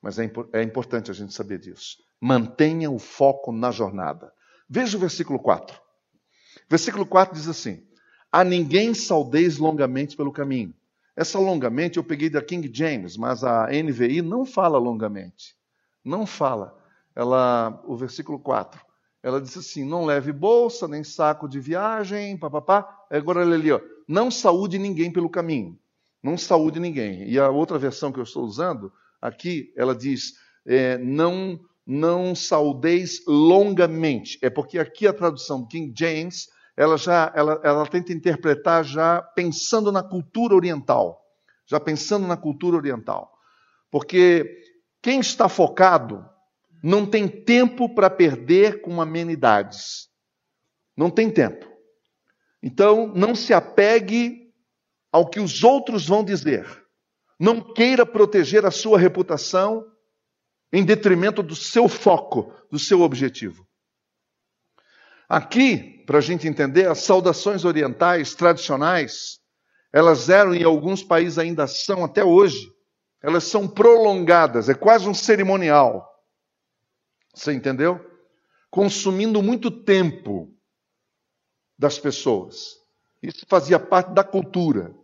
mas 0.00 0.20
é, 0.20 0.30
é 0.52 0.62
importante 0.62 1.10
a 1.10 1.14
gente 1.14 1.34
saber 1.34 1.58
disso. 1.58 1.96
Mantenha 2.20 2.88
o 2.92 2.98
foco 2.98 3.50
na 3.50 3.72
jornada. 3.72 4.32
Veja 4.68 4.96
o 4.96 5.00
versículo 5.00 5.40
4. 5.40 5.80
Versículo 6.68 7.04
4 7.04 7.34
diz 7.34 7.48
assim: 7.48 7.84
A 8.30 8.44
ninguém 8.44 8.94
saudeis 8.94 9.58
longamente 9.58 10.16
pelo 10.16 10.32
caminho. 10.32 10.72
Essa 11.16 11.40
longamente 11.40 11.96
eu 11.96 12.04
peguei 12.04 12.30
da 12.30 12.40
King 12.40 12.70
James, 12.72 13.16
mas 13.16 13.42
a 13.42 13.66
NVI 13.66 14.22
não 14.22 14.46
fala 14.46 14.78
longamente. 14.78 15.56
Não 16.04 16.24
fala. 16.24 16.78
Ela, 17.16 17.82
o 17.84 17.96
versículo 17.96 18.38
4. 18.38 18.89
Ela 19.22 19.40
disse 19.40 19.58
assim: 19.58 19.84
não 19.84 20.04
leve 20.04 20.32
bolsa, 20.32 20.88
nem 20.88 21.04
saco 21.04 21.48
de 21.48 21.60
viagem, 21.60 22.38
papapá. 22.38 22.88
Agora 23.10 23.40
olha 23.40 23.54
ali, 23.54 23.72
ó, 23.72 23.80
não 24.08 24.30
saúde 24.30 24.78
ninguém 24.78 25.12
pelo 25.12 25.28
caminho. 25.28 25.78
Não 26.22 26.36
saúde 26.36 26.80
ninguém. 26.80 27.28
E 27.28 27.38
a 27.38 27.48
outra 27.48 27.78
versão 27.78 28.12
que 28.12 28.18
eu 28.18 28.24
estou 28.24 28.44
usando, 28.44 28.92
aqui, 29.20 29.72
ela 29.76 29.94
diz: 29.94 30.34
é, 30.66 30.98
não, 30.98 31.60
não 31.86 32.34
saudeis 32.34 33.22
longamente. 33.26 34.38
É 34.42 34.50
porque 34.50 34.78
aqui 34.78 35.06
a 35.06 35.12
tradução 35.12 35.66
King 35.66 35.92
James, 35.96 36.48
ela 36.76 36.96
já 36.96 37.32
ela, 37.34 37.60
ela 37.62 37.86
tenta 37.86 38.12
interpretar 38.12 38.84
já 38.84 39.22
pensando 39.22 39.92
na 39.92 40.02
cultura 40.02 40.54
oriental. 40.54 41.20
Já 41.66 41.78
pensando 41.78 42.26
na 42.26 42.36
cultura 42.36 42.76
oriental. 42.76 43.30
Porque 43.90 44.44
quem 45.02 45.20
está 45.20 45.48
focado 45.48 46.24
não 46.82 47.04
tem 47.04 47.28
tempo 47.28 47.94
para 47.94 48.08
perder 48.08 48.80
com 48.80 49.00
amenidades. 49.00 50.08
Não 50.96 51.10
tem 51.10 51.30
tempo. 51.30 51.66
Então, 52.62 53.12
não 53.14 53.34
se 53.34 53.52
apegue 53.52 54.52
ao 55.12 55.28
que 55.28 55.40
os 55.40 55.64
outros 55.64 56.06
vão 56.06 56.24
dizer. 56.24 56.66
Não 57.38 57.60
queira 57.60 58.04
proteger 58.04 58.66
a 58.66 58.70
sua 58.70 58.98
reputação 58.98 59.84
em 60.72 60.84
detrimento 60.84 61.42
do 61.42 61.56
seu 61.56 61.88
foco, 61.88 62.52
do 62.70 62.78
seu 62.78 63.00
objetivo. 63.00 63.66
Aqui, 65.28 66.04
para 66.06 66.18
a 66.18 66.20
gente 66.20 66.46
entender, 66.46 66.88
as 66.88 67.00
saudações 67.00 67.64
orientais 67.64 68.34
tradicionais, 68.34 69.38
elas 69.92 70.28
eram 70.28 70.54
e 70.54 70.62
alguns 70.64 71.02
países 71.02 71.38
ainda 71.38 71.66
são 71.66 72.04
até 72.04 72.24
hoje, 72.24 72.70
elas 73.22 73.44
são 73.44 73.68
prolongadas, 73.68 74.68
é 74.68 74.74
quase 74.74 75.08
um 75.08 75.14
cerimonial. 75.14 76.06
Você 77.34 77.52
entendeu? 77.52 78.04
Consumindo 78.70 79.42
muito 79.42 79.70
tempo 79.70 80.54
das 81.78 81.98
pessoas. 81.98 82.76
Isso 83.22 83.44
fazia 83.48 83.78
parte 83.78 84.12
da 84.12 84.24
cultura. 84.24 84.94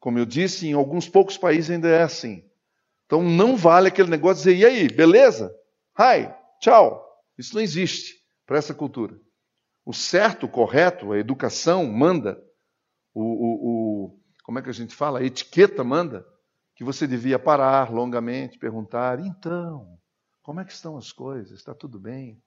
Como 0.00 0.18
eu 0.18 0.26
disse, 0.26 0.68
em 0.68 0.72
alguns 0.72 1.08
poucos 1.08 1.36
países 1.36 1.70
ainda 1.70 1.88
é 1.88 2.02
assim. 2.02 2.44
Então 3.06 3.22
não 3.22 3.56
vale 3.56 3.88
aquele 3.88 4.10
negócio 4.10 4.44
de 4.44 4.54
dizer, 4.54 4.56
e 4.58 4.64
aí, 4.64 4.88
beleza? 4.88 5.54
Hi, 5.98 6.32
tchau. 6.60 7.04
Isso 7.36 7.54
não 7.54 7.62
existe 7.62 8.14
para 8.46 8.58
essa 8.58 8.74
cultura. 8.74 9.18
O 9.84 9.92
certo, 9.92 10.46
o 10.46 10.48
correto, 10.48 11.12
a 11.12 11.18
educação 11.18 11.86
manda, 11.86 12.38
o, 13.14 13.22
o, 13.22 14.04
o, 14.04 14.20
como 14.44 14.58
é 14.58 14.62
que 14.62 14.68
a 14.68 14.74
gente 14.74 14.94
fala? 14.94 15.20
A 15.20 15.24
etiqueta 15.24 15.82
manda 15.82 16.26
que 16.74 16.84
você 16.84 17.06
devia 17.06 17.38
parar 17.38 17.90
longamente, 17.90 18.58
perguntar, 18.58 19.18
então, 19.20 19.97
como 20.48 20.60
é 20.60 20.64
que 20.64 20.72
estão 20.72 20.96
as 20.96 21.12
coisas? 21.12 21.58
Está 21.58 21.74
tudo 21.74 22.00
bem? 22.00 22.42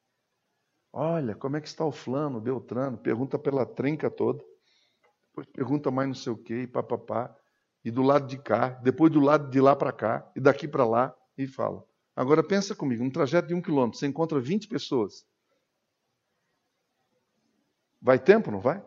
Olha, 0.92 1.36
como 1.36 1.56
é 1.56 1.62
que 1.62 1.68
está 1.68 1.86
o 1.86 1.92
flano, 1.92 2.40
o 2.40 2.42
beltrano? 2.42 2.98
Pergunta 2.98 3.38
pela 3.38 3.64
trinca 3.64 4.10
toda. 4.10 4.44
Depois 5.28 5.46
pergunta 5.54 5.92
mais 5.92 6.08
não 6.08 6.16
sei 6.16 6.34
o 6.34 6.36
quê, 6.36 6.64
e 6.64 6.68
papapá. 6.68 7.32
E 7.86 7.92
do 7.92 8.02
lado 8.02 8.26
de 8.26 8.40
cá, 8.40 8.70
depois 8.70 9.12
do 9.12 9.20
lado 9.20 9.52
de 9.52 9.62
lá 9.62 9.76
para 9.76 9.92
cá, 9.92 10.28
e 10.36 10.40
daqui 10.40 10.68
para 10.68 10.84
lá, 10.84 11.16
e 11.38 11.46
fala. 11.46 11.86
Agora 12.16 12.44
pensa 12.44 12.74
comigo, 12.74 13.04
um 13.04 13.12
trajeto 13.12 13.50
de 13.50 13.54
um 13.54 13.62
quilômetro, 13.62 14.00
você 14.00 14.08
encontra 14.08 14.40
20 14.40 14.68
pessoas. 14.68 15.24
Vai 18.02 18.18
tempo, 18.18 18.50
não 18.50 18.60
vai? 18.60 18.84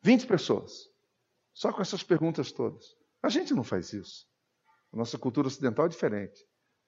20 0.00 0.26
pessoas. 0.26 0.88
Só 1.52 1.70
com 1.70 1.82
essas 1.82 2.02
perguntas 2.02 2.50
todas. 2.52 2.96
A 3.22 3.28
gente 3.28 3.52
não 3.52 3.62
faz 3.62 3.92
isso. 3.92 4.26
A 4.94 4.96
nossa 4.96 5.18
cultura 5.18 5.48
ocidental 5.48 5.84
é 5.84 5.90
diferente. 5.90 6.42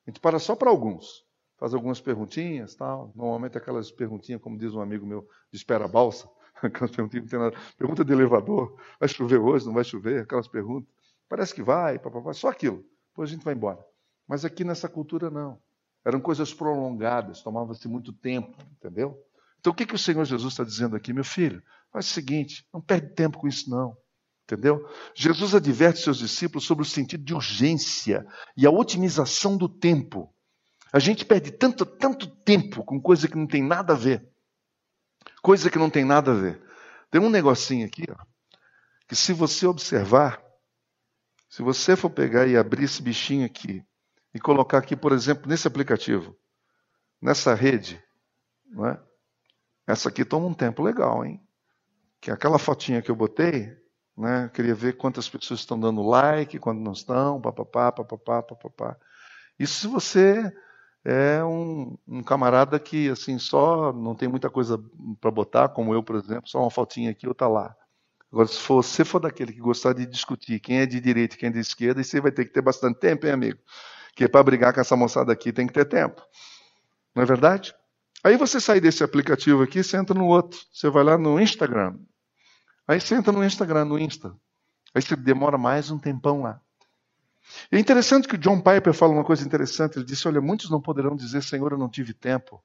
A 0.09 0.11
gente 0.11 0.21
para 0.21 0.39
só 0.39 0.57
para 0.57 0.71
alguns. 0.71 1.23
Faz 1.59 1.75
algumas 1.75 2.01
perguntinhas, 2.01 2.75
tal. 2.75 3.13
Normalmente 3.15 3.59
aquelas 3.59 3.91
perguntinhas, 3.91 4.41
como 4.41 4.57
diz 4.57 4.73
um 4.75 4.81
amigo 4.81 5.07
meu, 5.07 5.29
de 5.53 5.59
espera 5.59 5.87
balsa. 5.87 6.27
Aquelas 6.63 6.91
perguntinhas 6.91 7.25
não 7.25 7.31
tem 7.31 7.39
nada. 7.39 7.57
Pergunta 7.77 8.03
de 8.03 8.11
elevador. 8.11 8.75
Vai 8.99 9.07
chover 9.07 9.39
hoje? 9.39 9.67
Não 9.67 9.75
vai 9.75 9.85
chover? 9.85 10.23
Aquelas 10.23 10.49
perguntas. 10.49 10.91
Parece 11.29 11.55
que 11.55 11.63
vai, 11.63 11.99
papapá. 11.99 12.33
Só 12.33 12.49
aquilo. 12.49 12.83
Depois 13.11 13.29
a 13.29 13.35
gente 13.35 13.45
vai 13.45 13.53
embora. 13.53 13.85
Mas 14.27 14.47
aqui 14.47 14.65
nessa 14.65 14.89
cultura 14.89 15.29
não. 15.29 15.61
Eram 16.03 16.21
coisas 16.21 16.55
prolongadas, 16.55 17.43
tomava-se 17.43 17.87
muito 17.87 18.11
tempo, 18.11 18.57
entendeu? 18.73 19.23
Então 19.61 19.75
o 19.75 19.77
que, 19.77 19.85
que 19.85 19.95
o 19.95 19.99
Senhor 19.99 20.25
Jesus 20.25 20.55
está 20.55 20.65
dizendo 20.65 20.97
aqui, 20.97 21.13
meu 21.13 21.25
filho? 21.25 21.63
Faz 21.93 22.07
o 22.07 22.15
seguinte, 22.15 22.67
não 22.73 22.81
perde 22.81 23.15
tempo 23.15 23.39
com 23.39 23.47
isso 23.47 23.69
não. 23.69 23.95
Entendeu? 24.51 24.89
Jesus 25.15 25.55
adverte 25.55 26.01
seus 26.01 26.17
discípulos 26.17 26.65
sobre 26.65 26.83
o 26.83 26.87
sentido 26.89 27.23
de 27.23 27.35
urgência 27.35 28.27
e 28.57 28.67
a 28.67 28.71
otimização 28.71 29.59
do 29.59 29.69
tempo. 29.69 30.35
A 30.91 30.99
gente 30.99 31.23
perde 31.23 31.51
tanto, 31.51 31.85
tanto 31.85 32.27
tempo 32.27 32.83
com 32.83 32.99
coisa 32.99 33.29
que 33.29 33.37
não 33.37 33.47
tem 33.47 33.63
nada 33.63 33.93
a 33.93 33.97
ver. 33.97 34.27
Coisa 35.43 35.69
que 35.69 35.79
não 35.79 35.91
tem 35.91 36.03
nada 36.03 36.33
a 36.33 36.35
ver. 36.35 36.63
Tem 37.11 37.21
um 37.21 37.29
negocinho 37.29 37.87
aqui, 37.87 38.05
ó, 38.11 38.17
que 39.07 39.15
se 39.15 39.35
você 39.35 39.67
observar, 39.67 40.43
se 41.51 41.61
você 41.61 41.95
for 41.95 42.09
pegar 42.09 42.47
e 42.47 42.57
abrir 42.57 42.85
esse 42.85 43.03
bichinho 43.03 43.45
aqui 43.45 43.85
e 44.33 44.41
colocar 44.41 44.79
aqui, 44.79 44.97
por 44.97 45.13
exemplo, 45.13 45.47
nesse 45.47 45.69
aplicativo, 45.69 46.35
nessa 47.21 47.55
rede, 47.55 48.03
não 48.65 48.87
é? 48.87 48.99
essa 49.87 50.09
aqui 50.09 50.25
toma 50.25 50.47
um 50.47 50.55
tempo 50.55 50.83
legal, 50.83 51.23
hein? 51.25 51.39
Que 52.19 52.31
aquela 52.31 52.59
fotinha 52.59 53.03
que 53.03 53.11
eu 53.11 53.17
botei, 53.17 53.77
né? 54.19 54.51
Queria 54.53 54.75
ver 54.75 54.97
quantas 54.97 55.29
pessoas 55.29 55.61
estão 55.61 55.79
dando 55.79 56.03
like, 56.03 56.59
quantas 56.59 56.83
não 56.83 56.93
estão, 56.93 57.41
papapá, 57.41 57.93
papapá, 57.93 58.43
papapá. 58.43 58.97
Isso 59.59 59.81
se 59.81 59.87
você 59.87 60.53
é 61.05 61.43
um, 61.45 61.97
um, 62.07 62.23
camarada 62.23 62.79
que 62.79 63.09
assim 63.09 63.39
só 63.39 63.93
não 63.93 64.15
tem 64.15 64.29
muita 64.29 64.51
coisa 64.51 64.83
para 65.21 65.31
botar, 65.31 65.69
como 65.69 65.95
eu, 65.95 66.03
por 66.03 66.17
exemplo, 66.17 66.49
só 66.49 66.61
uma 66.61 66.71
fotinha 66.71 67.11
aqui 67.11 67.29
ou 67.29 67.35
tá 67.35 67.49
lá. 67.49 67.75
Agora, 68.31 68.49
se 68.49 68.59
você 68.69 69.05
for 69.05 69.21
daquele 69.21 69.53
que 69.53 69.61
gostar 69.61 69.95
de 69.95 70.05
discutir 70.05 70.61
quem 70.61 70.81
é 70.81 70.87
de 70.87 71.01
direita 71.01 71.35
e 71.35 71.39
quem 71.39 71.49
é 71.49 71.53
de 71.53 71.61
esquerda, 71.61 72.03
você 72.03 72.21
vai 72.21 72.31
ter 72.31 72.45
que 72.45 72.53
ter 72.53 72.61
bastante 72.61 72.99
tempo, 72.99 73.27
hein, 73.27 73.33
amigo? 73.33 73.59
Que 74.15 74.29
para 74.29 74.43
brigar 74.43 74.75
com 74.75 74.81
essa 74.81 74.97
moçada 74.97 75.33
aqui 75.33 75.53
tem 75.53 75.67
que 75.67 75.73
ter 75.73 75.87
tempo. 75.87 76.21
Não 77.15 77.23
é 77.23 77.27
verdade? 77.27 77.75
Aí 78.23 78.37
você 78.37 78.61
sai 78.61 78.81
desse 78.81 79.03
aplicativo 79.03 79.63
aqui, 79.63 79.83
você 79.83 79.97
entra 79.97 80.15
no 80.15 80.27
outro. 80.27 80.59
Você 80.73 80.91
vai 80.91 81.05
lá 81.05 81.17
no 81.17 81.41
Instagram. 81.41 81.97
Aí 82.89 82.99
você 82.99 83.15
entra 83.15 83.31
no 83.31 83.45
Instagram, 83.45 83.85
no 83.85 83.99
Insta. 83.99 84.35
Aí 84.95 85.03
você 85.03 85.15
demora 85.15 85.59
mais 85.59 85.91
um 85.91 85.99
tempão 85.99 86.41
lá. 86.41 86.59
É 87.71 87.79
interessante 87.79 88.27
que 88.27 88.35
o 88.35 88.39
John 88.39 88.63
Piper 88.63 88.95
fala 88.95 89.13
uma 89.13 89.25
coisa 89.25 89.45
interessante. 89.45 89.99
Ele 89.99 90.07
disse: 90.07 90.27
Olha, 90.27 90.41
muitos 90.41 90.71
não 90.71 90.81
poderão 90.81 91.15
dizer, 91.15 91.43
Senhor, 91.43 91.73
eu 91.73 91.79
não 91.79 91.91
tive 91.91 92.15
tempo, 92.15 92.65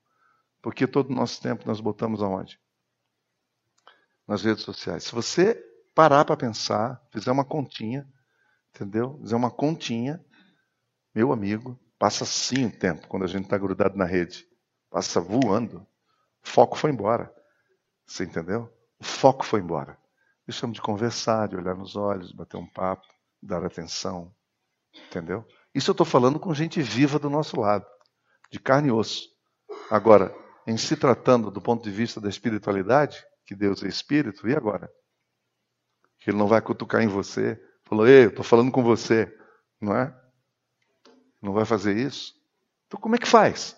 porque 0.62 0.88
todo 0.88 1.10
o 1.10 1.14
nosso 1.14 1.42
tempo 1.42 1.68
nós 1.68 1.82
botamos 1.82 2.24
aonde? 2.24 2.58
Nas 4.26 4.44
redes 4.44 4.64
sociais. 4.64 5.04
Se 5.04 5.12
você 5.14 5.62
parar 5.94 6.24
para 6.24 6.38
pensar, 6.38 7.06
fizer 7.12 7.32
uma 7.32 7.44
continha, 7.44 8.08
entendeu? 8.74 9.20
Fizer 9.22 9.36
uma 9.36 9.52
continha, 9.52 10.24
meu 11.14 11.34
amigo, 11.34 11.78
passa 12.00 12.24
sim 12.24 12.68
o 12.68 12.72
tempo 12.72 13.10
quando 13.10 13.24
a 13.24 13.28
gente 13.28 13.44
está 13.44 13.58
grudado 13.58 13.98
na 13.98 14.06
rede. 14.06 14.48
Passa 14.90 15.20
voando. 15.20 15.86
O 16.42 16.48
foco 16.48 16.78
foi 16.78 16.92
embora. 16.92 17.34
Você 18.06 18.24
entendeu? 18.24 18.74
O 19.00 19.04
foco 19.04 19.46
foi 19.46 19.60
embora. 19.60 20.02
Deixamos 20.46 20.76
de 20.76 20.82
conversar, 20.82 21.48
de 21.48 21.56
olhar 21.56 21.76
nos 21.76 21.96
olhos, 21.96 22.32
bater 22.32 22.58
um 22.58 22.68
papo, 22.68 23.08
dar 23.42 23.64
atenção. 23.66 24.34
Entendeu? 25.08 25.46
Isso 25.74 25.90
eu 25.90 25.94
estou 25.94 26.06
falando 26.06 26.40
com 26.40 26.54
gente 26.54 26.82
viva 26.82 27.18
do 27.18 27.30
nosso 27.30 27.60
lado. 27.60 27.86
de 28.52 28.60
carne 28.60 28.90
e 28.90 28.92
osso. 28.92 29.30
Agora, 29.90 30.32
em 30.68 30.78
se 30.78 30.96
tratando 30.96 31.50
do 31.50 31.60
ponto 31.60 31.84
de 31.84 31.90
vista 31.90 32.22
da 32.22 32.30
espiritualidade, 32.30 33.26
que 33.46 33.56
Deus 33.56 33.84
é 33.84 33.88
espírito, 33.88 34.48
e 34.48 34.56
agora? 34.56 34.92
Que 36.20 36.30
ele 36.30 36.38
não 36.38 36.48
vai 36.48 36.62
cutucar 36.62 37.02
em 37.02 37.08
você, 37.08 37.60
falou, 37.84 38.08
ei, 38.08 38.26
eu 38.26 38.30
estou 38.30 38.44
falando 38.44 38.72
com 38.72 38.84
você, 38.84 39.36
não 39.82 39.96
é? 39.96 40.16
Não 41.42 41.52
vai 41.52 41.66
fazer 41.66 41.98
isso? 41.98 42.34
Então 42.86 43.00
como 43.00 43.16
é 43.16 43.18
que 43.18 43.28
faz? 43.28 43.76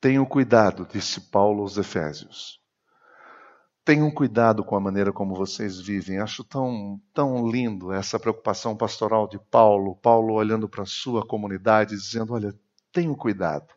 Tenham 0.00 0.24
cuidado, 0.24 0.86
disse 0.90 1.20
Paulo 1.30 1.62
aos 1.62 1.76
Efésios. 1.76 2.63
Tenham 3.84 4.10
cuidado 4.10 4.64
com 4.64 4.74
a 4.74 4.80
maneira 4.80 5.12
como 5.12 5.34
vocês 5.34 5.78
vivem. 5.78 6.18
Acho 6.18 6.42
tão, 6.42 6.98
tão 7.12 7.46
lindo 7.50 7.92
essa 7.92 8.18
preocupação 8.18 8.74
pastoral 8.74 9.28
de 9.28 9.38
Paulo. 9.38 9.96
Paulo 9.96 10.32
olhando 10.32 10.66
para 10.66 10.84
a 10.84 10.86
sua 10.86 11.26
comunidade, 11.26 11.94
dizendo: 11.94 12.32
Olha, 12.32 12.58
tenham 12.90 13.14
cuidado. 13.14 13.74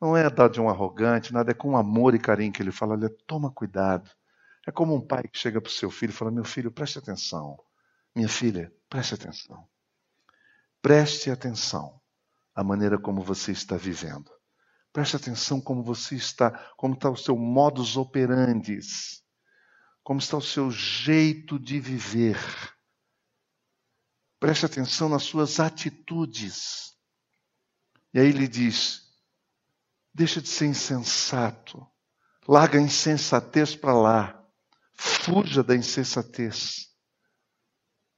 Não 0.00 0.16
é 0.16 0.30
dar 0.30 0.48
de 0.48 0.60
um 0.60 0.68
arrogante, 0.68 1.32
nada, 1.32 1.50
é 1.50 1.54
com 1.54 1.76
amor 1.76 2.14
e 2.14 2.20
carinho 2.20 2.52
que 2.52 2.62
ele 2.62 2.70
fala: 2.70 2.94
Olha, 2.94 3.10
toma 3.26 3.50
cuidado. 3.50 4.08
É 4.64 4.70
como 4.70 4.94
um 4.94 5.00
pai 5.00 5.24
que 5.24 5.36
chega 5.36 5.60
para 5.60 5.68
o 5.68 5.72
seu 5.72 5.90
filho 5.90 6.10
e 6.10 6.14
fala: 6.14 6.30
Meu 6.30 6.44
filho, 6.44 6.70
preste 6.70 7.00
atenção. 7.00 7.58
Minha 8.14 8.28
filha, 8.28 8.72
preste 8.88 9.14
atenção. 9.14 9.66
Preste 10.80 11.32
atenção 11.32 12.00
à 12.54 12.62
maneira 12.62 12.96
como 12.96 13.22
você 13.22 13.50
está 13.50 13.76
vivendo. 13.76 14.30
Preste 14.92 15.16
atenção 15.16 15.60
como 15.60 15.82
você 15.82 16.14
está, 16.14 16.50
como 16.76 16.94
está 16.94 17.10
o 17.10 17.16
seu 17.16 17.36
modus 17.36 17.96
operandi 17.96 18.78
como 20.02 20.18
está 20.18 20.36
o 20.36 20.42
seu 20.42 20.70
jeito 20.70 21.58
de 21.58 21.78
viver. 21.78 22.38
Preste 24.38 24.66
atenção 24.66 25.08
nas 25.08 25.22
suas 25.22 25.60
atitudes. 25.60 26.96
E 28.12 28.18
aí 28.18 28.26
ele 28.26 28.48
diz: 28.48 29.02
deixa 30.12 30.40
de 30.42 30.48
ser 30.48 30.66
insensato, 30.66 31.86
larga 32.46 32.78
a 32.78 32.82
insensatez 32.82 33.76
para 33.76 33.94
lá, 33.94 34.48
fuja 34.94 35.62
da 35.62 35.76
insensatez, 35.76 36.88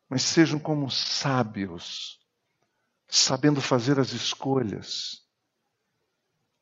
mas 0.09 0.22
sejam 0.22 0.59
como 0.59 0.91
sábios, 0.91 2.18
sabendo 3.07 3.61
fazer 3.61 4.01
as 4.01 4.12
escolhas. 4.12 5.22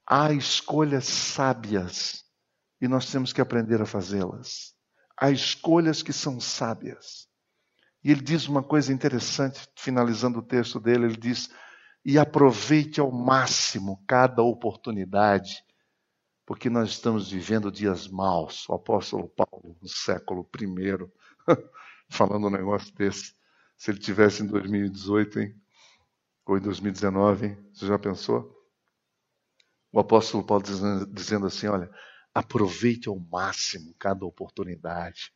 Há 0.05 0.33
escolhas 0.33 1.07
sábias 1.07 2.25
e 2.81 2.89
nós 2.89 3.11
temos 3.11 3.33
que 3.33 3.41
aprender 3.41 3.81
a 3.81 3.87
fazê-las 3.87 4.72
há 5.23 5.31
escolhas 5.31 6.03
que 6.03 6.13
são 6.13 6.41
sábias. 6.41 7.29
E 8.03 8.11
ele 8.11 8.21
diz 8.21 8.49
uma 8.49 8.63
coisa 8.63 8.93
interessante, 8.93 9.69
finalizando 9.77 10.41
o 10.41 10.43
texto 10.43 10.81
dele, 10.81 11.05
ele 11.05 11.17
diz: 11.17 11.49
e 12.05 12.19
aproveite 12.19 13.01
ao 13.01 13.13
máximo 13.13 14.03
cada 14.09 14.43
oportunidade, 14.43 15.65
porque 16.45 16.69
nós 16.69 16.91
estamos 16.91 17.31
vivendo 17.31 17.71
dias 17.71 18.09
maus. 18.09 18.69
O 18.69 18.75
apóstolo 18.75 19.29
Paulo, 19.29 19.77
no 19.81 19.89
século 19.89 20.49
I, 20.61 20.99
falando 22.11 22.49
um 22.49 22.51
negócio 22.51 22.93
desse. 22.97 23.33
Se 23.77 23.93
ele 23.93 24.01
tivesse 24.01 24.43
em 24.43 24.47
2018, 24.47 25.39
hein? 25.39 25.55
ou 26.45 26.59
em 26.59 26.61
2019, 26.61 27.47
hein? 27.47 27.71
você 27.73 27.87
já 27.87 27.97
pensou? 27.97 28.53
O 29.93 30.01
apóstolo 30.01 30.45
Paulo 30.45 30.65
dizendo, 30.65 31.47
assim: 31.47 31.69
olha, 31.69 31.89
Aproveite 32.35 33.09
ao 33.09 33.19
máximo 33.19 33.95
cada 33.99 34.25
oportunidade. 34.25 35.33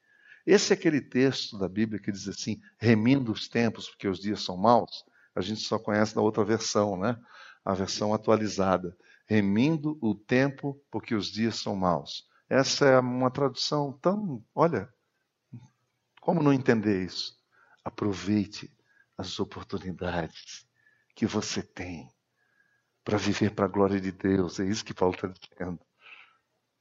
Esse 0.46 0.72
é 0.72 0.76
aquele 0.76 1.00
texto 1.00 1.58
da 1.58 1.68
Bíblia 1.68 2.00
que 2.00 2.12
diz 2.12 2.28
assim: 2.28 2.60
remindo 2.78 3.32
os 3.32 3.48
tempos, 3.48 3.88
porque 3.88 4.08
os 4.08 4.20
dias 4.20 4.42
são 4.42 4.56
maus. 4.56 5.04
A 5.34 5.40
gente 5.40 5.60
só 5.60 5.78
conhece 5.78 6.14
na 6.16 6.22
outra 6.22 6.44
versão, 6.44 6.96
né? 6.96 7.20
A 7.64 7.74
versão 7.74 8.14
atualizada. 8.14 8.96
Remindo 9.26 9.98
o 10.00 10.14
tempo, 10.14 10.80
porque 10.90 11.14
os 11.14 11.26
dias 11.26 11.56
são 11.56 11.74
maus. 11.74 12.26
Essa 12.48 12.86
é 12.86 12.98
uma 13.00 13.30
tradução 13.30 13.92
tão. 14.00 14.42
Olha, 14.54 14.88
como 16.20 16.42
não 16.42 16.52
entender 16.52 17.04
isso? 17.04 17.36
Aproveite 17.84 18.72
as 19.18 19.38
oportunidades 19.40 20.66
que 21.14 21.26
você 21.26 21.62
tem 21.62 22.08
para 23.02 23.18
viver 23.18 23.52
para 23.54 23.64
a 23.64 23.68
glória 23.68 24.00
de 24.00 24.12
Deus. 24.12 24.60
É 24.60 24.64
isso 24.64 24.84
que 24.84 24.94
Paulo 24.94 25.14
está 25.14 25.28
dizendo. 25.28 25.80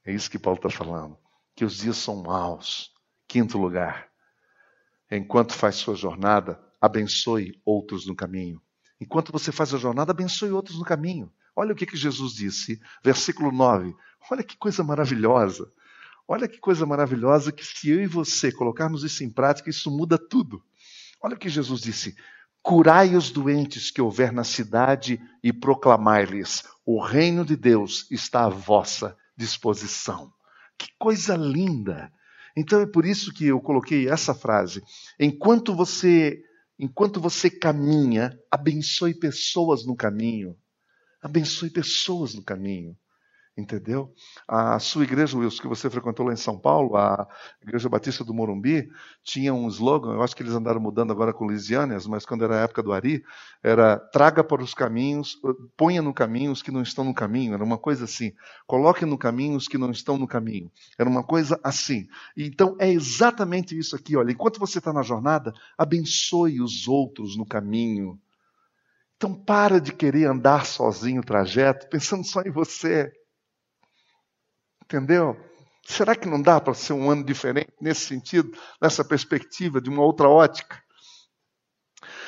É 0.06 0.12
isso 0.12 0.30
que 0.30 0.38
Paulo 0.38 0.58
está 0.58 0.70
falando. 0.70 1.18
Que 1.54 1.64
os 1.64 1.78
dias 1.78 1.96
são 1.96 2.22
maus. 2.22 2.92
Quinto 3.26 3.58
lugar. 3.58 4.08
Enquanto 5.10 5.52
faz 5.52 5.74
sua 5.74 5.96
jornada, 5.96 6.60
abençoe 6.80 7.60
outros 7.64 8.06
no 8.06 8.14
caminho. 8.14 8.62
Enquanto 9.00 9.32
você 9.32 9.50
faz 9.50 9.74
a 9.74 9.78
jornada, 9.78 10.12
abençoe 10.12 10.52
outros 10.52 10.78
no 10.78 10.84
caminho. 10.84 11.32
Olha 11.54 11.72
o 11.72 11.76
que, 11.76 11.86
que 11.86 11.96
Jesus 11.96 12.34
disse, 12.34 12.80
versículo 13.02 13.50
9. 13.50 13.94
Olha 14.30 14.44
que 14.44 14.56
coisa 14.56 14.84
maravilhosa. 14.84 15.70
Olha 16.28 16.48
que 16.48 16.58
coisa 16.58 16.86
maravilhosa 16.86 17.50
que 17.52 17.64
se 17.64 17.90
eu 17.90 18.00
e 18.00 18.06
você 18.06 18.52
colocarmos 18.52 19.02
isso 19.04 19.24
em 19.24 19.30
prática, 19.30 19.70
isso 19.70 19.90
muda 19.90 20.18
tudo. 20.18 20.62
Olha 21.20 21.34
o 21.34 21.38
que 21.38 21.48
Jesus 21.48 21.80
disse: 21.80 22.16
Curai 22.62 23.14
os 23.14 23.30
doentes 23.30 23.90
que 23.90 24.02
houver 24.02 24.32
na 24.32 24.44
cidade 24.44 25.20
e 25.42 25.52
proclamai-lhes: 25.52 26.64
o 26.84 27.02
reino 27.02 27.44
de 27.44 27.56
Deus 27.56 28.06
está 28.10 28.44
à 28.44 28.48
vossa 28.48 29.16
disposição. 29.36 30.32
Que 30.78 30.88
coisa 30.98 31.36
linda! 31.36 32.10
Então 32.56 32.80
é 32.80 32.86
por 32.86 33.04
isso 33.04 33.32
que 33.32 33.46
eu 33.46 33.60
coloquei 33.60 34.08
essa 34.08 34.34
frase. 34.34 34.82
Enquanto 35.20 35.74
você, 35.74 36.40
enquanto 36.78 37.20
você 37.20 37.50
caminha, 37.50 38.38
abençoe 38.50 39.14
pessoas 39.14 39.84
no 39.84 39.94
caminho. 39.94 40.56
Abençoe 41.22 41.70
pessoas 41.70 42.34
no 42.34 42.42
caminho. 42.42 42.96
Entendeu? 43.58 44.12
A 44.46 44.78
sua 44.78 45.04
igreja, 45.04 45.38
Wilson, 45.38 45.62
que 45.62 45.68
você 45.68 45.88
frequentou 45.88 46.26
lá 46.26 46.32
em 46.34 46.36
São 46.36 46.58
Paulo, 46.58 46.94
a 46.94 47.26
Igreja 47.62 47.88
Batista 47.88 48.22
do 48.22 48.34
Morumbi, 48.34 48.86
tinha 49.24 49.54
um 49.54 49.66
slogan, 49.68 50.12
eu 50.12 50.22
acho 50.22 50.36
que 50.36 50.42
eles 50.42 50.52
andaram 50.52 50.78
mudando 50.78 51.10
agora 51.10 51.32
com 51.32 51.48
Lisiânias, 51.48 52.06
mas 52.06 52.26
quando 52.26 52.44
era 52.44 52.56
a 52.56 52.64
época 52.64 52.82
do 52.82 52.92
Ari, 52.92 53.24
era 53.62 53.98
traga 53.98 54.44
para 54.44 54.62
os 54.62 54.74
caminhos, 54.74 55.40
ponha 55.74 56.02
no 56.02 56.12
caminho 56.12 56.52
os 56.52 56.60
que 56.60 56.70
não 56.70 56.82
estão 56.82 57.02
no 57.02 57.14
caminho, 57.14 57.54
era 57.54 57.64
uma 57.64 57.78
coisa 57.78 58.04
assim. 58.04 58.34
Coloque 58.66 59.06
no 59.06 59.16
caminho 59.16 59.56
os 59.56 59.66
que 59.66 59.78
não 59.78 59.90
estão 59.90 60.18
no 60.18 60.28
caminho. 60.28 60.70
Era 60.98 61.08
uma 61.08 61.24
coisa 61.24 61.58
assim. 61.64 62.06
Então 62.36 62.76
é 62.78 62.90
exatamente 62.90 63.76
isso 63.76 63.96
aqui, 63.96 64.18
olha, 64.18 64.32
enquanto 64.32 64.60
você 64.60 64.80
está 64.80 64.92
na 64.92 65.02
jornada, 65.02 65.54
abençoe 65.78 66.60
os 66.60 66.86
outros 66.86 67.38
no 67.38 67.46
caminho. 67.46 68.20
Então 69.16 69.32
para 69.32 69.80
de 69.80 69.94
querer 69.94 70.26
andar 70.26 70.66
sozinho 70.66 71.22
o 71.22 71.24
trajeto, 71.24 71.88
pensando 71.88 72.22
só 72.22 72.42
em 72.42 72.50
você. 72.50 73.10
Entendeu? 74.86 75.36
Será 75.84 76.14
que 76.14 76.28
não 76.28 76.40
dá 76.40 76.60
para 76.60 76.74
ser 76.74 76.92
um 76.92 77.10
ano 77.10 77.24
diferente 77.24 77.72
nesse 77.80 78.06
sentido, 78.06 78.56
nessa 78.80 79.04
perspectiva, 79.04 79.80
de 79.80 79.90
uma 79.90 80.02
outra 80.02 80.28
ótica? 80.28 80.80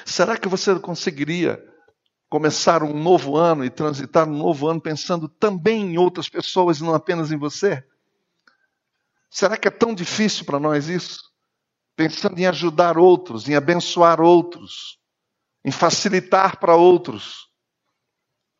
Será 0.04 0.36
que 0.36 0.48
você 0.48 0.76
conseguiria 0.80 1.64
começar 2.28 2.82
um 2.82 2.92
novo 3.00 3.36
ano 3.36 3.64
e 3.64 3.70
transitar 3.70 4.28
um 4.28 4.36
novo 4.36 4.66
ano 4.66 4.80
pensando 4.80 5.28
também 5.28 5.92
em 5.92 5.98
outras 5.98 6.28
pessoas 6.28 6.78
e 6.78 6.82
não 6.82 6.94
apenas 6.94 7.30
em 7.30 7.38
você? 7.38 7.84
Será 9.30 9.56
que 9.56 9.68
é 9.68 9.70
tão 9.70 9.94
difícil 9.94 10.44
para 10.44 10.58
nós 10.58 10.88
isso? 10.88 11.22
Pensando 11.94 12.38
em 12.38 12.46
ajudar 12.46 12.98
outros, 12.98 13.48
em 13.48 13.54
abençoar 13.54 14.20
outros, 14.20 14.98
em 15.64 15.70
facilitar 15.70 16.58
para 16.58 16.74
outros, 16.74 17.48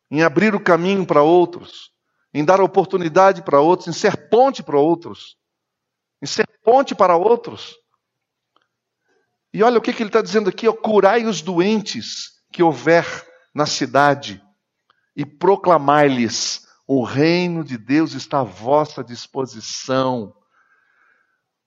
em 0.09 0.23
abrir 0.23 0.55
o 0.55 0.59
caminho 0.59 1.05
para 1.05 1.21
outros 1.21 1.91
em 2.33 2.45
dar 2.45 2.61
oportunidade 2.61 3.41
para 3.41 3.59
outros, 3.59 3.87
em 3.87 3.93
ser 3.93 4.29
ponte 4.29 4.61
para 4.61 4.79
outros, 4.79 5.37
em 6.21 6.25
ser 6.25 6.47
ponte 6.63 6.93
para 6.93 7.15
outros. 7.15 7.75
E 9.53 9.63
olha 9.63 9.79
o 9.79 9.81
que, 9.81 9.93
que 9.93 10.03
ele 10.03 10.09
está 10.09 10.21
dizendo 10.21 10.49
aqui: 10.49 10.67
ó, 10.67 10.73
curai 10.73 11.25
os 11.25 11.41
doentes 11.41 12.39
que 12.51 12.61
houver 12.61 13.05
na 13.53 13.65
cidade 13.65 14.41
e 15.15 15.25
proclamai-lhes: 15.25 16.67
o 16.87 17.03
reino 17.03 17.63
de 17.63 17.77
Deus 17.77 18.13
está 18.13 18.41
à 18.41 18.43
vossa 18.43 19.03
disposição. 19.03 20.33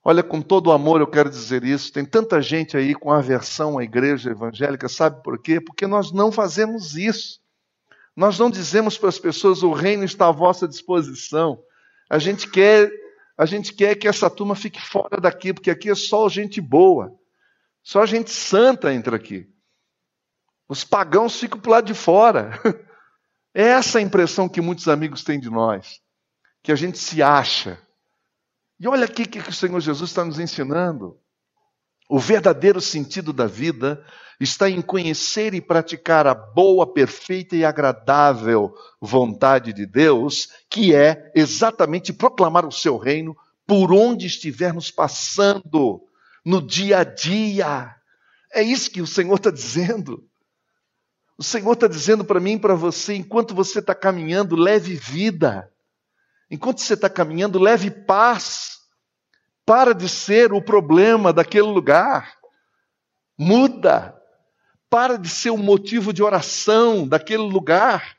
Olha, 0.05 0.21
com 0.21 0.41
todo 0.41 0.67
o 0.67 0.71
amor 0.71 0.99
eu 0.99 1.07
quero 1.07 1.29
dizer 1.29 1.63
isso. 1.63 1.91
Tem 1.93 2.03
tanta 2.03 2.41
gente 2.41 2.75
aí 2.75 2.93
com 2.93 3.11
aversão 3.11 3.77
à 3.77 3.83
igreja 3.83 4.31
evangélica, 4.31 4.89
sabe 4.89 5.23
por 5.23 5.41
quê? 5.41 5.61
Porque 5.61 5.87
nós 5.87 6.11
não 6.11 6.31
fazemos 6.31 6.97
isso. 6.97 7.42
Nós 8.15 8.37
não 8.37 8.49
dizemos 8.49 8.97
para 8.97 9.09
as 9.09 9.17
pessoas 9.17 9.63
o 9.63 9.71
reino 9.71 10.03
está 10.03 10.27
à 10.27 10.31
vossa 10.31 10.67
disposição. 10.67 11.61
A 12.09 12.19
gente 12.19 12.49
quer, 12.49 12.91
a 13.37 13.45
gente 13.45 13.73
quer 13.73 13.95
que 13.95 14.07
essa 14.07 14.29
turma 14.29 14.55
fique 14.55 14.79
fora 14.79 15.19
daqui, 15.19 15.53
porque 15.53 15.71
aqui 15.71 15.89
é 15.89 15.95
só 15.95 16.29
gente 16.29 16.61
boa. 16.61 17.11
Só 17.81 18.05
gente 18.05 18.31
santa 18.31 18.93
entra 18.93 19.15
aqui. 19.15 19.49
Os 20.69 20.83
pagãos 20.83 21.39
ficam 21.39 21.59
para 21.59 21.71
lado 21.71 21.85
de 21.85 21.93
fora. 21.93 22.59
É 23.55 23.67
essa 23.67 23.99
a 23.99 24.01
impressão 24.01 24.49
que 24.49 24.59
muitos 24.59 24.87
amigos 24.87 25.23
têm 25.23 25.39
de 25.39 25.47
nós, 25.47 26.01
que 26.63 26.71
a 26.71 26.75
gente 26.75 26.97
se 26.97 27.21
acha. 27.21 27.79
E 28.79 28.87
olha 28.87 29.05
aqui 29.05 29.27
que 29.27 29.37
o 29.37 29.53
Senhor 29.53 29.79
Jesus 29.79 30.09
está 30.09 30.25
nos 30.25 30.39
ensinando. 30.39 31.19
O 32.09 32.17
verdadeiro 32.17 32.81
sentido 32.81 33.31
da 33.31 33.45
vida 33.45 34.03
está 34.43 34.69
em 34.69 34.81
conhecer 34.81 35.53
e 35.53 35.61
praticar 35.61 36.27
a 36.27 36.33
boa, 36.33 36.91
perfeita 36.91 37.55
e 37.55 37.63
agradável 37.63 38.75
vontade 38.99 39.71
de 39.71 39.85
Deus, 39.85 40.49
que 40.69 40.93
é 40.93 41.31
exatamente 41.33 42.11
proclamar 42.11 42.65
o 42.65 42.71
seu 42.71 42.97
reino 42.97 43.35
por 43.65 43.93
onde 43.93 44.27
estivermos 44.27 44.91
passando, 44.91 46.03
no 46.45 46.61
dia 46.61 46.99
a 46.99 47.03
dia. 47.03 47.95
É 48.53 48.61
isso 48.61 48.91
que 48.91 49.01
o 49.01 49.07
Senhor 49.07 49.35
está 49.35 49.49
dizendo. 49.49 50.27
O 51.37 51.43
Senhor 51.43 51.73
está 51.73 51.87
dizendo 51.87 52.25
para 52.25 52.39
mim 52.39 52.53
e 52.53 52.59
para 52.59 52.75
você: 52.75 53.15
enquanto 53.15 53.55
você 53.55 53.79
está 53.79 53.95
caminhando, 53.95 54.55
leve 54.55 54.95
vida. 54.95 55.71
Enquanto 56.51 56.81
você 56.81 56.93
está 56.93 57.09
caminhando, 57.09 57.59
leve 57.59 57.89
paz. 57.89 58.79
Para 59.65 59.93
de 59.93 60.09
ser 60.09 60.51
o 60.51 60.61
problema 60.61 61.31
daquele 61.31 61.67
lugar. 61.67 62.35
Muda. 63.37 64.21
Para 64.93 65.17
de 65.17 65.27
ser 65.27 65.49
o 65.49 65.57
motivo 65.57 66.13
de 66.13 66.21
oração 66.21 67.07
daquele 67.07 67.41
lugar. 67.41 68.15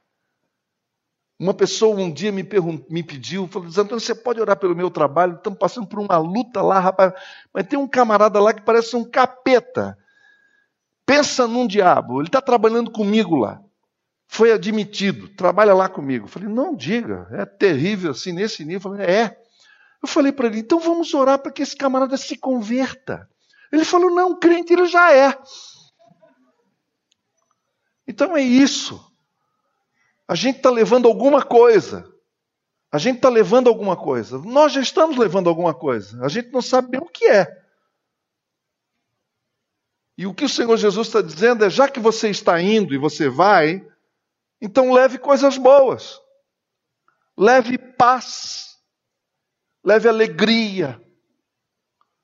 Uma 1.38 1.54
pessoa 1.54 1.94
um 1.94 2.12
dia 2.12 2.32
me, 2.32 2.44
me 2.90 3.00
pediu, 3.00 3.46
falou, 3.46 3.68
Antônio, 3.68 4.00
você 4.00 4.12
pode 4.12 4.40
orar 4.40 4.58
pelo 4.58 4.74
meu 4.74 4.90
trabalho? 4.90 5.36
Estamos 5.36 5.56
passando 5.56 5.86
por 5.86 6.00
uma 6.00 6.16
luta 6.18 6.60
lá, 6.62 6.80
rapaz. 6.80 7.12
Mas 7.52 7.68
tem 7.68 7.78
um 7.78 7.86
camarada 7.86 8.40
lá 8.40 8.52
que 8.52 8.60
parece 8.60 8.96
um 8.96 9.08
capeta. 9.08 9.96
Pensa 11.06 11.46
num 11.46 11.64
diabo, 11.64 12.20
ele 12.20 12.26
está 12.26 12.40
trabalhando 12.40 12.90
comigo 12.90 13.36
lá. 13.36 13.62
Foi 14.26 14.50
admitido, 14.50 15.28
trabalha 15.28 15.74
lá 15.74 15.88
comigo. 15.88 16.26
falei, 16.26 16.48
não 16.48 16.74
diga, 16.74 17.28
é 17.30 17.46
terrível 17.46 18.10
assim, 18.10 18.32
nesse 18.32 18.64
nível. 18.64 18.90
falei, 18.90 19.06
é. 19.06 19.40
Eu 20.02 20.08
falei 20.08 20.32
para 20.32 20.48
ele, 20.48 20.58
então 20.58 20.80
vamos 20.80 21.14
orar 21.14 21.38
para 21.38 21.52
que 21.52 21.62
esse 21.62 21.76
camarada 21.76 22.16
se 22.16 22.36
converta. 22.36 23.28
Ele 23.70 23.84
falou, 23.84 24.10
não, 24.10 24.36
crente 24.36 24.72
ele 24.72 24.86
já 24.86 25.14
é. 25.14 25.38
Então 28.06 28.36
é 28.36 28.42
isso. 28.42 29.12
A 30.26 30.34
gente 30.34 30.56
está 30.56 30.70
levando 30.70 31.06
alguma 31.06 31.42
coisa. 31.42 32.10
A 32.90 32.98
gente 32.98 33.16
está 33.16 33.28
levando 33.28 33.68
alguma 33.68 33.96
coisa. 33.96 34.38
Nós 34.38 34.72
já 34.72 34.80
estamos 34.80 35.16
levando 35.16 35.48
alguma 35.48 35.74
coisa. 35.74 36.24
A 36.24 36.28
gente 36.28 36.50
não 36.50 36.62
sabe 36.62 36.90
bem 36.90 37.00
o 37.00 37.08
que 37.08 37.26
é. 37.26 37.64
E 40.16 40.26
o 40.26 40.34
que 40.34 40.44
o 40.44 40.48
Senhor 40.48 40.76
Jesus 40.76 41.08
está 41.08 41.20
dizendo 41.20 41.64
é: 41.64 41.70
já 41.70 41.88
que 41.88 41.98
você 41.98 42.30
está 42.30 42.60
indo 42.60 42.94
e 42.94 42.98
você 42.98 43.28
vai, 43.28 43.84
então 44.60 44.92
leve 44.92 45.18
coisas 45.18 45.58
boas, 45.58 46.20
leve 47.36 47.76
paz, 47.76 48.78
leve 49.84 50.08
alegria, 50.08 51.00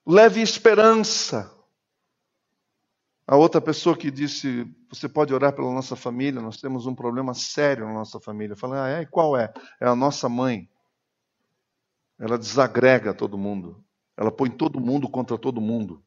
leve 0.06 0.40
esperança. 0.40 1.52
A 3.30 3.36
outra 3.36 3.60
pessoa 3.60 3.96
que 3.96 4.10
disse: 4.10 4.66
Você 4.88 5.08
pode 5.08 5.32
orar 5.32 5.54
pela 5.54 5.72
nossa 5.72 5.94
família, 5.94 6.42
nós 6.42 6.56
temos 6.56 6.84
um 6.84 6.96
problema 6.96 7.32
sério 7.32 7.86
na 7.86 7.92
nossa 7.92 8.18
família. 8.18 8.54
Eu 8.54 8.56
falei: 8.56 8.80
Ah, 8.80 8.88
é? 8.88 9.02
E 9.02 9.06
qual 9.06 9.36
é? 9.36 9.54
É 9.80 9.86
a 9.86 9.94
nossa 9.94 10.28
mãe. 10.28 10.68
Ela 12.18 12.36
desagrega 12.36 13.14
todo 13.14 13.38
mundo. 13.38 13.84
Ela 14.16 14.32
põe 14.32 14.50
todo 14.50 14.80
mundo 14.80 15.08
contra 15.08 15.38
todo 15.38 15.60
mundo. 15.60 16.02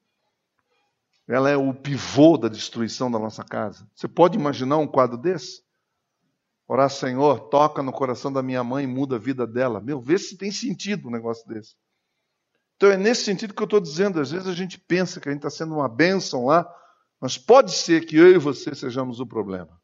Ela 1.26 1.50
é 1.50 1.56
o 1.56 1.74
pivô 1.74 2.38
da 2.38 2.50
destruição 2.50 3.10
da 3.10 3.18
nossa 3.18 3.42
casa. 3.42 3.90
Você 3.96 4.10
pode 4.10 4.38
imaginar 4.38 4.76
um 4.76 4.88
quadro 4.88 5.18
desse? 5.18 5.64
Orar, 6.68 6.90
Senhor, 6.90 7.40
toca 7.48 7.82
no 7.82 7.94
coração 7.94 8.34
da 8.34 8.44
minha 8.44 8.66
mãe 8.66 8.84
e 8.84 8.88
muda 8.88 9.16
a 9.16 9.20
vida 9.20 9.48
dela. 9.48 9.80
Meu, 9.80 10.02
vê 10.02 10.18
se 10.18 10.36
tem 10.36 10.52
sentido 10.52 11.08
um 11.08 11.12
negócio 11.12 11.48
desse. 11.48 11.78
Então 12.76 12.92
é 12.92 12.98
nesse 12.98 13.24
sentido 13.24 13.54
que 13.54 13.62
eu 13.62 13.66
estou 13.66 13.80
dizendo. 13.80 14.20
Às 14.20 14.30
vezes 14.30 14.46
a 14.50 14.54
gente 14.54 14.78
pensa 14.78 15.22
que 15.22 15.30
a 15.30 15.32
gente 15.32 15.40
está 15.40 15.50
sendo 15.50 15.74
uma 15.74 15.88
bênção 15.88 16.48
lá, 16.48 16.70
mas 17.24 17.38
pode 17.38 17.72
ser 17.72 18.06
que 18.06 18.18
eu 18.18 18.34
e 18.34 18.38
você 18.38 18.76
sejamos 18.76 19.22
o 19.22 19.26
problema. 19.26 19.82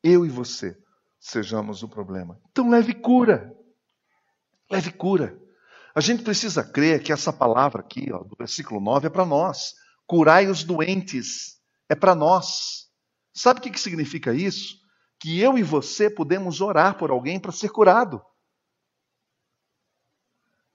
Eu 0.00 0.24
e 0.24 0.28
você 0.28 0.78
sejamos 1.18 1.82
o 1.82 1.88
problema. 1.88 2.40
Então 2.48 2.70
leve 2.70 2.94
cura. 2.94 3.52
Leve 4.70 4.92
cura. 4.92 5.36
A 5.96 6.00
gente 6.00 6.22
precisa 6.22 6.62
crer 6.62 7.02
que 7.02 7.12
essa 7.12 7.32
palavra 7.32 7.80
aqui, 7.80 8.06
ó, 8.12 8.22
do 8.22 8.36
versículo 8.38 8.80
9, 8.80 9.08
é 9.08 9.10
para 9.10 9.26
nós. 9.26 9.74
Curai 10.06 10.46
os 10.46 10.62
doentes. 10.62 11.60
É 11.88 11.96
para 11.96 12.14
nós. 12.14 12.88
Sabe 13.32 13.58
o 13.58 13.62
que 13.64 13.76
significa 13.76 14.32
isso? 14.32 14.76
Que 15.18 15.40
eu 15.40 15.58
e 15.58 15.62
você 15.64 16.08
podemos 16.08 16.60
orar 16.60 16.96
por 16.96 17.10
alguém 17.10 17.40
para 17.40 17.50
ser 17.50 17.70
curado. 17.70 18.22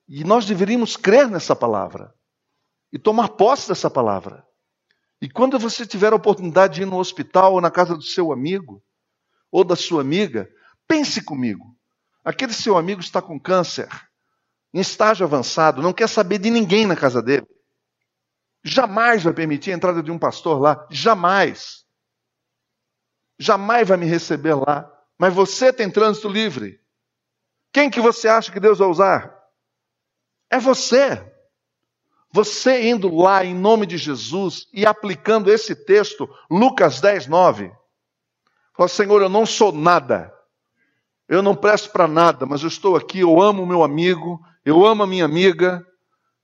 E 0.09 0.25
nós 0.25 0.45
deveríamos 0.45 0.97
crer 0.97 1.29
nessa 1.29 1.55
palavra 1.55 2.13
e 2.91 2.99
tomar 2.99 3.29
posse 3.29 3.69
dessa 3.69 3.89
palavra. 3.89 4.48
E 5.21 5.29
quando 5.29 5.59
você 5.59 5.85
tiver 5.85 6.13
a 6.13 6.15
oportunidade 6.15 6.75
de 6.75 6.81
ir 6.83 6.85
no 6.85 6.97
hospital 6.97 7.53
ou 7.53 7.61
na 7.61 7.69
casa 7.69 7.95
do 7.95 8.03
seu 8.03 8.31
amigo 8.31 8.81
ou 9.51 9.63
da 9.63 9.75
sua 9.75 10.01
amiga, 10.01 10.49
pense 10.87 11.21
comigo. 11.21 11.75
Aquele 12.23 12.53
seu 12.53 12.77
amigo 12.77 13.01
está 13.01 13.21
com 13.21 13.39
câncer, 13.39 13.89
em 14.73 14.79
estágio 14.79 15.25
avançado, 15.25 15.81
não 15.81 15.93
quer 15.93 16.07
saber 16.07 16.37
de 16.37 16.49
ninguém 16.49 16.85
na 16.85 16.95
casa 16.95 17.21
dele. 17.21 17.47
Jamais 18.63 19.23
vai 19.23 19.33
permitir 19.33 19.71
a 19.71 19.75
entrada 19.75 20.03
de 20.03 20.11
um 20.11 20.19
pastor 20.19 20.59
lá. 20.59 20.85
Jamais. 20.89 21.85
Jamais 23.37 23.87
vai 23.87 23.97
me 23.97 24.05
receber 24.05 24.53
lá. 24.53 24.91
Mas 25.17 25.33
você 25.33 25.71
tem 25.71 25.89
trânsito 25.89 26.27
livre. 26.27 26.79
Quem 27.71 27.89
que 27.89 28.01
você 28.01 28.27
acha 28.27 28.51
que 28.51 28.59
Deus 28.59 28.79
vai 28.79 28.87
usar? 28.87 29.33
É 30.49 30.59
você. 30.59 31.25
Você 32.31 32.89
indo 32.89 33.15
lá 33.15 33.43
em 33.43 33.55
nome 33.55 33.85
de 33.85 33.97
Jesus 33.97 34.67
e 34.71 34.85
aplicando 34.85 35.51
esse 35.51 35.75
texto, 35.75 36.29
Lucas 36.49 37.01
10, 37.01 37.27
9. 37.27 37.71
Fala, 38.75 38.87
Senhor, 38.87 39.21
eu 39.21 39.29
não 39.29 39.45
sou 39.45 39.71
nada. 39.71 40.33
Eu 41.27 41.41
não 41.41 41.55
presto 41.55 41.91
para 41.91 42.07
nada, 42.07 42.45
mas 42.45 42.61
eu 42.61 42.67
estou 42.67 42.95
aqui, 42.95 43.19
eu 43.19 43.41
amo 43.41 43.63
o 43.63 43.67
meu 43.67 43.83
amigo, 43.83 44.39
eu 44.65 44.85
amo 44.85 45.03
a 45.03 45.07
minha 45.07 45.25
amiga, 45.25 45.85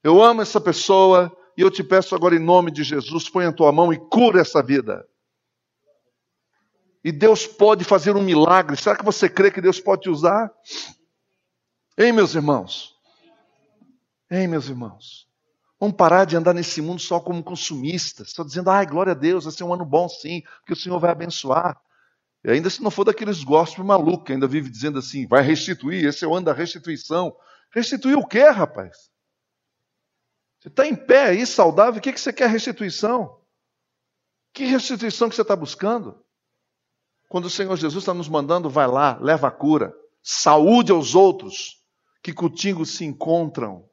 eu 0.02 0.22
amo 0.22 0.42
essa 0.42 0.60
pessoa, 0.60 1.34
e 1.56 1.62
eu 1.62 1.70
te 1.70 1.82
peço 1.82 2.14
agora, 2.14 2.36
em 2.36 2.40
nome 2.40 2.70
de 2.70 2.84
Jesus, 2.84 3.28
põe 3.28 3.46
a 3.46 3.52
tua 3.52 3.72
mão 3.72 3.92
e 3.92 3.98
cura 3.98 4.40
essa 4.40 4.62
vida. 4.62 5.08
E 7.02 7.10
Deus 7.10 7.46
pode 7.46 7.84
fazer 7.84 8.14
um 8.16 8.22
milagre. 8.22 8.76
Será 8.76 8.96
que 8.96 9.04
você 9.04 9.28
crê 9.28 9.50
que 9.50 9.60
Deus 9.60 9.80
pode 9.80 10.02
te 10.02 10.10
usar? 10.10 10.52
Ei, 11.96 12.12
meus 12.12 12.34
irmãos. 12.34 12.94
Ei, 14.30 14.46
meus 14.46 14.68
irmãos. 14.68 15.25
Vamos 15.78 15.96
parar 15.96 16.24
de 16.24 16.36
andar 16.36 16.54
nesse 16.54 16.80
mundo 16.80 17.00
só 17.00 17.20
como 17.20 17.44
consumistas, 17.44 18.32
só 18.32 18.42
dizendo, 18.42 18.70
ai, 18.70 18.86
glória 18.86 19.12
a 19.12 19.14
Deus, 19.14 19.44
vai 19.44 19.52
ser 19.52 19.64
um 19.64 19.74
ano 19.74 19.84
bom 19.84 20.08
sim, 20.08 20.42
porque 20.58 20.72
o 20.72 20.76
Senhor 20.76 20.98
vai 20.98 21.10
abençoar. 21.10 21.78
E 22.42 22.50
ainda 22.50 22.70
se 22.70 22.82
não 22.82 22.90
for 22.90 23.04
daqueles 23.04 23.44
gospel 23.44 23.84
malucos, 23.84 24.32
ainda 24.32 24.46
vive 24.46 24.70
dizendo 24.70 24.98
assim, 24.98 25.26
vai 25.26 25.42
restituir, 25.42 26.06
esse 26.06 26.24
é 26.24 26.28
o 26.28 26.34
ano 26.34 26.46
da 26.46 26.52
restituição. 26.52 27.36
Restituir 27.72 28.16
o 28.16 28.26
quê, 28.26 28.48
rapaz? 28.48 29.10
Você 30.60 30.68
está 30.68 30.86
em 30.86 30.96
pé 30.96 31.26
aí, 31.26 31.46
saudável, 31.46 31.98
o 31.98 32.02
que, 32.02 32.12
que 32.12 32.20
você 32.20 32.32
quer 32.32 32.48
restituição? 32.48 33.40
Que 34.54 34.64
restituição 34.64 35.28
que 35.28 35.34
você 35.34 35.42
está 35.42 35.54
buscando? 35.54 36.24
Quando 37.28 37.46
o 37.46 37.50
Senhor 37.50 37.76
Jesus 37.76 38.02
está 38.02 38.14
nos 38.14 38.28
mandando, 38.28 38.70
vai 38.70 38.86
lá, 38.86 39.18
leva 39.20 39.48
a 39.48 39.50
cura, 39.50 39.94
saúde 40.22 40.92
aos 40.92 41.14
outros 41.14 41.84
que 42.22 42.32
contigo 42.32 42.86
se 42.86 43.04
encontram. 43.04 43.88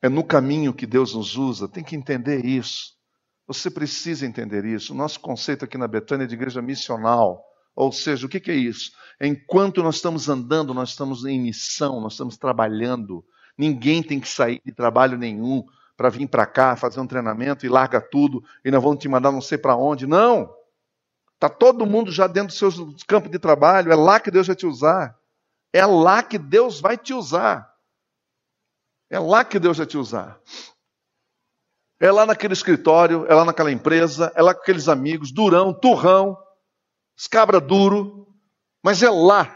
É 0.00 0.08
no 0.08 0.24
caminho 0.24 0.72
que 0.72 0.86
Deus 0.86 1.14
nos 1.14 1.36
usa, 1.36 1.68
tem 1.68 1.82
que 1.82 1.96
entender 1.96 2.44
isso. 2.44 2.96
Você 3.46 3.70
precisa 3.70 4.26
entender 4.26 4.64
isso. 4.64 4.92
O 4.92 4.96
nosso 4.96 5.18
conceito 5.20 5.64
aqui 5.64 5.76
na 5.78 5.88
Betânia 5.88 6.24
é 6.24 6.26
de 6.26 6.34
igreja 6.34 6.62
missional. 6.62 7.44
Ou 7.74 7.90
seja, 7.90 8.26
o 8.26 8.28
que 8.28 8.50
é 8.50 8.54
isso? 8.54 8.92
Enquanto 9.20 9.82
nós 9.82 9.96
estamos 9.96 10.28
andando, 10.28 10.74
nós 10.74 10.90
estamos 10.90 11.24
em 11.24 11.40
missão, 11.40 12.00
nós 12.00 12.12
estamos 12.12 12.36
trabalhando, 12.36 13.24
Ninguém 13.58 14.04
tem 14.04 14.20
que 14.20 14.28
sair 14.28 14.62
de 14.64 14.70
trabalho 14.70 15.18
nenhum 15.18 15.64
para 15.96 16.08
vir 16.08 16.28
para 16.28 16.46
cá 16.46 16.76
fazer 16.76 17.00
um 17.00 17.06
treinamento 17.08 17.66
e 17.66 17.68
larga 17.68 18.00
tudo 18.00 18.44
e 18.64 18.70
nós 18.70 18.80
vamos 18.80 19.00
te 19.00 19.08
mandar 19.08 19.32
não 19.32 19.40
sei 19.40 19.58
para 19.58 19.74
onde. 19.74 20.06
Não. 20.06 20.48
Está 21.34 21.48
todo 21.48 21.84
mundo 21.84 22.12
já 22.12 22.28
dentro 22.28 22.48
dos 22.48 22.58
seus 22.58 23.02
campos 23.02 23.32
de 23.32 23.38
trabalho. 23.38 23.90
É 23.90 23.96
lá 23.96 24.20
que 24.20 24.30
Deus 24.30 24.46
vai 24.46 24.54
te 24.54 24.64
usar. 24.64 25.18
É 25.72 25.84
lá 25.84 26.22
que 26.22 26.38
Deus 26.38 26.80
vai 26.80 26.96
te 26.96 27.12
usar. 27.12 27.67
É 29.10 29.18
lá 29.18 29.44
que 29.44 29.58
Deus 29.58 29.78
vai 29.78 29.86
te 29.86 29.96
usar. 29.96 30.40
É 32.00 32.12
lá 32.12 32.24
naquele 32.24 32.52
escritório, 32.52 33.26
é 33.26 33.34
lá 33.34 33.44
naquela 33.44 33.72
empresa, 33.72 34.32
é 34.36 34.42
lá 34.42 34.54
com 34.54 34.60
aqueles 34.60 34.88
amigos, 34.88 35.32
durão, 35.32 35.72
turrão, 35.72 36.36
escabra 37.16 37.60
duro, 37.60 38.28
mas 38.82 39.02
é 39.02 39.10
lá 39.10 39.54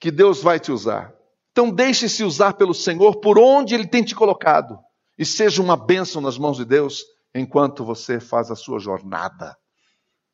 que 0.00 0.10
Deus 0.10 0.42
vai 0.42 0.58
te 0.58 0.72
usar. 0.72 1.14
Então 1.52 1.70
deixe-se 1.70 2.24
usar 2.24 2.54
pelo 2.54 2.74
Senhor 2.74 3.20
por 3.20 3.38
onde 3.38 3.74
Ele 3.74 3.86
tem 3.86 4.02
te 4.02 4.14
colocado 4.14 4.78
e 5.18 5.24
seja 5.24 5.62
uma 5.62 5.76
bênção 5.76 6.20
nas 6.22 6.38
mãos 6.38 6.56
de 6.56 6.64
Deus 6.64 7.04
enquanto 7.34 7.84
você 7.84 8.18
faz 8.18 8.50
a 8.50 8.56
sua 8.56 8.78
jornada. 8.78 9.56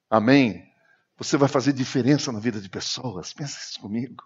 Amém? 0.08 0.64
Você 1.18 1.36
vai 1.36 1.48
fazer 1.48 1.72
diferença 1.72 2.32
na 2.32 2.38
vida 2.38 2.60
de 2.60 2.68
pessoas. 2.68 3.32
Pensa 3.32 3.58
isso 3.58 3.80
comigo. 3.80 4.24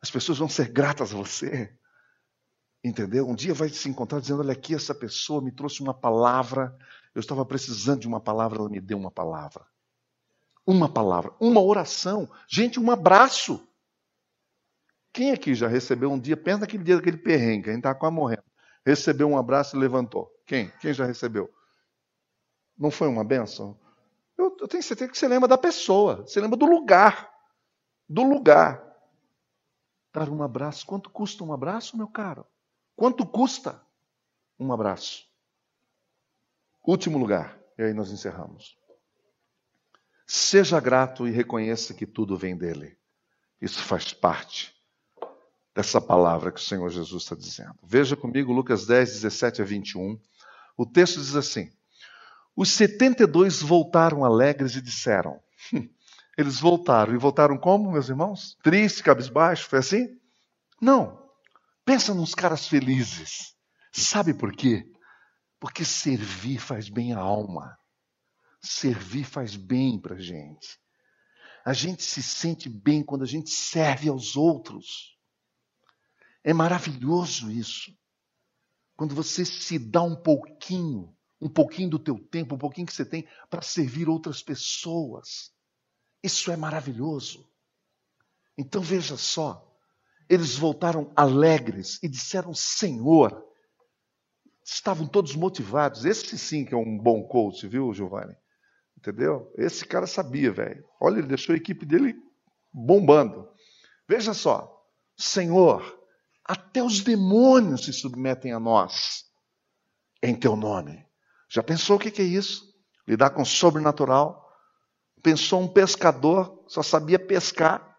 As 0.00 0.10
pessoas 0.10 0.38
vão 0.38 0.48
ser 0.48 0.68
gratas 0.68 1.12
a 1.12 1.16
você. 1.16 1.74
Entendeu? 2.84 3.26
Um 3.26 3.34
dia 3.34 3.54
vai 3.54 3.70
se 3.70 3.88
encontrar 3.88 4.20
dizendo: 4.20 4.40
Olha 4.40 4.52
aqui, 4.52 4.74
essa 4.74 4.94
pessoa 4.94 5.40
me 5.40 5.50
trouxe 5.50 5.80
uma 5.80 5.94
palavra. 5.94 6.76
Eu 7.14 7.20
estava 7.20 7.42
precisando 7.42 8.00
de 8.00 8.06
uma 8.06 8.20
palavra, 8.20 8.58
ela 8.58 8.68
me 8.68 8.78
deu 8.78 8.98
uma 8.98 9.10
palavra. 9.10 9.66
Uma 10.66 10.86
palavra, 10.86 11.32
uma 11.40 11.62
oração. 11.62 12.30
Gente, 12.46 12.78
um 12.78 12.90
abraço. 12.90 13.66
Quem 15.14 15.30
aqui 15.30 15.54
já 15.54 15.66
recebeu 15.66 16.10
um 16.12 16.18
dia, 16.18 16.36
pensa 16.36 16.58
naquele 16.58 16.84
dia 16.84 16.96
daquele 16.96 17.16
perrengue, 17.16 17.70
a 17.70 17.72
gente 17.72 17.80
está 17.80 17.94
quase 17.94 18.14
morrendo. 18.14 18.44
Recebeu 18.84 19.28
um 19.28 19.38
abraço 19.38 19.76
e 19.76 19.78
levantou. 19.78 20.30
Quem? 20.44 20.70
Quem 20.80 20.92
já 20.92 21.06
recebeu? 21.06 21.48
Não 22.76 22.90
foi 22.90 23.08
uma 23.08 23.24
benção? 23.24 23.78
Eu, 24.36 24.54
eu 24.60 24.68
tenho 24.68 24.82
certeza 24.82 25.10
que 25.10 25.16
você 25.16 25.28
lembra 25.28 25.48
da 25.48 25.56
pessoa, 25.56 26.16
você 26.16 26.40
lembra 26.40 26.58
do 26.58 26.66
lugar. 26.66 27.32
Do 28.06 28.24
lugar. 28.24 28.84
Dar 30.12 30.28
um 30.28 30.42
abraço. 30.42 30.84
Quanto 30.84 31.08
custa 31.08 31.44
um 31.44 31.52
abraço, 31.52 31.96
meu 31.96 32.08
caro? 32.08 32.44
Quanto 32.96 33.26
custa 33.26 33.80
um 34.58 34.72
abraço? 34.72 35.24
Último 36.86 37.18
lugar, 37.18 37.58
e 37.78 37.82
aí 37.82 37.94
nós 37.94 38.10
encerramos. 38.10 38.76
Seja 40.26 40.80
grato 40.80 41.26
e 41.26 41.30
reconheça 41.30 41.94
que 41.94 42.06
tudo 42.06 42.36
vem 42.36 42.56
dele. 42.56 42.96
Isso 43.60 43.82
faz 43.82 44.12
parte 44.12 44.74
dessa 45.74 46.00
palavra 46.00 46.52
que 46.52 46.60
o 46.60 46.62
Senhor 46.62 46.88
Jesus 46.90 47.24
está 47.24 47.34
dizendo. 47.34 47.74
Veja 47.82 48.16
comigo 48.16 48.52
Lucas 48.52 48.86
10, 48.86 49.22
17 49.22 49.62
a 49.62 49.64
21. 49.64 50.18
O 50.76 50.86
texto 50.86 51.20
diz 51.20 51.34
assim: 51.34 51.70
Os 52.54 52.70
72 52.70 53.60
voltaram 53.60 54.24
alegres 54.24 54.76
e 54.76 54.80
disseram. 54.80 55.42
Hum, 55.72 55.88
eles 56.36 56.60
voltaram. 56.60 57.14
E 57.14 57.18
voltaram 57.18 57.56
como, 57.56 57.90
meus 57.90 58.08
irmãos? 58.08 58.56
Triste, 58.62 59.02
cabisbaixo? 59.02 59.68
Foi 59.68 59.78
assim? 59.78 60.18
Não. 60.80 61.23
Pensa 61.84 62.14
nos 62.14 62.34
caras 62.34 62.66
felizes. 62.66 63.54
Sabe 63.92 64.32
por 64.34 64.54
quê? 64.56 64.90
Porque 65.60 65.84
servir 65.84 66.58
faz 66.58 66.88
bem 66.88 67.12
à 67.12 67.18
alma. 67.18 67.78
Servir 68.62 69.24
faz 69.24 69.54
bem 69.54 70.00
para 70.00 70.16
a 70.16 70.20
gente. 70.20 70.78
A 71.64 71.72
gente 71.72 72.02
se 72.02 72.22
sente 72.22 72.68
bem 72.68 73.02
quando 73.02 73.22
a 73.22 73.26
gente 73.26 73.50
serve 73.50 74.08
aos 74.08 74.36
outros. 74.36 75.18
É 76.42 76.52
maravilhoso 76.52 77.50
isso. 77.50 77.96
Quando 78.96 79.14
você 79.14 79.44
se 79.44 79.78
dá 79.78 80.02
um 80.02 80.14
pouquinho, 80.14 81.16
um 81.40 81.48
pouquinho 81.48 81.90
do 81.90 81.98
teu 81.98 82.18
tempo, 82.18 82.54
um 82.54 82.58
pouquinho 82.58 82.86
que 82.86 82.92
você 82.92 83.04
tem 83.04 83.26
para 83.50 83.62
servir 83.62 84.08
outras 84.08 84.42
pessoas. 84.42 85.52
Isso 86.22 86.50
é 86.50 86.56
maravilhoso. 86.56 87.50
Então 88.56 88.80
veja 88.80 89.16
só, 89.16 89.73
eles 90.28 90.56
voltaram 90.56 91.12
alegres 91.14 91.98
e 92.02 92.08
disseram: 92.08 92.54
Senhor. 92.54 93.44
Estavam 94.66 95.06
todos 95.06 95.36
motivados. 95.36 96.06
Esse 96.06 96.38
sim 96.38 96.64
que 96.64 96.72
é 96.72 96.76
um 96.76 96.96
bom 96.96 97.22
coach, 97.24 97.68
viu, 97.68 97.92
Giovanni? 97.92 98.34
Entendeu? 98.96 99.52
Esse 99.58 99.84
cara 99.84 100.06
sabia, 100.06 100.50
velho. 100.50 100.82
Olha, 100.98 101.18
ele 101.18 101.26
deixou 101.26 101.52
a 101.52 101.58
equipe 101.58 101.84
dele 101.84 102.16
bombando. 102.72 103.46
Veja 104.08 104.32
só, 104.32 104.82
Senhor, 105.16 106.00
até 106.44 106.82
os 106.82 107.00
demônios 107.00 107.84
se 107.84 107.92
submetem 107.92 108.52
a 108.52 108.58
nós 108.58 109.24
em 110.22 110.34
teu 110.34 110.56
nome. 110.56 111.04
Já 111.48 111.62
pensou 111.62 111.96
o 111.96 111.98
que 111.98 112.20
é 112.20 112.24
isso? 112.24 112.74
Lidar 113.06 113.30
com 113.30 113.42
o 113.42 113.46
sobrenatural? 113.46 114.42
Pensou 115.22 115.60
um 115.60 115.68
pescador, 115.68 116.64
só 116.66 116.82
sabia 116.82 117.18
pescar, 117.18 117.93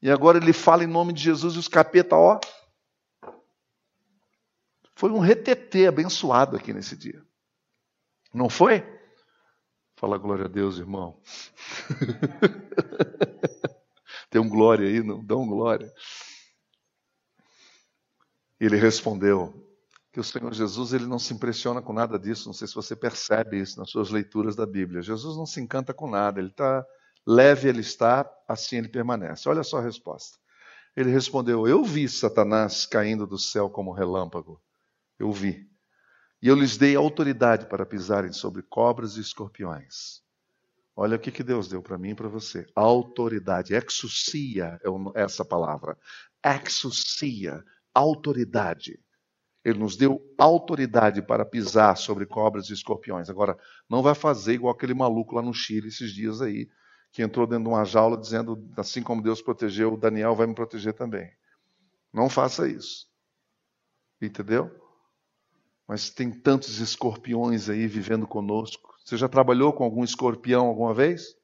e 0.00 0.10
agora 0.10 0.38
ele 0.38 0.52
fala 0.52 0.84
em 0.84 0.88
nome 0.88 1.12
de 1.12 1.22
Jesus 1.22 1.54
e 1.54 1.58
os 1.58 1.68
capeta, 1.68 2.16
ó. 2.16 2.40
Foi 4.94 5.10
um 5.10 5.18
retetê 5.18 5.86
abençoado 5.86 6.56
aqui 6.56 6.72
nesse 6.72 6.96
dia. 6.96 7.22
Não 8.32 8.48
foi? 8.48 8.84
Fala 9.96 10.18
glória 10.18 10.44
a 10.44 10.48
Deus, 10.48 10.78
irmão. 10.78 11.20
Tem 14.30 14.40
um 14.40 14.48
glória 14.48 14.88
aí, 14.88 15.02
não? 15.02 15.24
Dá 15.24 15.36
um 15.36 15.46
glória. 15.46 15.92
Ele 18.60 18.76
respondeu 18.76 19.66
que 20.12 20.20
o 20.20 20.24
Senhor 20.24 20.52
Jesus 20.52 20.92
ele 20.92 21.06
não 21.06 21.18
se 21.18 21.32
impressiona 21.32 21.82
com 21.82 21.92
nada 21.92 22.18
disso. 22.18 22.46
Não 22.46 22.52
sei 22.52 22.68
se 22.68 22.74
você 22.74 22.94
percebe 22.94 23.60
isso 23.60 23.78
nas 23.78 23.90
suas 23.90 24.10
leituras 24.10 24.54
da 24.54 24.66
Bíblia. 24.66 25.02
Jesus 25.02 25.36
não 25.36 25.46
se 25.46 25.60
encanta 25.60 25.94
com 25.94 26.08
nada. 26.08 26.40
Ele 26.40 26.50
está 26.50 26.84
leve 27.28 27.68
ele 27.68 27.80
está, 27.80 28.28
assim 28.48 28.78
ele 28.78 28.88
permanece. 28.88 29.46
Olha 29.48 29.62
só 29.62 29.78
a 29.78 29.82
resposta. 29.82 30.38
Ele 30.96 31.10
respondeu: 31.10 31.68
Eu 31.68 31.84
vi 31.84 32.08
Satanás 32.08 32.86
caindo 32.86 33.26
do 33.26 33.38
céu 33.38 33.68
como 33.68 33.92
relâmpago. 33.92 34.58
Eu 35.18 35.30
vi. 35.30 35.68
E 36.40 36.48
eu 36.48 36.54
lhes 36.54 36.78
dei 36.78 36.96
autoridade 36.96 37.66
para 37.66 37.84
pisarem 37.84 38.32
sobre 38.32 38.62
cobras 38.62 39.16
e 39.16 39.20
escorpiões. 39.20 40.22
Olha 40.96 41.16
o 41.16 41.18
que, 41.20 41.30
que 41.30 41.42
Deus 41.42 41.68
deu 41.68 41.82
para 41.82 41.98
mim 41.98 42.10
e 42.10 42.14
para 42.14 42.28
você. 42.28 42.66
Autoridade. 42.74 43.74
Exucia 43.74 44.80
é 45.14 45.22
essa 45.22 45.44
palavra. 45.44 45.98
Exucia. 46.42 47.62
Autoridade. 47.94 48.98
Ele 49.64 49.78
nos 49.78 49.96
deu 49.96 50.20
autoridade 50.38 51.20
para 51.20 51.44
pisar 51.44 51.96
sobre 51.96 52.24
cobras 52.24 52.70
e 52.70 52.72
escorpiões. 52.72 53.28
Agora, 53.28 53.58
não 53.88 54.02
vai 54.02 54.14
fazer 54.14 54.54
igual 54.54 54.72
aquele 54.72 54.94
maluco 54.94 55.34
lá 55.34 55.42
no 55.42 55.52
Chile 55.52 55.88
esses 55.88 56.12
dias 56.12 56.40
aí, 56.40 56.68
que 57.18 57.22
entrou 57.24 57.48
dentro 57.48 57.64
de 57.64 57.70
uma 57.70 57.84
jaula 57.84 58.16
dizendo: 58.16 58.64
assim 58.76 59.02
como 59.02 59.20
Deus 59.20 59.42
protegeu 59.42 59.96
Daniel, 59.96 60.36
vai 60.36 60.46
me 60.46 60.54
proteger 60.54 60.94
também. 60.94 61.28
Não 62.12 62.30
faça 62.30 62.68
isso. 62.68 63.08
Entendeu? 64.22 64.70
Mas 65.84 66.10
tem 66.10 66.30
tantos 66.30 66.78
escorpiões 66.78 67.68
aí 67.68 67.88
vivendo 67.88 68.24
conosco. 68.24 68.94
Você 69.04 69.16
já 69.16 69.28
trabalhou 69.28 69.72
com 69.72 69.82
algum 69.82 70.04
escorpião 70.04 70.66
alguma 70.66 70.94
vez? 70.94 71.34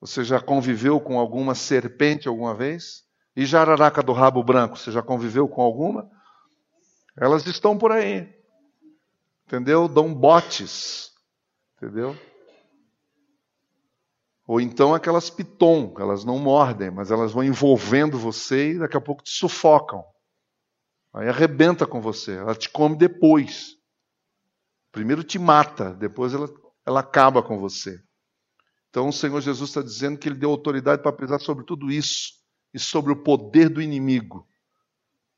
Você 0.00 0.24
já 0.24 0.40
conviveu 0.40 1.00
com 1.00 1.20
alguma 1.20 1.54
serpente 1.54 2.26
alguma 2.26 2.52
vez? 2.52 3.04
E 3.36 3.46
jararaca 3.46 4.02
do 4.02 4.12
rabo 4.12 4.42
branco, 4.42 4.76
você 4.76 4.90
já 4.90 5.04
conviveu 5.04 5.46
com 5.46 5.62
alguma? 5.62 6.10
Elas 7.16 7.46
estão 7.46 7.78
por 7.78 7.92
aí. 7.92 8.28
Entendeu? 9.46 9.86
Dão 9.86 10.12
botes. 10.12 11.12
Entendeu? 11.76 12.16
Ou 14.46 14.60
então 14.60 14.94
aquelas 14.94 15.30
piton, 15.30 15.94
elas 15.98 16.24
não 16.24 16.38
mordem, 16.38 16.90
mas 16.90 17.10
elas 17.10 17.32
vão 17.32 17.42
envolvendo 17.42 18.18
você 18.18 18.72
e 18.72 18.78
daqui 18.78 18.96
a 18.96 19.00
pouco 19.00 19.22
te 19.22 19.30
sufocam. 19.30 20.04
Aí 21.14 21.28
arrebenta 21.28 21.86
com 21.86 22.00
você, 22.00 22.36
ela 22.36 22.54
te 22.54 22.68
come 22.68 22.96
depois. 22.96 23.76
Primeiro 24.92 25.24
te 25.24 25.38
mata, 25.38 25.94
depois 25.94 26.34
ela, 26.34 26.48
ela 26.84 27.00
acaba 27.00 27.42
com 27.42 27.58
você. 27.58 27.98
Então 28.90 29.08
o 29.08 29.12
Senhor 29.12 29.40
Jesus 29.40 29.70
está 29.70 29.80
dizendo 29.80 30.18
que 30.18 30.28
Ele 30.28 30.38
deu 30.38 30.50
autoridade 30.50 31.02
para 31.02 31.12
pisar 31.12 31.40
sobre 31.40 31.64
tudo 31.64 31.90
isso 31.90 32.34
e 32.72 32.78
sobre 32.78 33.12
o 33.12 33.22
poder 33.22 33.68
do 33.68 33.80
inimigo. 33.80 34.46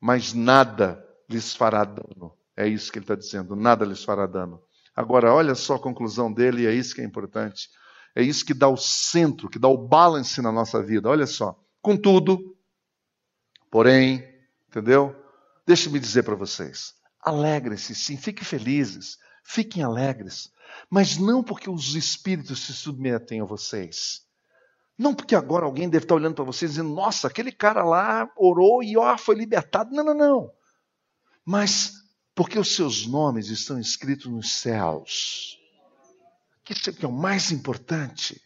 Mas 0.01 0.35
nada 0.35 1.03
lhes 1.29 1.55
fará 1.55 1.85
dano. 1.85 2.37
É 2.57 2.67
isso 2.67 2.91
que 2.91 2.99
Ele 2.99 3.05
está 3.05 3.15
dizendo, 3.15 3.55
nada 3.55 3.85
lhes 3.85 4.03
fará 4.03 4.27
dano. 4.27 4.61
Agora, 4.95 5.33
olha 5.33 5.55
só 5.55 5.75
a 5.75 5.81
conclusão 5.81 6.33
dele, 6.33 6.63
e 6.63 6.67
é 6.67 6.73
isso 6.73 6.95
que 6.95 7.03
é 7.03 7.05
importante. 7.05 7.69
É 8.17 8.23
isso 8.23 8.47
que 8.47 8.55
dá 8.55 8.67
o 8.67 8.79
centro, 8.79 9.51
que 9.51 9.59
dá 9.59 9.69
o 9.69 9.77
balance 9.77 10.41
na 10.41 10.51
nossa 10.51 10.83
vida. 10.83 11.11
Olha 11.11 11.27
só. 11.27 11.55
Contudo, 11.83 12.57
porém, 13.71 14.25
entendeu? 14.71 15.15
Deixe-me 15.67 16.01
dizer 16.01 16.23
para 16.23 16.35
vocês: 16.35 16.95
alegrem-se, 17.21 17.95
sim, 17.95 18.17
fiquem 18.17 18.43
felizes, 18.43 19.19
fiquem 19.45 19.83
alegres, 19.83 20.51
mas 20.89 21.19
não 21.19 21.45
porque 21.45 21.69
os 21.69 21.95
espíritos 21.95 22.61
se 22.61 22.73
submetem 22.73 23.43
a 23.43 23.45
vocês. 23.45 24.25
Não 24.99 25.15
porque 25.15 25.35
agora 25.35 25.67
alguém 25.67 25.87
deve 25.87 26.07
estar 26.07 26.15
olhando 26.15 26.37
para 26.37 26.45
vocês 26.45 26.71
dizendo, 26.71 26.95
nossa, 26.95 27.29
aquele 27.29 27.53
cara 27.53 27.85
lá 27.85 28.33
orou 28.35 28.83
e 28.83 28.97
ó, 28.97 29.19
foi 29.19 29.35
libertado. 29.35 29.95
Não, 29.95 30.03
não, 30.03 30.15
não. 30.15 30.51
Mas 31.45 31.93
porque 32.35 32.59
os 32.59 32.75
seus 32.75 33.07
nomes 33.07 33.51
estão 33.51 33.79
escritos 33.79 34.33
nos 34.33 34.55
céus 34.55 35.59
que 36.67 36.73
isso 36.73 36.91
é 36.91 37.07
o 37.07 37.13
mais 37.13 37.53
importante. 37.53 38.43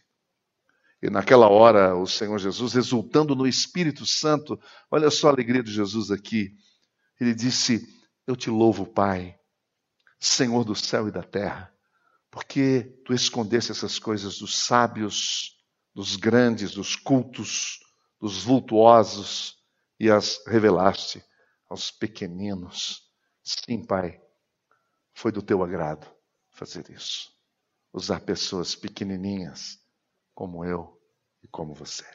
E 1.01 1.09
naquela 1.09 1.49
hora, 1.49 1.95
o 1.95 2.05
Senhor 2.05 2.37
Jesus, 2.37 2.75
exultando 2.75 3.35
no 3.35 3.47
Espírito 3.47 4.05
Santo, 4.05 4.61
olha 4.91 5.09
só 5.09 5.27
a 5.27 5.31
alegria 5.31 5.63
de 5.63 5.73
Jesus 5.73 6.11
aqui. 6.11 6.51
Ele 7.19 7.33
disse: 7.33 7.83
Eu 8.27 8.35
te 8.35 8.51
louvo, 8.51 8.85
Pai, 8.85 9.35
Senhor 10.19 10.63
do 10.63 10.75
céu 10.75 11.07
e 11.07 11.11
da 11.11 11.23
terra, 11.23 11.73
porque 12.29 12.95
tu 13.03 13.11
escondeste 13.11 13.71
essas 13.71 13.97
coisas 13.97 14.37
dos 14.37 14.55
sábios, 14.55 15.57
dos 15.95 16.15
grandes, 16.15 16.73
dos 16.73 16.95
cultos, 16.95 17.79
dos 18.19 18.43
vultuosos 18.43 19.57
e 19.99 20.11
as 20.11 20.39
revelaste 20.45 21.23
aos 21.67 21.89
pequeninos. 21.89 23.01
Sim, 23.43 23.83
Pai, 23.83 24.21
foi 25.11 25.31
do 25.31 25.41
teu 25.41 25.63
agrado 25.63 26.05
fazer 26.51 26.87
isso 26.91 27.40
usar 27.93 28.21
pessoas 28.21 28.75
pequenininhas 28.75 29.79
como 30.33 30.63
eu 30.65 30.99
e 31.43 31.47
como 31.47 31.73
você. 31.73 32.05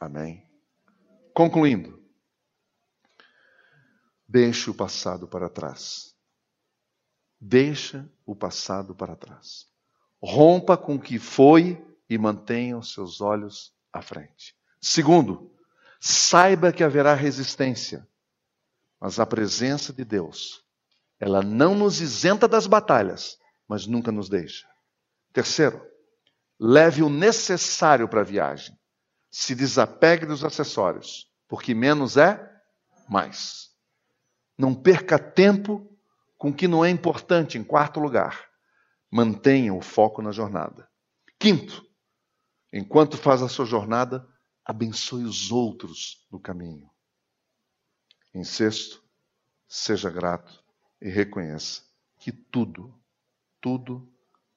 Amém? 0.00 0.48
Concluindo, 1.34 2.02
Deixe 4.32 4.70
o 4.70 4.74
passado 4.74 5.28
para 5.28 5.46
trás. 5.50 6.14
Deixa 7.38 8.10
o 8.24 8.34
passado 8.34 8.94
para 8.94 9.14
trás. 9.14 9.66
Rompa 10.22 10.74
com 10.74 10.94
o 10.94 10.98
que 10.98 11.18
foi 11.18 11.86
e 12.08 12.16
mantenha 12.16 12.78
os 12.78 12.94
seus 12.94 13.20
olhos 13.20 13.74
à 13.92 14.00
frente. 14.00 14.56
Segundo, 14.80 15.54
saiba 16.00 16.72
que 16.72 16.82
haverá 16.82 17.12
resistência, 17.12 18.08
mas 18.98 19.20
a 19.20 19.26
presença 19.26 19.92
de 19.92 20.02
Deus, 20.02 20.64
ela 21.20 21.42
não 21.42 21.74
nos 21.74 22.00
isenta 22.00 22.48
das 22.48 22.66
batalhas, 22.66 23.36
mas 23.72 23.86
nunca 23.86 24.12
nos 24.12 24.28
deixa. 24.28 24.68
Terceiro, 25.32 25.82
leve 26.60 27.02
o 27.02 27.08
necessário 27.08 28.06
para 28.06 28.20
a 28.20 28.24
viagem. 28.24 28.78
Se 29.30 29.54
desapegue 29.54 30.26
dos 30.26 30.44
acessórios, 30.44 31.32
porque 31.48 31.72
menos 31.72 32.18
é 32.18 32.54
mais. 33.08 33.70
Não 34.58 34.74
perca 34.74 35.18
tempo 35.18 35.90
com 36.36 36.50
o 36.50 36.54
que 36.54 36.68
não 36.68 36.84
é 36.84 36.90
importante. 36.90 37.56
Em 37.56 37.64
quarto 37.64 37.98
lugar, 37.98 38.46
mantenha 39.10 39.72
o 39.72 39.80
foco 39.80 40.20
na 40.20 40.32
jornada. 40.32 40.86
Quinto, 41.38 41.82
enquanto 42.70 43.16
faz 43.16 43.40
a 43.40 43.48
sua 43.48 43.64
jornada, 43.64 44.28
abençoe 44.66 45.24
os 45.24 45.50
outros 45.50 46.26
no 46.30 46.38
caminho. 46.38 46.90
Em 48.34 48.44
sexto, 48.44 49.02
seja 49.66 50.10
grato 50.10 50.62
e 51.00 51.08
reconheça 51.08 51.90
que 52.18 52.30
tudo, 52.30 53.01
tudo 53.62 54.06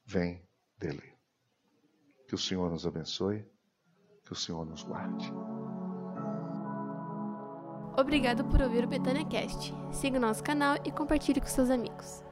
vem 0.03 0.41
dele. 0.77 1.13
Que 2.27 2.33
o 2.33 2.37
Senhor 2.37 2.69
nos 2.71 2.85
abençoe, 2.87 3.45
que 4.25 4.33
o 4.33 4.35
Senhor 4.35 4.65
nos 4.65 4.83
guarde. 4.83 5.31
Obrigado 7.97 8.43
por 8.45 8.61
ouvir 8.61 8.83
o 8.83 8.87
Betânia 8.87 9.23
Cast. 9.25 9.73
Siga 9.91 10.17
o 10.17 10.21
nosso 10.21 10.43
canal 10.43 10.75
e 10.83 10.91
compartilhe 10.91 11.39
com 11.39 11.47
seus 11.47 11.69
amigos. 11.69 12.24